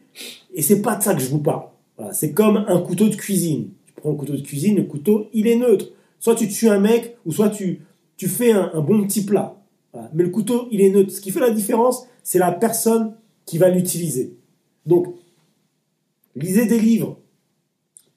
[0.54, 1.64] et c'est pas de ça que je vous parle.
[2.12, 3.70] C'est comme un couteau de cuisine.
[3.88, 5.88] Tu prends un couteau de cuisine, le couteau, il est neutre.
[6.20, 7.82] Soit tu tues un mec, ou soit tu,
[8.18, 9.60] tu fais un, bon petit plat.
[10.14, 11.12] Mais le couteau, il est neutre.
[11.12, 13.16] Ce qui fait la différence, c'est la personne
[13.46, 14.36] qui va l'utiliser.
[14.86, 15.08] Donc,
[16.36, 17.18] lisez des livres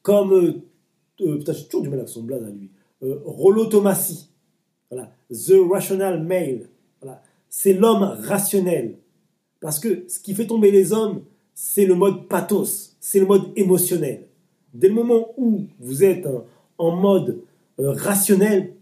[0.02, 0.34] comme...
[0.34, 0.62] euh,
[1.22, 2.70] euh, putain, j'ai toujours du mal avec son blaze à lui.
[3.24, 4.29] Rollo Tomassi.
[5.32, 6.68] The Rational Male.
[7.00, 7.22] Voilà.
[7.48, 8.96] C'est l'homme rationnel.
[9.60, 11.20] Parce que ce qui fait tomber les hommes,
[11.54, 14.22] c'est le mode pathos, c'est le mode émotionnel.
[14.72, 16.38] Dès le moment où vous êtes euh,
[16.78, 17.40] en mode
[17.78, 18.72] euh, rationnel,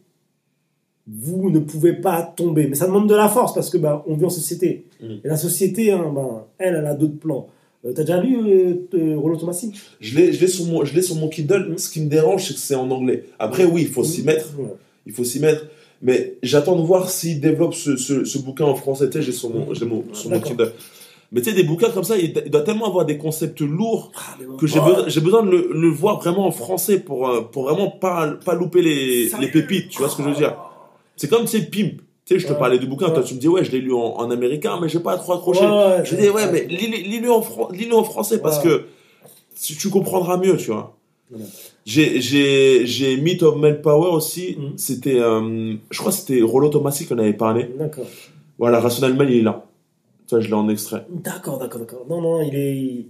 [1.07, 2.66] vous ne pouvez pas tomber.
[2.68, 4.84] Mais ça demande de la force parce que bah, on vit en société.
[5.01, 5.07] Mm.
[5.24, 7.49] Et la société, hein, bah, elle, elle a d'autres plans.
[7.84, 11.28] Euh, T'as déjà lu euh, euh, Rollo Tomassi Je l'ai sur, mon- je sur mon
[11.28, 11.74] Kindle.
[11.78, 13.24] Ce qui me dérange, c'est que c'est en anglais.
[13.38, 14.53] Après, oui, il faut s'y mettre.
[15.07, 15.64] Il faut s'y mettre.
[16.01, 19.11] Mais j'attends de voir s'il développe ce, ce, ce bouquin en français.
[19.11, 20.42] Tu sais, j'ai mon, j'ai mon, mon D'accord.
[20.51, 20.72] Kindle.
[21.32, 24.36] Mais tu sais, des bouquins comme ça, il, doit tellement avoir des concepts lourds Ah,
[24.59, 27.64] que j'ai besoin, j'ai besoin de le, le voir vraiment en français pour, euh, pour
[27.64, 29.90] vraiment pas, pas louper les, les pépites.
[29.90, 30.57] Tu vois ce que je veux dire?
[31.16, 32.01] C'est comme, sais, Pimp.
[32.24, 32.59] Tu sais, je te Ouais.
[32.59, 33.14] parlais du bouquin, Ouais.
[33.14, 35.32] toi tu me dis, ouais, je l'ai lu en, en américain, mais j'ai pas trop
[35.34, 35.66] accroché.
[35.66, 37.42] Ouais, je dis, ouais, mais lis- lis-le en,
[37.72, 38.84] lis-le en français parce que
[39.62, 40.97] tu, tu comprendras mieux, tu vois.
[41.30, 41.44] Ouais.
[41.84, 44.56] J'ai, Myth of Manpower aussi.
[44.58, 44.72] Mhm.
[44.76, 47.70] C'était, euh, je crois c'était Rollo Tomassi qu'on avait parlé.
[47.78, 48.06] D'accord.
[48.58, 49.66] Voilà, Rational Man, il est là.
[50.26, 51.06] Tu vois, je l'ai en extrait.
[51.10, 52.06] D'accord, d'accord, d'accord.
[52.08, 53.06] Non, non, il est,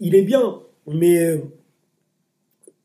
[0.00, 0.60] il est bien.
[0.86, 1.38] Mais euh,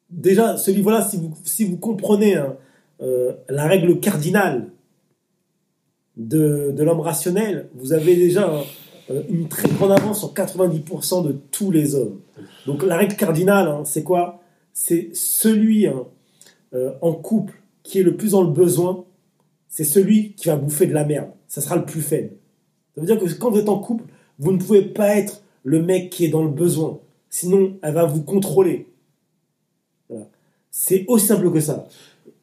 [0.10, 2.56] déjà, ce livre-là, si vous, si vous comprenez hein,
[3.02, 4.72] euh, la règle cardinale
[6.16, 8.64] de, de l'homme rationnel, vous avez déjà hein,
[9.30, 12.20] une très grande avance sur 90% de tous les hommes.
[12.66, 14.42] Donc la règle cardinale, hein, c'est quoi?
[14.80, 16.06] C'est celui hein,
[16.76, 19.06] euh, en couple qui est le plus dans le besoin,
[19.68, 21.32] c'est celui qui va bouffer de la merde.
[21.48, 22.34] Ça sera le plus faible.
[22.94, 24.04] Ça veut dire que quand vous êtes en couple,
[24.38, 27.00] vous ne pouvez pas être le mec qui est dans le besoin.
[27.32, 28.86] Sinon, elle va vous contrôler.
[30.70, 31.88] C'est aussi simple que ça.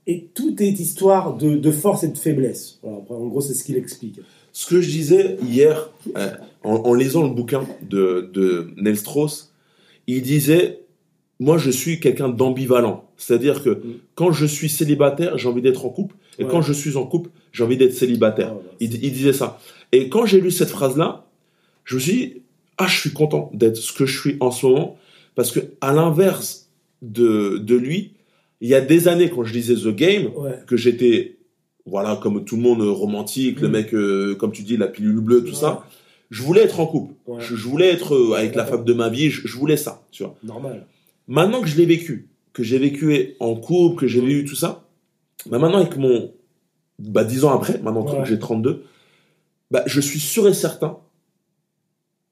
[0.09, 2.80] Et tout est histoire de, force et de faiblesse.
[2.82, 4.18] En gros, c'est ce qu'il explique.
[4.51, 6.32] Ce que je disais hier, euh,
[6.64, 8.74] en, lisant le bouquin de, de
[10.09, 10.84] il disait
[11.45, 12.99] Moi, je suis quelqu'un d'ambivalent.
[13.16, 13.82] C'est-à-dire que Mm.
[14.14, 16.14] quand je suis célibataire, j'ai envie d'être en couple.
[16.38, 16.51] Et Ouais.
[16.51, 18.53] quand je suis en couple, j'ai envie d'être célibataire.
[18.57, 18.74] Ah.
[18.80, 19.49] Il, il disait ça.
[19.92, 21.09] Et quand j'ai lu cette phrase-là,
[21.84, 22.42] je me suis dit
[22.78, 24.97] Ah, je suis content d'être ce que je suis en ce moment.
[25.36, 26.70] Parce que, à l'inverse
[27.03, 28.14] de, de lui,
[28.61, 30.59] il y a des années, quand je lisais The Game, Ouais.
[30.66, 31.36] que j'étais,
[31.86, 33.72] voilà, comme tout le monde, euh, romantique, le Mm.
[33.72, 35.84] mec, euh, comme tu dis, la pilule bleue, tout ça.
[36.30, 37.14] Je voulais être en couple.
[37.38, 39.30] Je, je voulais être euh, avec la femme de ma vie.
[39.30, 40.34] Je, je voulais ça, tu vois.
[40.42, 40.86] Normal.
[41.29, 44.87] Maintenant que je l'ai vécu, que j'ai vécu en couple, que j'ai vécu tout ça,
[45.47, 46.33] bah maintenant avec mon,
[46.99, 48.20] bah dix ans après, maintenant Ouais.
[48.22, 48.85] que j'ai 32,
[49.70, 50.99] bah je suis sûr et certain,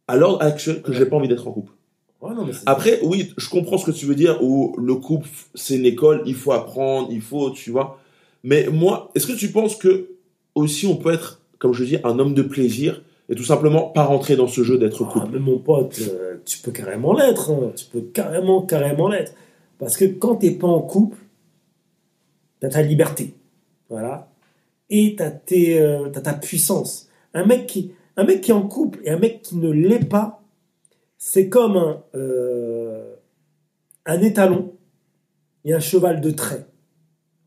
[0.09, 1.73] à l'heure actuelle, que j'ai pas envie d'être en couple.
[2.21, 4.95] Ouais, non, mais c'est- Après, oui, je comprends ce que tu veux dire, où le
[4.97, 7.99] couple, c'est une école, il faut apprendre, il faut, tu vois.
[8.45, 10.09] Mais moi, est-ce que tu penses que
[10.55, 13.03] aussi on peut être, comme je dis, un homme de plaisir
[13.33, 16.37] et tout simplement pas rentrer dans ce jeu d'être Ah, couple mais mon pote, euh,
[16.45, 17.51] tu peux carrément l'être.
[17.51, 17.73] hein.
[17.75, 19.33] Tu peux carrément, carrément l'être.
[19.79, 21.17] Parce que quand t'es pas en couple,
[22.61, 23.35] t'as ta liberté.
[23.89, 24.29] Voilà.
[24.91, 27.09] Et t'as, tes, euh, t'as ta puissance.
[27.33, 30.07] Un mec, qui, un mec qui est en couple et un mec qui ne l'est
[30.07, 30.43] pas,
[31.17, 33.15] c'est comme un, euh,
[34.05, 34.73] un étalon
[35.65, 36.67] et un cheval de trait.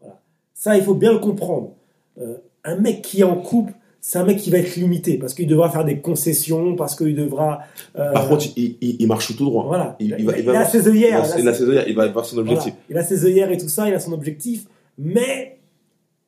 [0.01, 0.19] Voilà.
[0.55, 1.75] Ça, il faut bien le comprendre.
[2.19, 3.73] Euh, un mec qui est en couple,
[4.07, 7.15] c'est un mec qui va être limité parce qu'il devra faire des concessions, parce qu'il
[7.15, 7.61] devra.
[7.97, 9.65] euh, Par contre, il, il- il marche tout droit.
[9.65, 9.95] voilà.
[9.99, 11.23] il- va- va a ses œillères.
[11.25, 12.73] Il a- il a ses- œillères, il va avoir son objectif.
[12.73, 12.85] voilà.
[12.91, 14.67] Il a ses œillères et tout ça, il a son objectif,
[14.99, 15.57] mais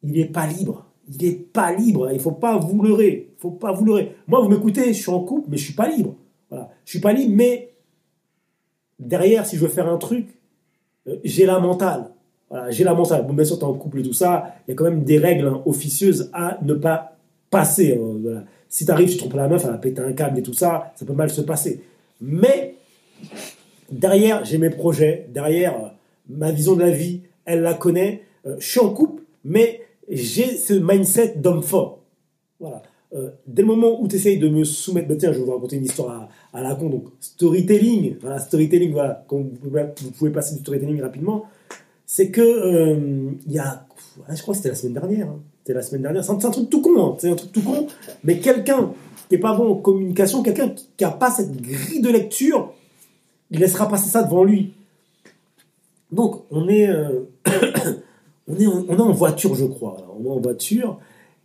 [0.01, 0.85] il n'est pas libre.
[1.07, 2.09] Il n'est pas libre.
[2.11, 3.29] Il faut pas vous leurrer.
[3.37, 4.15] Il faut pas vous leurrer.
[4.25, 6.15] Moi, vous m'écoutez, je suis en couple, mais je suis pas libre.
[6.49, 6.69] Voilà.
[6.83, 7.73] Je suis pas libre, mais
[8.99, 10.27] derrière, si je veux faire un truc,
[11.07, 12.09] euh, j'ai la mentale.
[12.49, 13.25] Voilà, j'ai la mentale.
[13.27, 15.03] Bon, bien sûr, tu es en couple et tout ça, il y a quand même
[15.03, 17.16] des règles hein, officieuses à ne pas
[17.49, 17.93] passer.
[17.93, 18.43] hein, voilà.
[18.69, 20.91] Si tu arrives, tu trompes la meuf, elle va péter un câble et tout ça,
[20.95, 21.81] ça peut mal se passer.
[22.19, 22.75] Mais
[23.91, 25.87] derrière, j'ai mes projets, derrière euh,
[26.29, 28.23] ma vision de la vie, elle la connaît.
[28.45, 31.99] Euh, je suis en couple, mais j'ai ce mindset d'homme fort.
[32.59, 32.81] Voilà.
[33.15, 35.51] Euh, dès le moment où tu essayes de me soumettre, bah, tiens, je vais vous
[35.51, 40.11] raconter une histoire à, à la con, donc storytelling, storytelling, voilà, quand vous pouvez, vous
[40.11, 41.45] pouvez passer du storytelling rapidement,
[42.05, 43.85] c'est que euh, il y a,
[44.17, 45.39] ouais, je crois que c'était la semaine dernière, hein.
[45.67, 47.15] C'était la semaine dernière, c'est un, truc tout con, hein.
[47.19, 47.87] c'est un truc tout con,
[48.23, 48.93] mais quelqu'un
[49.27, 52.71] qui est pas bon en communication, quelqu'un qui, qui a pas cette grille de lecture,
[53.51, 54.71] il laissera passer ça devant lui.
[56.09, 57.27] Donc, on est, euh,
[58.47, 59.97] on est, en, on est en voiture, je crois.
[59.97, 60.13] voilà.
[60.17, 60.99] On est en voiture.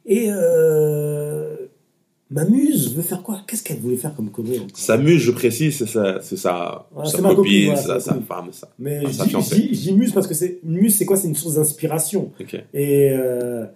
[0.06, 1.56] Et euh,
[2.30, 3.40] ma muse veut faire quoi?
[3.48, 7.06] Qu'est-ce qu'elle voulait faire comme connerie Sa muse, je précise, c'est sa, c'est sa, Ouais,
[7.06, 8.50] sa copine, copine, voilà, sa, femme.
[8.78, 9.70] Mais sa fiancée.
[9.72, 11.16] je dis muse parce que c'est une muse, c'est quoi?
[11.16, 12.30] C'est une source d'inspiration.
[12.72, 13.66] Et, euh,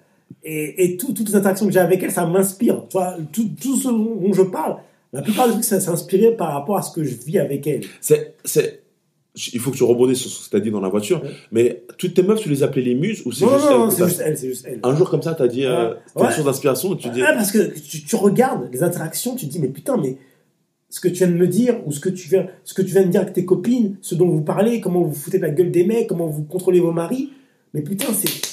[0.42, 2.84] et, et tout- toutes les interactions que j'ai avec elle, ça m'inspire.
[2.88, 2.98] Tu
[3.32, 4.76] tout, tout ce dont je parle,
[5.12, 7.66] la plupart des trucs, ça s'est inspiré par rapport à ce que je vis avec
[7.66, 7.82] elle.
[8.00, 8.34] C'est,
[9.52, 11.22] il faut que tu rebondisses sur ce que tu as dit dans la voiture.
[11.22, 11.30] Ouais.
[11.52, 14.38] Mais toutes tes meufs, tu les appelais les muses ou c'est Non, juste juste elle,
[14.38, 14.80] c'est juste elle.
[14.82, 15.96] Un jour comme ça, t'as dit, euh, Ouais.
[16.14, 19.36] t'as une source d'inspiration et tu dis, Ah, parce que tu, tu regardes les interactions,
[19.36, 20.16] tu te dis, mais putain, mais
[20.88, 22.92] ce que tu viens de me dire, ou ce que tu viens, ce que tu
[22.92, 25.50] viens de dire avec tes copines, ce dont vous parlez, comment vous foutez de la
[25.50, 27.30] gueule des mecs, comment vous contrôlez vos maris,
[27.74, 28.45] mais putain, c'est.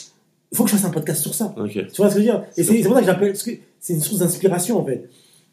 [0.53, 1.53] Il faut que je fasse un podcast sur ça.
[1.67, 2.43] Tu vois ce que je veux dire?
[2.55, 3.35] Et c'est pour ça que j'appelle.
[3.35, 5.09] C'est une source d'inspiration, en fait.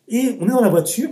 [0.09, 1.09] Et on est dans la voiture,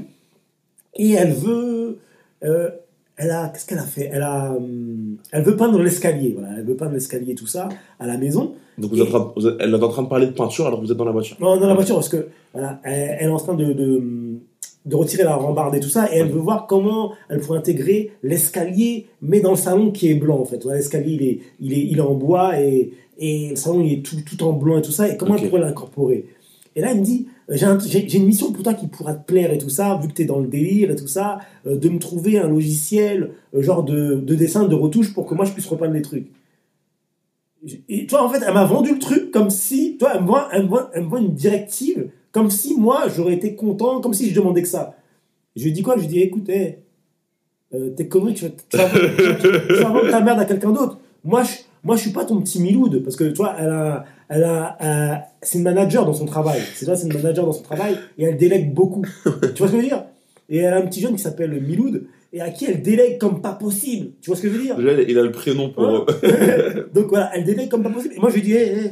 [0.95, 1.99] et elle veut.
[2.45, 2.71] euh,
[3.17, 3.49] elle a.
[3.49, 4.11] Qu'est-ce qu'elle a fait?
[4.13, 4.53] Elle a.
[4.53, 6.55] hum, Elle veut peindre l'escalier, voilà.
[6.59, 7.69] Elle veut peindre l'escalier, tout ça,
[7.99, 8.55] à la maison.
[8.77, 10.67] Donc vous êtes, en train- vous êtes- elle est en train de parler de peinture
[10.67, 11.37] alors que vous êtes dans la voiture.
[11.41, 14.03] Non, dans la voiture, parce que voilà, elle, elle est en train de, de,
[14.89, 18.13] de retirer la rambarde et tout ça, et elle veut voir comment elle pourrait intégrer
[18.23, 20.65] l'escalier, mais dans le salon qui est blanc en fait.
[20.65, 24.03] L'escalier il est, il, est, il est en bois et, et le salon il est
[24.03, 25.41] tout, tout en blanc et tout ça, et comment Ok.
[25.43, 26.25] elle pourrait l'incorporer
[26.77, 28.87] Et là, elle me dit euh, J'ai un- j'ai j'ai une mission pour toi qui
[28.89, 31.07] pourra te plaire et tout ça, vu que tu es dans le délire et tout
[31.09, 35.27] ça, euh, de me trouver un logiciel, euh, genre de, de dessin, de retouche pour
[35.27, 36.29] que moi je puisse repeindre les trucs.
[37.89, 40.23] Et tu vois, en fait, elle m'a vendu le truc comme si, tu vois, elle
[40.23, 44.01] me vend, elle me elle me vend une directive, comme si moi, j'aurais été content,
[44.01, 44.97] comme si je demandais que ça.
[45.57, 45.97] Je lui dit quoi?
[45.97, 46.79] Je lui dit, écoute, hey,
[47.75, 50.99] euh, tes conneries, tu vas, tu vas, tu vas vendre ta merde à quelqu'un d'autre.
[51.25, 51.51] Moi, je,
[51.83, 54.77] moi, je suis pas ton petit Miloud, parce que, tu vois, elle a, elle a,
[54.81, 56.61] euh, c'est une manager dans son travail.
[56.75, 59.05] C'est ça, c'est une manager dans son travail, et elle délègue beaucoup.
[59.25, 60.05] tu vois ce que je veux dire?
[60.49, 63.41] Et elle a un petit jeune qui s'appelle Miloud, et à qui elle délègue comme
[63.41, 64.13] pas possible.
[64.21, 64.77] Tu vois ce que je veux dire?
[64.77, 65.83] Déjà, il a le prénom pour.
[65.83, 66.85] Ouais.
[66.95, 68.15] Donc voilà, elle délègue comme pas possible.
[68.17, 68.91] Et moi, je lui dis, hé, hé,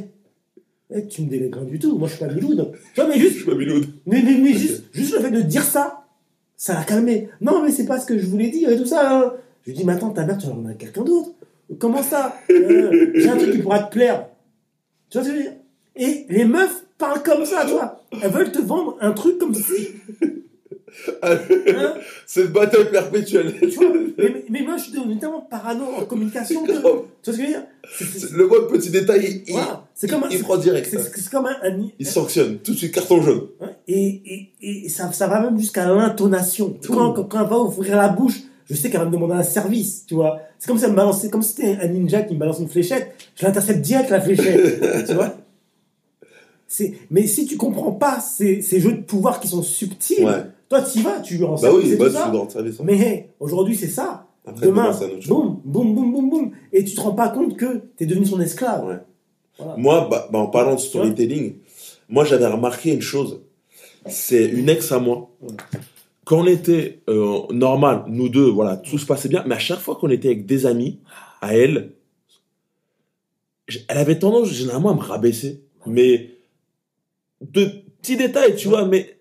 [0.93, 1.97] hé, tu me délègues rien du tout.
[1.97, 2.71] Moi, je suis pas Miloud.
[2.93, 3.85] Tu vois, mais Je juste, suis pas Miloud.
[4.05, 6.05] mais, mais, mais juste, juste le fait de dire ça,
[6.55, 7.29] ça l'a calmé.
[7.41, 9.19] Non, mais c'est pas ce que je voulais dire et tout ça.
[9.21, 9.33] hein.
[9.65, 11.31] Je lui dis, mais attends, ta mère, tu vas en à quelqu'un d'autre.
[11.79, 14.27] Comment ça Euh, J'ai un truc qui pourra te plaire.
[15.09, 15.57] Tu vois ce que je veux dire?
[15.97, 18.03] Et les meufs parlent comme ça, tu vois.
[18.21, 19.89] Elles veulent te vendre un truc comme si.
[21.23, 21.93] Hein?
[22.25, 23.53] C'est une bataille perpétuelle.
[23.59, 23.91] tu vois?
[24.17, 26.71] Mais, mais, moi, je suis tellement parano en communication que.
[26.71, 27.63] Tu vois ce que je veux dire?
[28.37, 29.86] Le moindre petit détail, il, Voilà.
[29.99, 30.29] C'est comme un.
[30.29, 30.87] il prend direct.
[30.95, 32.59] C'est comme un, un- Il sanctionne.
[32.59, 33.47] Tout de suite, carton jaune.
[33.87, 34.21] Et,
[34.61, 36.77] et, et ça, ça va même jusqu'à l'intonation.
[36.87, 39.43] Quand, quand, quand elle va ouvrir la bouche, je sais qu'elle va me demander un
[39.43, 40.39] service, tu vois.
[40.59, 43.11] C'est comme si elle me comme si c'était un ninja qui me balance une fléchette,
[43.35, 45.33] je l'intercepte direct la fléchette, tu vois?
[47.09, 50.43] Mais si tu comprends pas ces, ces jeux de pouvoir qui sont subtils, Ouais.
[50.69, 52.29] toi tu y vas, tu rends Bah oui, bah, ça.
[52.29, 52.71] dans hein.
[52.83, 54.25] Mais hey, aujourd'hui c'est ça.
[54.45, 55.27] Après, Demain, demain, c'est un autre chose.
[55.29, 56.51] boum, boum, boum, boum, boum.
[56.73, 58.85] Et tu te rends pas compte que tu es devenu son esclave.
[58.85, 58.95] Ouais.
[59.57, 59.75] Voilà.
[59.77, 61.55] Moi, bah, bah, en parlant de storytelling,
[62.09, 63.41] moi j'avais remarqué une chose.
[64.07, 65.29] C'est une ex à moi.
[66.25, 69.43] Quand on était euh, normal, nous deux, voilà, tout se passait bien.
[69.47, 70.99] Mais à chaque fois qu'on était avec des amis,
[71.41, 71.91] à elle,
[73.87, 75.61] elle avait tendance généralement à me rabaisser.
[75.85, 76.31] Mais
[77.41, 77.65] de
[78.01, 78.85] petits détails, tu vois.
[78.85, 79.17] Mais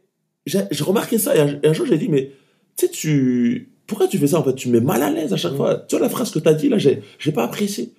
[0.46, 1.36] j'ai remarqué ça.
[1.36, 2.30] Et un, et un jour, j'ai dit, mais
[2.76, 3.70] tu sais, tu.
[3.86, 4.54] Pourquoi tu fais ça en fait?
[4.54, 5.76] Tu me mets mal à l'aise à chaque fois.
[5.88, 7.92] Tu vois la phrase que tu as dit là, j'ai j'ai pas apprécié.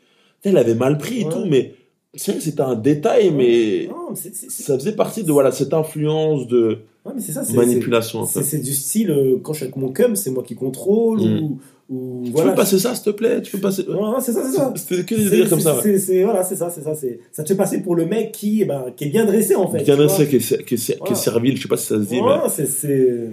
[0.43, 1.31] Elle avait mal pris et Ouais.
[1.31, 1.76] tout, mais
[2.15, 6.47] c'était un détail, mais Non, c'est- c'est- c'est- ça faisait partie de voilà cette influence
[6.47, 8.25] de ouais, mais c'est ça, c'est- manipulation.
[8.25, 11.19] C'est c'est du style, euh, quand je suis avec mon cum, c'est moi qui contrôle,
[11.19, 11.41] Mm.
[11.43, 11.59] ou,
[11.89, 12.51] ou Tu voilà.
[12.51, 13.41] peux passer ça, s'il te plaît?
[13.41, 13.85] Tu peux passer.
[14.19, 14.73] C'est ça, c'est ça.
[14.75, 15.77] C'était que des C'est- délires comme ça.
[15.81, 15.97] c'est- ouais.
[15.99, 16.95] c'est- c'est- voilà, c'est ça, c'est ça.
[16.95, 19.55] c'est- Ça te fait passer pour le mec qui, eh ben, qui est bien dressé
[19.55, 19.84] en fait.
[19.84, 22.19] Bien dressé, qui est, qui est- qui servile, je sais pas si ça se dit,
[22.19, 23.29] Ouais, c'est- c'est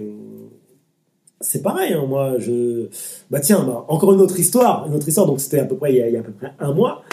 [1.41, 1.93] c'est pareil.
[1.93, 2.87] hein, moi, je
[3.29, 5.27] bah tiens, bah, encore une autre histoire, une autre histoire.
[5.27, 6.73] Donc c'était à peu près il y a, il y a à peu près un
[6.73, 7.03] mois.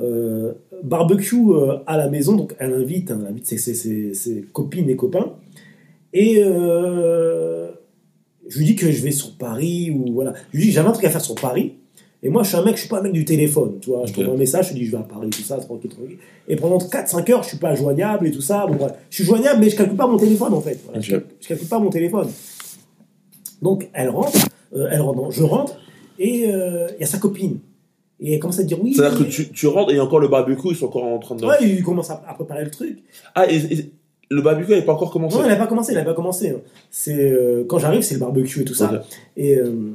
[0.00, 0.52] Euh,
[0.84, 4.42] barbecue euh, à la maison, donc elle invite, hein, elle invite ses, ses- ses- ses
[4.52, 5.32] copines et copains.
[6.12, 7.68] Et euh,
[8.48, 10.34] je lui dis que je vais sur Paris ou voilà.
[10.52, 11.74] Je lui dis que j'avais un truc à faire sur Paris.
[12.22, 14.04] Et moi, je suis un mec, je suis pas un mec du téléphone, tu vois.
[14.06, 14.16] Je Ok.
[14.18, 16.18] t'envoie un message, je dis je vais à Paris, tout ça, tranquille, tranquille.
[16.48, 18.66] Et pendant 4-5 heures, je suis pas joignable et tout ça.
[18.66, 18.92] Bon, bref.
[19.10, 20.78] Je suis joignable, mais je calcule pas mon téléphone en fait.
[20.84, 22.28] Voilà, je, calcule, je calcule pas mon téléphone.
[23.62, 24.32] Donc elle rentre,
[24.76, 25.76] euh, elle rentre, je rentre,
[26.18, 27.58] et euh, il y a sa copine.
[28.20, 28.94] Et elle commence à dire oui.
[28.94, 31.04] C'est-à-dire que tu, tu rentres et il y a encore le barbecue, ils sont encore
[31.04, 31.44] en train de.
[31.44, 32.98] Ouais, il commence à, à préparer le truc.
[33.34, 33.90] Ah, et, et
[34.30, 35.36] le barbecue n'est pas encore commencé?
[35.36, 36.50] Non, elle n'a pas commencé, elle n'a pas commencé.
[36.50, 36.60] hein.
[36.90, 39.04] C'est euh, quand j'arrive, c'est le barbecue et tout ça.
[39.36, 39.92] Et euh,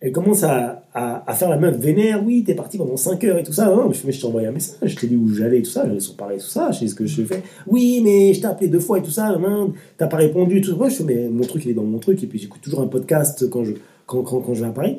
[0.00, 2.22] elle commence à, à, à faire la meuf vénère.
[2.24, 3.74] Oui, t'es parti pendant 5 heures et tout ça.
[3.74, 4.90] Mais je, fais, mais je t'ai envoyé un message.
[4.90, 5.84] Je t'ai dit où j'allais et tout ça.
[5.86, 6.70] J'allais sur Paris et tout ça.
[6.70, 7.42] Je sais ce que je fais.
[7.66, 9.36] Oui, mais je t'ai appelé deux fois et tout ça.
[9.36, 10.58] Non, t'as pas répondu.
[10.58, 10.76] et Tout.
[10.76, 12.22] Moi, je fais, mais mon truc, il est dans mon truc.
[12.22, 13.72] Et puis j'écoute toujours un podcast quand je,
[14.06, 14.98] quand, quand, quand je vais à Paris.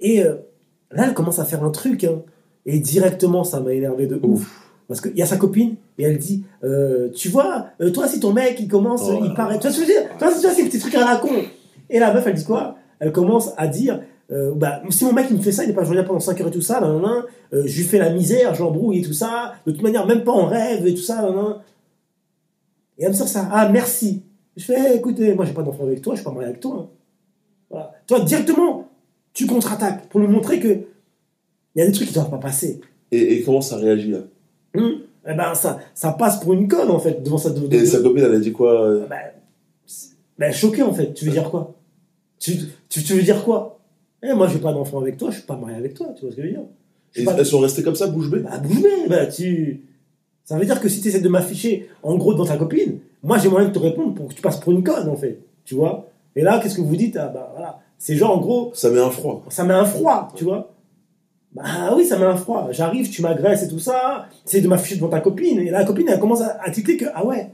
[0.00, 0.34] Et euh,
[0.90, 2.04] là, elle commence à faire un truc.
[2.04, 2.22] hein.
[2.66, 4.60] et directement, ça m'a énervé de ouf.
[4.86, 8.20] Parce qu'il y a sa copine et elle dit euh, Tu vois, euh, toi, si
[8.20, 9.58] ton mec il commence, Oh il paraît.
[9.58, 10.10] Tu vois ce que je veux dire?
[10.18, 11.30] Tu vois, tu vois, ces petits trucs à la con.
[11.88, 12.76] Et la meuf, elle dit quoi?
[13.00, 15.74] Elle commence à dire euh, bah, Si mon mec il me fait ça, il n'est
[15.74, 18.54] pas joignable pendant 5 heures et tout ça, nan, nan, je lui fais la misère,
[18.54, 19.54] je l'embrouille et tout ça.
[19.66, 21.22] De toute manière, même pas en rêve et tout ça.
[21.22, 21.54] nan, nan.
[22.98, 24.22] Et elle me sort ça Ah, merci.
[24.56, 26.60] Je fais eh, Écoutez, moi, j'ai pas d'enfant avec toi, je suis pas marié avec
[26.60, 26.76] toi.
[26.78, 26.88] hein.
[27.70, 27.92] Voilà.
[28.06, 28.83] Toi, directement,
[29.34, 32.38] tu contre-attaques pour lui montrer que il y a des trucs qui ne doivent pas
[32.38, 32.80] passer.
[33.10, 34.18] Et, et comment ça réagit là?
[34.76, 37.50] Hum, eh ben, ça, ça passe pour une conne en fait devant sa.
[37.50, 39.18] de- de- Et sa copine, elle a dit quoi euh, Ben,
[39.86, 41.12] c'est- ben, choqué en fait.
[41.14, 41.74] Tu veux dire quoi?
[42.38, 42.56] Tu,
[42.88, 43.80] tu, tu veux dire quoi?
[44.22, 46.08] Eh, Moi, j'ai pas d'enfant avec toi, je suis pas marié avec toi.
[46.16, 46.62] Tu vois ce que je veux dire?
[47.12, 48.40] Je Et pas- Elles sont restées comme ça, bouche bée?
[48.40, 49.82] Bah, bouge bée, bah, tu.
[50.44, 53.38] Ça veut dire que si tu essaies de m'afficher en gros dans ta copine, moi
[53.38, 55.38] j'ai moyen de te répondre pour que tu passes pour une conne en fait.
[55.64, 56.08] Tu vois?
[56.36, 57.16] Et là, qu'est-ce que vous dites?
[57.16, 57.80] Ah, bah voilà.
[58.06, 59.42] C'est genre en gros, Ça met un froid.
[59.48, 60.74] ça met un froid, tu vois.
[61.54, 62.68] Bah oui, ça met un froid.
[62.70, 65.58] J'arrive, tu m'agresses et tout ça, c'est de m'afficher devant ta copine.
[65.60, 67.48] Et la copine, elle commence à, à que, ah ouais,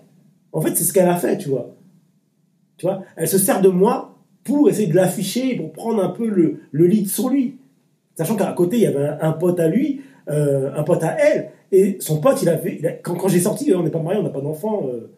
[0.53, 1.71] en fait, c'est ce qu'elle a fait, tu vois.
[2.79, 6.27] Tu vois, elle se sert de moi pour essayer de l'afficher, pour prendre un peu
[6.27, 7.59] le, le lead sur lui.
[8.17, 10.01] Sachant qu'à côté, il y avait un, un pote à lui,
[10.31, 13.39] euh, un pote à elle, et son pote, il avait, il a- quand, quand j'ai
[13.39, 15.13] sorti, on n'est pas marié, on n'a pas d'enfant, euh,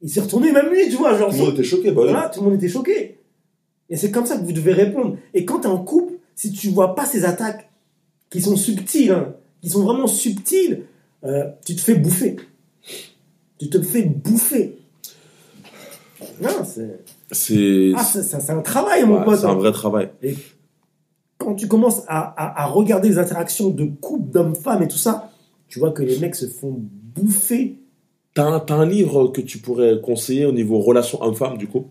[0.00, 2.30] il s'est retourné, même lui, tu vois, genre, Tout le monde était choqué, bah voilà,
[2.32, 3.18] tout le monde était choqué.
[3.92, 5.18] Et c'est comme ça que vous devez répondre.
[5.34, 7.70] Et quand tu es en couple, si tu vois pas ces attaques
[8.30, 10.84] qui sont subtiles, hein, qui sont vraiment subtiles,
[11.24, 12.36] euh, tu te fais bouffer.
[13.58, 14.78] Tu te fais bouffer.
[16.40, 17.00] Non, c'est
[17.30, 19.40] C'est ah, un travail, mon ouais, pote.
[19.40, 20.08] c'est un vrai travail.
[21.36, 25.30] Quand tu commences à, à- à regarder les interactions de couple, d'hommes-femmes et tout ça,
[25.68, 26.76] tu vois que les mecs se font
[27.14, 27.76] bouffer.
[28.32, 31.88] T'as un, un livre que tu pourrais conseiller au niveau relation homme-femme, du coup?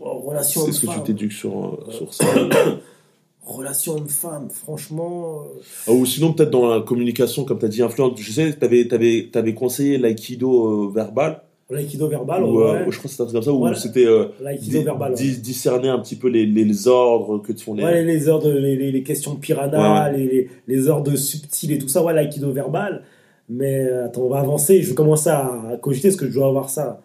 [0.00, 1.52] Relation C'est ce que tu t'éduques sur,
[1.88, 2.24] euh, sur ça.
[3.46, 5.42] Relation homme-femme, franchement.
[5.56, 8.18] euh, Ah, Ou sinon, peut-être dans la communication, comme tu as dit, influente.
[8.18, 11.42] Je sais, tu avais, conseillé l'aïkido euh, verbal.
[11.70, 12.84] L'aïkido verbal, euh, ouais.
[12.90, 13.74] je crois que c'était un truc comme ça, où Ouais.
[13.76, 15.12] c'était euh, L'aïkido di- verbal.
[15.12, 15.16] ouais.
[15.16, 17.84] di- discerner un petit peu les, les ordres que te font les.
[17.84, 21.88] Ouais, les, de, les, les- questions piranha, Les, les, les heures de subtil et tout
[21.88, 23.02] ça, ouais, l'aïkido verbal.
[23.48, 24.82] Mais euh, attends, on va avancer.
[24.82, 27.00] Je vais commencer à, à cogiter parce que je dois avoir ça.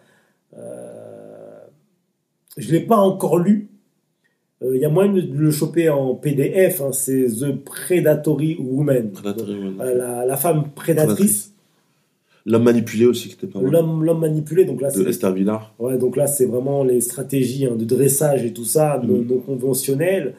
[0.56, 0.95] Euh,
[2.56, 3.68] je ne l'ai pas encore lu.
[4.62, 6.80] Euh, Il y a moyen de le choper en PDF.
[6.80, 9.10] hein, c'est The Predatory Woman.
[9.24, 11.52] Euh, la, la femme prédatrice,
[12.48, 13.72] L'homme manipulé aussi, qui était pas mal.
[13.72, 14.64] l'homme l'homme manipulé.
[14.64, 15.74] Donc là, De c'est Esther Villard.
[15.80, 19.26] Ouais, donc là, c'est vraiment les stratégies hein, de dressage et tout ça, non, Mm.
[19.26, 20.34] non conventionnelles.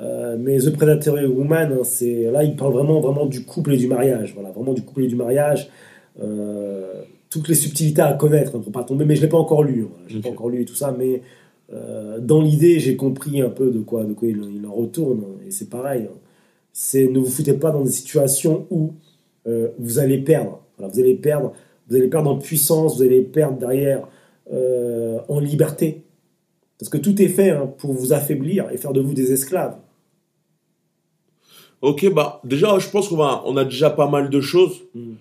[0.00, 3.76] Euh, mais The Predatory Woman, hein, c'est là, il parle vraiment, vraiment du couple et
[3.76, 4.32] du mariage.
[4.34, 5.68] Voilà, vraiment du couple et du mariage.
[6.22, 9.04] Euh, toutes les subtilités à connaître hein, pour pas tomber.
[9.04, 9.82] Mais je l'ai pas encore lu.
[9.90, 10.94] Voilà, je l'ai pas encore lu et tout ça.
[10.98, 11.20] Mais
[11.72, 15.24] euh, dans l'idée, j'ai compris un peu de quoi, de quoi il, il en retourne.
[15.46, 16.02] et c'est pareil.
[16.10, 16.16] hein.
[16.72, 18.92] C'est ne vous foutez pas dans des situations où
[19.46, 20.60] euh, vous allez perdre.
[20.78, 21.52] Voilà, vous allez perdre.
[21.88, 22.96] Vous allez perdre en puissance.
[22.96, 24.06] Vous allez perdre derrière
[24.52, 26.02] euh, en liberté.
[26.78, 29.76] Parce que tout est fait hein, pour vous affaiblir et faire de vous des esclaves.
[31.80, 34.82] Ok, bah déjà, je pense qu'on va, on a déjà pas mal de choses.
[34.94, 35.12] Mm.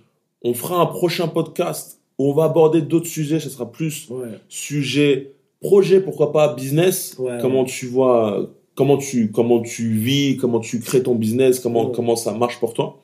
[0.44, 3.40] On fera un prochain podcast où on va aborder d'autres sujets.
[3.40, 4.28] Ce sera plus Ouais.
[4.48, 7.16] sujet, projet, pourquoi pas business.
[7.20, 7.38] Ouais.
[7.42, 11.92] Comment tu vois, comment tu, comment tu vis, comment tu crées ton business, comment, Ouais.
[11.96, 13.00] comment ça marche pour toi.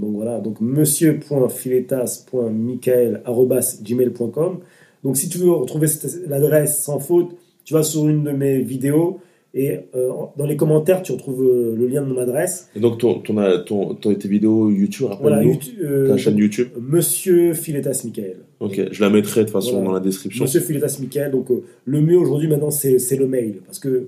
[0.00, 4.58] Donc voilà, donc monsieur.filetas.michael arobase gmail.com.
[5.02, 5.86] Donc, si tu veux retrouver
[6.26, 7.30] l'adresse sans faute,
[7.64, 9.18] tu vas sur une de mes vidéos
[9.52, 12.68] et euh, dans les commentaires, tu retrouves euh, le lien de mon adresse.
[12.76, 13.34] Et donc ton, ton,
[13.66, 16.68] ton, ton- tes vidéos YouTube, Voilà, YouTube, euh, ta chaîne YouTube.
[16.80, 18.36] Monsieur Filetas Michael.
[18.60, 19.86] Ok, je la mettrai de toute façon Voilà.
[19.86, 20.44] dans la description.
[20.44, 23.56] Monsieur Philetas Michael, donc euh, le mieux aujourd'hui maintenant c'est le mail.
[23.66, 24.06] Parce que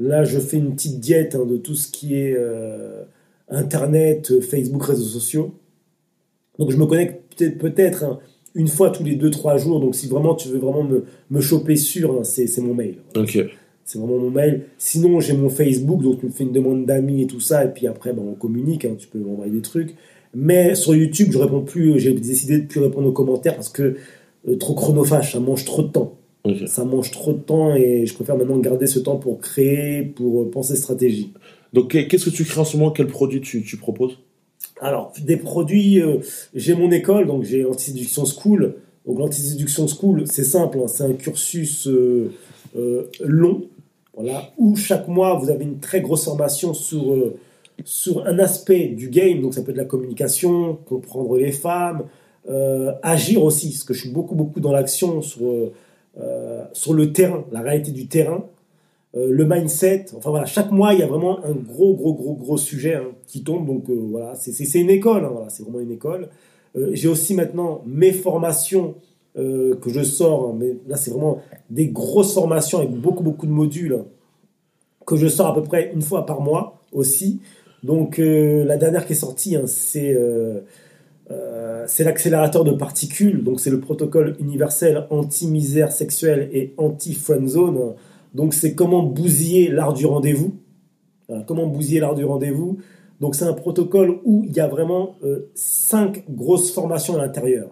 [0.00, 3.02] là je fais une petite diète hein, de tout ce qui est euh,
[3.48, 5.54] Internet, euh, Facebook, réseaux sociaux.
[6.58, 7.22] Donc je me connecte
[7.58, 8.18] peut-être hein,
[8.54, 9.80] une fois tous les 2-3 jours.
[9.80, 12.96] Donc si vraiment tu veux vraiment me, me choper sûr, hein, c'est c'est mon mail.
[13.16, 13.38] Ok.
[13.84, 14.64] C'est vraiment mon mail.
[14.78, 17.64] Sinon j'ai mon Facebook, donc tu me fais une demande d'amis et tout ça.
[17.64, 19.94] Et puis après ben, on communique, hein, tu peux m'envoyer des trucs.
[20.34, 23.96] Mais sur YouTube je réponds plus, j'ai décidé de plus répondre aux commentaires parce que
[24.48, 26.18] euh, trop chronophage, ça mange trop de temps
[26.66, 30.42] ça mange trop de temps et je préfère maintenant garder ce temps pour créer, pour
[30.42, 31.32] euh, penser stratégie.
[31.74, 32.92] Donc qu'est- qu'est-ce que tu crées en ce moment?
[32.92, 34.18] Quel produit tu, proposes?
[34.80, 36.18] Alors, des produits, euh,
[36.54, 38.76] j'ai mon école, donc j'ai Anti-Séduction School.
[39.06, 42.32] Donc l'Anti-Séduction School, c'est simple, hein, c'est un cursus euh,
[42.76, 43.64] euh, long,
[44.14, 47.12] voilà, où chaque mois, vous avez une très grosse formation sur,
[47.84, 52.04] sur un aspect du game, donc ça peut être la communication, comprendre les femmes,
[53.02, 55.72] agir aussi, parce que je suis beaucoup, beaucoup dans l'action sur,
[56.72, 58.44] sur le terrain, la réalité du terrain,
[59.14, 60.06] le mindset.
[60.16, 63.08] Enfin voilà, chaque mois, il y a vraiment un gros, gros, gros, gros sujet hein,
[63.26, 63.66] qui tombe.
[63.66, 66.28] Donc euh, voilà, c'est- une école, hein, voilà, c'est vraiment une école.
[66.76, 68.94] Euh, J'ai aussi maintenant mes formations
[69.36, 73.46] euh, que je sors, hein, mais là, c'est vraiment des grosses formations avec beaucoup, beaucoup
[73.46, 74.04] de modules
[75.06, 77.40] que je sors à peu près une fois par mois aussi.
[77.82, 80.60] Donc euh, la dernière qui est sortie, c'est euh,
[81.30, 87.94] euh, c'est l'accélérateur de particules, donc c'est le protocole universel anti-misère sexuelle et anti-friendzone.
[88.34, 90.54] Donc c'est comment bousiller l'art du rendez-vous.
[91.46, 92.78] Comment bousiller l'art du rendez-vous.
[93.20, 97.70] Donc c'est un protocole où il y a vraiment euh, cinq grosses formations à l'intérieur.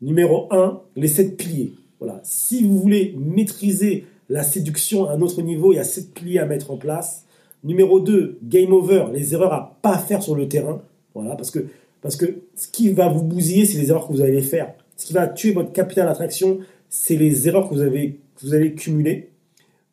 [0.00, 1.72] Numéro 1, les sept piliers.
[1.98, 2.20] Voilà.
[2.22, 6.38] Si vous voulez maîtriser la séduction à un autre niveau, il y a sept piliers
[6.38, 7.26] à mettre en place.
[7.64, 10.80] Numéro 2, game over, les erreurs à pas faire sur le terrain.
[11.14, 11.66] Voilà, parce que,
[12.00, 14.72] parce que ce qui va vous bousiller, c'est les erreurs que vous allez faire.
[14.96, 18.54] Ce qui va tuer votre capital d'attraction, c'est les erreurs que vous, avez, que vous
[18.54, 19.27] allez cumuler.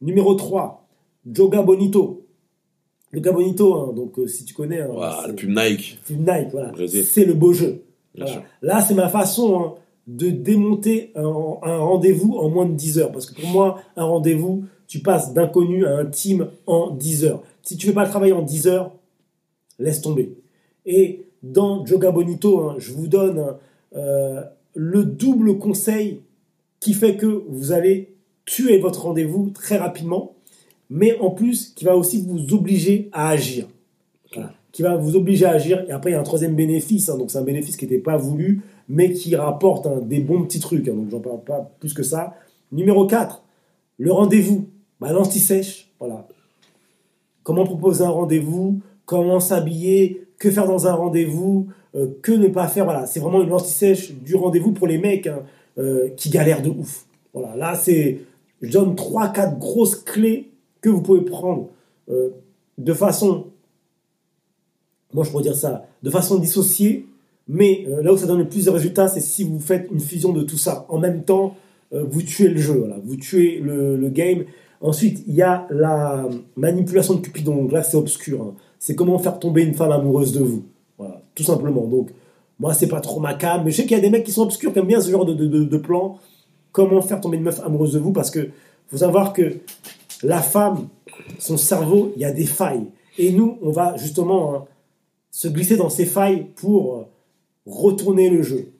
[0.05, 0.87] Numéro 3,
[1.35, 2.27] Yoga Bonito.
[3.11, 4.89] Yoga Bonito, hein, donc euh, si tu connais, hein,
[5.27, 5.99] le pub Nike.
[6.05, 6.71] Team Nike, voilà.
[7.03, 7.83] C'est le beau jeu.
[8.15, 8.43] Voilà.
[8.61, 9.73] Là, c'est ma façon hein,
[10.05, 13.11] de démonter un, un rendez-vous en moins de 10 heures.
[13.11, 17.43] Parce que pour moi, un rendez-vous, tu passes d'inconnu à intime en 10 heures.
[17.63, 18.91] Si tu ne fais pas le travail en 10 heures,
[19.79, 20.37] laisse tomber.
[20.85, 23.55] Et dans Yoga Bonito, je vous donne
[23.95, 24.43] euh,
[24.75, 26.21] le double conseil
[26.79, 28.14] qui fait que vous allez
[28.45, 30.33] tuer votre rendez-vous très rapidement,
[30.89, 33.67] mais en plus qui va aussi vous obliger à agir.
[34.33, 34.51] Voilà.
[34.71, 35.85] Qui va vous obliger à agir.
[35.87, 37.09] Et après, il y a un troisième bénéfice.
[37.09, 40.43] hein, donc, c'est un bénéfice qui n'était pas voulu, mais qui rapporte hein, des bons
[40.43, 40.87] petits trucs.
[40.89, 42.35] hein, donc, j'en parle pas plus que ça.
[42.71, 43.41] Numéro 4,
[43.97, 44.67] le rendez-vous.
[44.99, 45.89] Bah, L'anti-sèche.
[45.99, 46.27] Voilà.
[47.43, 48.81] Comment proposer un rendez-vous?
[49.05, 50.27] Comment s'habiller?
[50.37, 51.67] Que faire dans un rendez-vous?
[51.95, 52.83] Euh, Que ne pas faire?
[52.85, 53.05] Voilà.
[53.05, 55.29] C'est vraiment une anti-sèche du rendez-vous pour les mecs
[55.77, 57.05] euh, qui galèrent de ouf.
[57.33, 57.55] Voilà.
[57.55, 58.19] Là, c'est.
[58.67, 60.51] Je donne 3-4 grosses clés
[60.81, 61.69] que vous pouvez prendre
[62.09, 62.29] euh,
[62.77, 63.45] de façon
[65.13, 67.05] moi je pourrais dire ça, de façon dissociée,
[67.47, 69.99] mais euh, là où ça donne le plus de résultats, c'est si vous faites une
[69.99, 70.85] fusion de tout ça.
[70.89, 71.55] En même temps,
[71.93, 74.43] euh, vous tuez le jeu, vous tuez le, game.
[74.81, 76.27] Ensuite, il y a la
[76.57, 78.41] manipulation de Cupidon, donc là c'est obscur.
[78.41, 78.53] hein.
[78.79, 80.63] C'est comment faire tomber une femme amoureuse de vous.
[80.97, 81.85] Voilà, tout simplement.
[81.85, 82.09] Donc,
[82.59, 84.31] moi c'est pas trop ma cam, mais je sais qu'il y a des mecs qui
[84.33, 86.17] sont obscurs, qui aiment bien ce genre de, de, de- de plan.
[86.75, 88.49] Comment faire tomber une meuf amoureuse de vous, parce que
[88.89, 89.59] faut savoir que
[90.23, 90.89] la femme,
[91.39, 92.87] son cerveau, il y a des failles.
[93.17, 94.65] Et nous, on va justement hein,
[95.31, 97.03] se glisser dans ces failles pour euh,
[97.65, 98.73] retourner le jeu.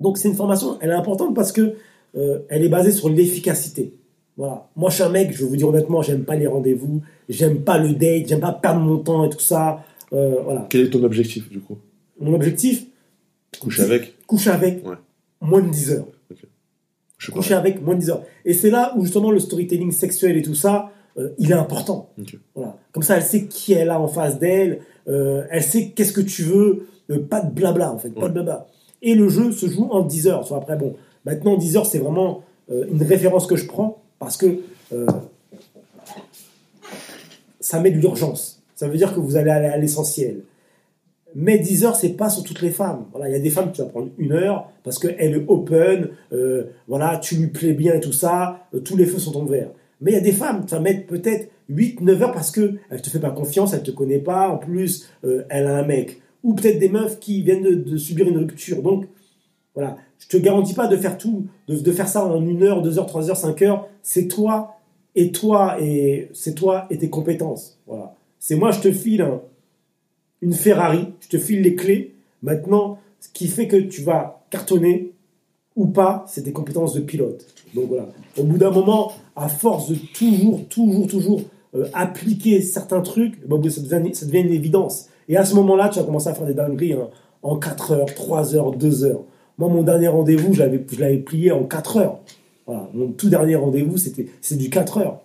[0.00, 1.76] Donc c'est une formation, elle est importante parce que
[2.16, 3.94] euh, elle est basée sur l'efficacité.
[4.36, 4.68] Voilà.
[4.74, 7.60] Moi, je suis un mec, je vais vous dire honnêtement, j'aime pas les rendez-vous, j'aime
[7.62, 9.84] pas le date, j'aime pas perdre mon temps et tout ça.
[10.12, 10.66] Euh, voilà.
[10.68, 11.78] Quel est ton objectif du coup?
[12.18, 12.84] Mon objectif,
[13.60, 14.26] Coucher avec?
[14.26, 14.96] Coucher avec Ouais.
[15.40, 16.06] moins de 10 heures.
[17.18, 18.22] Je coucher avec moins de 10 heures.
[18.44, 22.10] Et c'est là où justement le storytelling sexuel et tout ça, euh, il est important.
[22.54, 22.76] Voilà.
[22.92, 26.20] Comme ça, elle sait qui elle a en face d'elle, euh, elle sait qu'est-ce que
[26.20, 28.66] tu veux, euh, pas de blabla en fait, pas de blabla.
[29.02, 30.46] Et le jeu se joue en 10 heures.
[30.46, 30.94] Soit après, bon,
[31.24, 34.58] maintenant 10 heures, c'est vraiment une référence que je prends parce que
[37.60, 38.60] ça met de l'urgence.
[38.74, 40.40] Ça veut dire que vous allez aller à l'essentiel.
[41.38, 43.04] Mais 10 heures, c'est pas sur toutes les femmes.
[43.12, 46.08] Voilà, il y a des femmes qui vont prendre une heure parce qu'elle est open,
[46.32, 49.68] euh, voilà, tu lui plais bien et tout ça, euh, tous les feux sont ouverts.
[50.00, 53.02] Mais il y a des femmes, ça met peut-être 8, 9 heures parce que elle
[53.02, 56.22] te fait pas confiance, elle te connaît pas, en plus, euh, elle a un mec.
[56.42, 58.80] Ou peut-être des meufs qui viennent de, subir une rupture.
[58.80, 59.04] Donc,
[59.74, 62.80] voilà, je te garantis pas de faire tout, de, de faire ça en une heure,
[62.80, 63.86] deux heures, trois heures, cinq heures.
[64.02, 64.78] C'est toi
[65.14, 67.78] et toi et c'est toi et tes compétences.
[67.86, 68.14] Voilà.
[68.38, 69.26] C'est moi, je te file
[70.42, 72.14] une Ferrari, je te file les clés.
[72.42, 75.12] Maintenant, ce qui fait que tu vas cartonner
[75.74, 77.46] ou pas, c'est tes compétences de pilote.
[77.74, 78.08] Donc voilà.
[78.36, 81.42] Au bout d'un moment, à force de toujours, toujours, toujours
[81.74, 85.08] euh, appliquer certains trucs, bah, ça, devient, une évidence.
[85.28, 87.08] Et à ce moment-là, tu vas commencer à faire des dingueries hein,
[87.42, 89.24] en 4 heures, 3 heures, 2 heures.
[89.58, 92.20] Moi, mon dernier rendez-vous, je l'avais plié en 4 heures.
[92.66, 92.88] Voilà.
[92.94, 95.20] Mon tout dernier rendez-vous, c'était du 4 heures.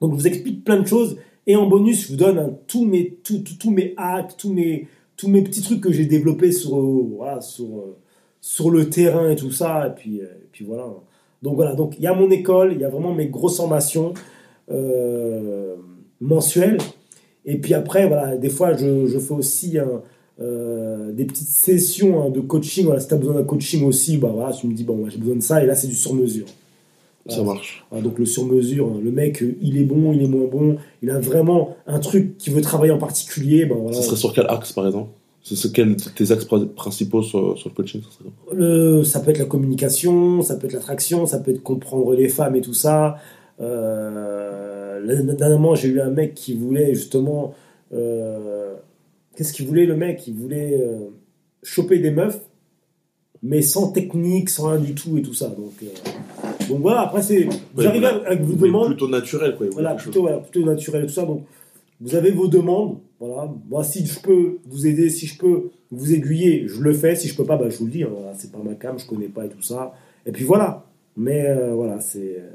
[0.00, 1.16] Donc, je vous explique plein de choses.
[1.48, 4.86] Et en bonus, je vous donne hein, tous, mes, tous, tous, mes hacks, tous mes,
[5.16, 7.18] petits trucs que j'ai développés sur, euh,
[7.60, 9.88] euh, le terrain et tout ça.
[9.88, 10.92] Et puis, euh, voilà.
[11.42, 14.12] Donc voilà, donc il y a mon école, il y a vraiment mes grosses formations
[16.20, 16.78] mensuelles.
[17.46, 19.78] Et puis après, des fois, je, fais aussi
[20.40, 22.86] euh, des petites sessions hein, de coaching.
[22.98, 25.40] Si tu as besoin d'un coaching aussi, bah, tu me dis, bon, j'ai besoin de
[25.40, 25.62] ça.
[25.62, 26.46] Et là, c'est du sur-mesure.
[27.28, 27.84] Ça marche.
[27.92, 30.76] Donc le sur-mesure, le mec, euh, il est bon, il est moins bon.
[31.02, 33.66] Il a vraiment un truc qui veut travailler en particulier.
[33.66, 33.96] Ben, voilà.
[33.96, 35.10] Ça serait sur quel axe, par exemple?
[35.42, 39.44] C'est quels tes axes pr- principaux sur, sur le coaching ça Le- peut être la
[39.46, 43.16] communication, ça peut être l'attraction, ça peut être comprendre les femmes et tout ça.
[43.60, 47.54] Euh, dernièrement, j'ai eu un mec qui voulait justement.
[47.92, 48.74] euh,
[49.36, 50.26] Qu'est-ce qu'il voulait le mec?
[50.26, 50.98] Il voulait euh,
[51.62, 52.40] choper des meufs,
[53.42, 55.46] mais sans technique, sans rien du tout et tout ça.
[55.48, 55.72] Donc,
[56.68, 57.44] donc voilà, après, c'est.
[57.44, 58.26] Vous Ouais, arrivez voilà.
[58.28, 58.86] avec vos demandes.
[58.88, 59.66] Plutôt naturel, quoi.
[59.72, 61.24] Voilà, plutôt, voilà, plutôt naturel et tout ça.
[61.24, 61.44] Donc,
[62.00, 62.98] vous avez vos demandes.
[63.20, 63.50] Voilà.
[63.68, 67.16] Moi, si je peux vous aider, si je peux vous aiguiller, je le fais.
[67.16, 68.02] Si je peux pas, bah, je vous le dis.
[68.04, 69.94] hein, voilà, c'est pas ma cam, je connais pas et tout ça.
[70.26, 70.84] Et puis voilà.
[71.16, 72.36] Mais euh, voilà, c'est.
[72.38, 72.50] euh,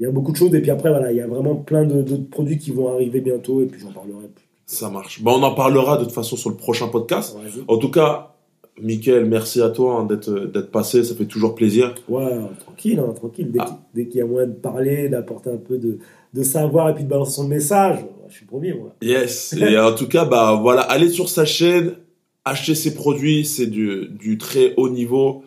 [0.00, 0.54] Il y a beaucoup de choses.
[0.54, 3.20] Et puis après, voilà, il y a vraiment plein de- d'autres produits qui vont arriver
[3.20, 3.62] bientôt.
[3.62, 4.44] Et puis j'en parlerai plus.
[4.66, 5.22] Ça marche.
[5.22, 7.36] Bon, on en parlera de toute façon sur le prochain podcast.
[7.68, 8.31] En tout cas,
[8.80, 11.04] Mickaël, merci à toi hein, d'être d'être passé.
[11.04, 11.94] Ça fait toujours plaisir.
[12.08, 12.30] Ouais,
[12.60, 13.50] tranquille, hein, tranquille.
[13.52, 13.64] Dès Ah.
[13.66, 15.98] qu'il dès qu'il y a moyen de parler, d'apporter un peu de,
[16.32, 18.94] de savoir et puis de balancer son message, je suis premier, moi.
[19.02, 19.52] Yes.
[19.60, 21.94] Et en tout cas, bah voilà, allez sur sa chaîne,
[22.46, 25.42] achetez ses produits, c'est du, du très haut niveau.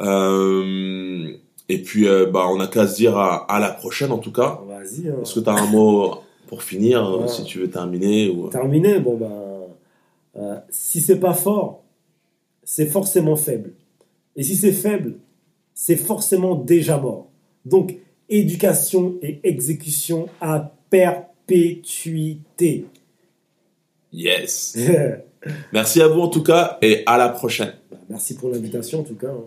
[0.00, 1.28] Euh,
[1.68, 4.32] et puis, euh, bah, on a qu'à se dire à, à la prochaine en tout
[4.32, 4.60] cas.
[4.66, 5.08] Vas-y.
[5.08, 5.16] hein.
[5.22, 6.16] Est-ce que tu as un mot
[6.48, 7.28] pour finir, euh, Ouais.
[7.28, 8.48] si tu veux terminer ou...
[8.48, 9.30] Terminé, bon ben,
[10.36, 11.83] euh, si c'est pas fort,
[12.64, 13.72] c'est forcément faible.
[14.36, 15.14] Et si c'est faible,
[15.74, 17.28] c'est forcément déjà mort.
[17.64, 17.96] Donc,
[18.28, 22.86] éducation et exécution à perpétuité.
[24.12, 24.78] Yes.
[25.72, 27.74] Merci à vous en tout cas et à la prochaine.
[28.08, 29.28] Merci pour l'invitation en tout cas.
[29.28, 29.44] hein.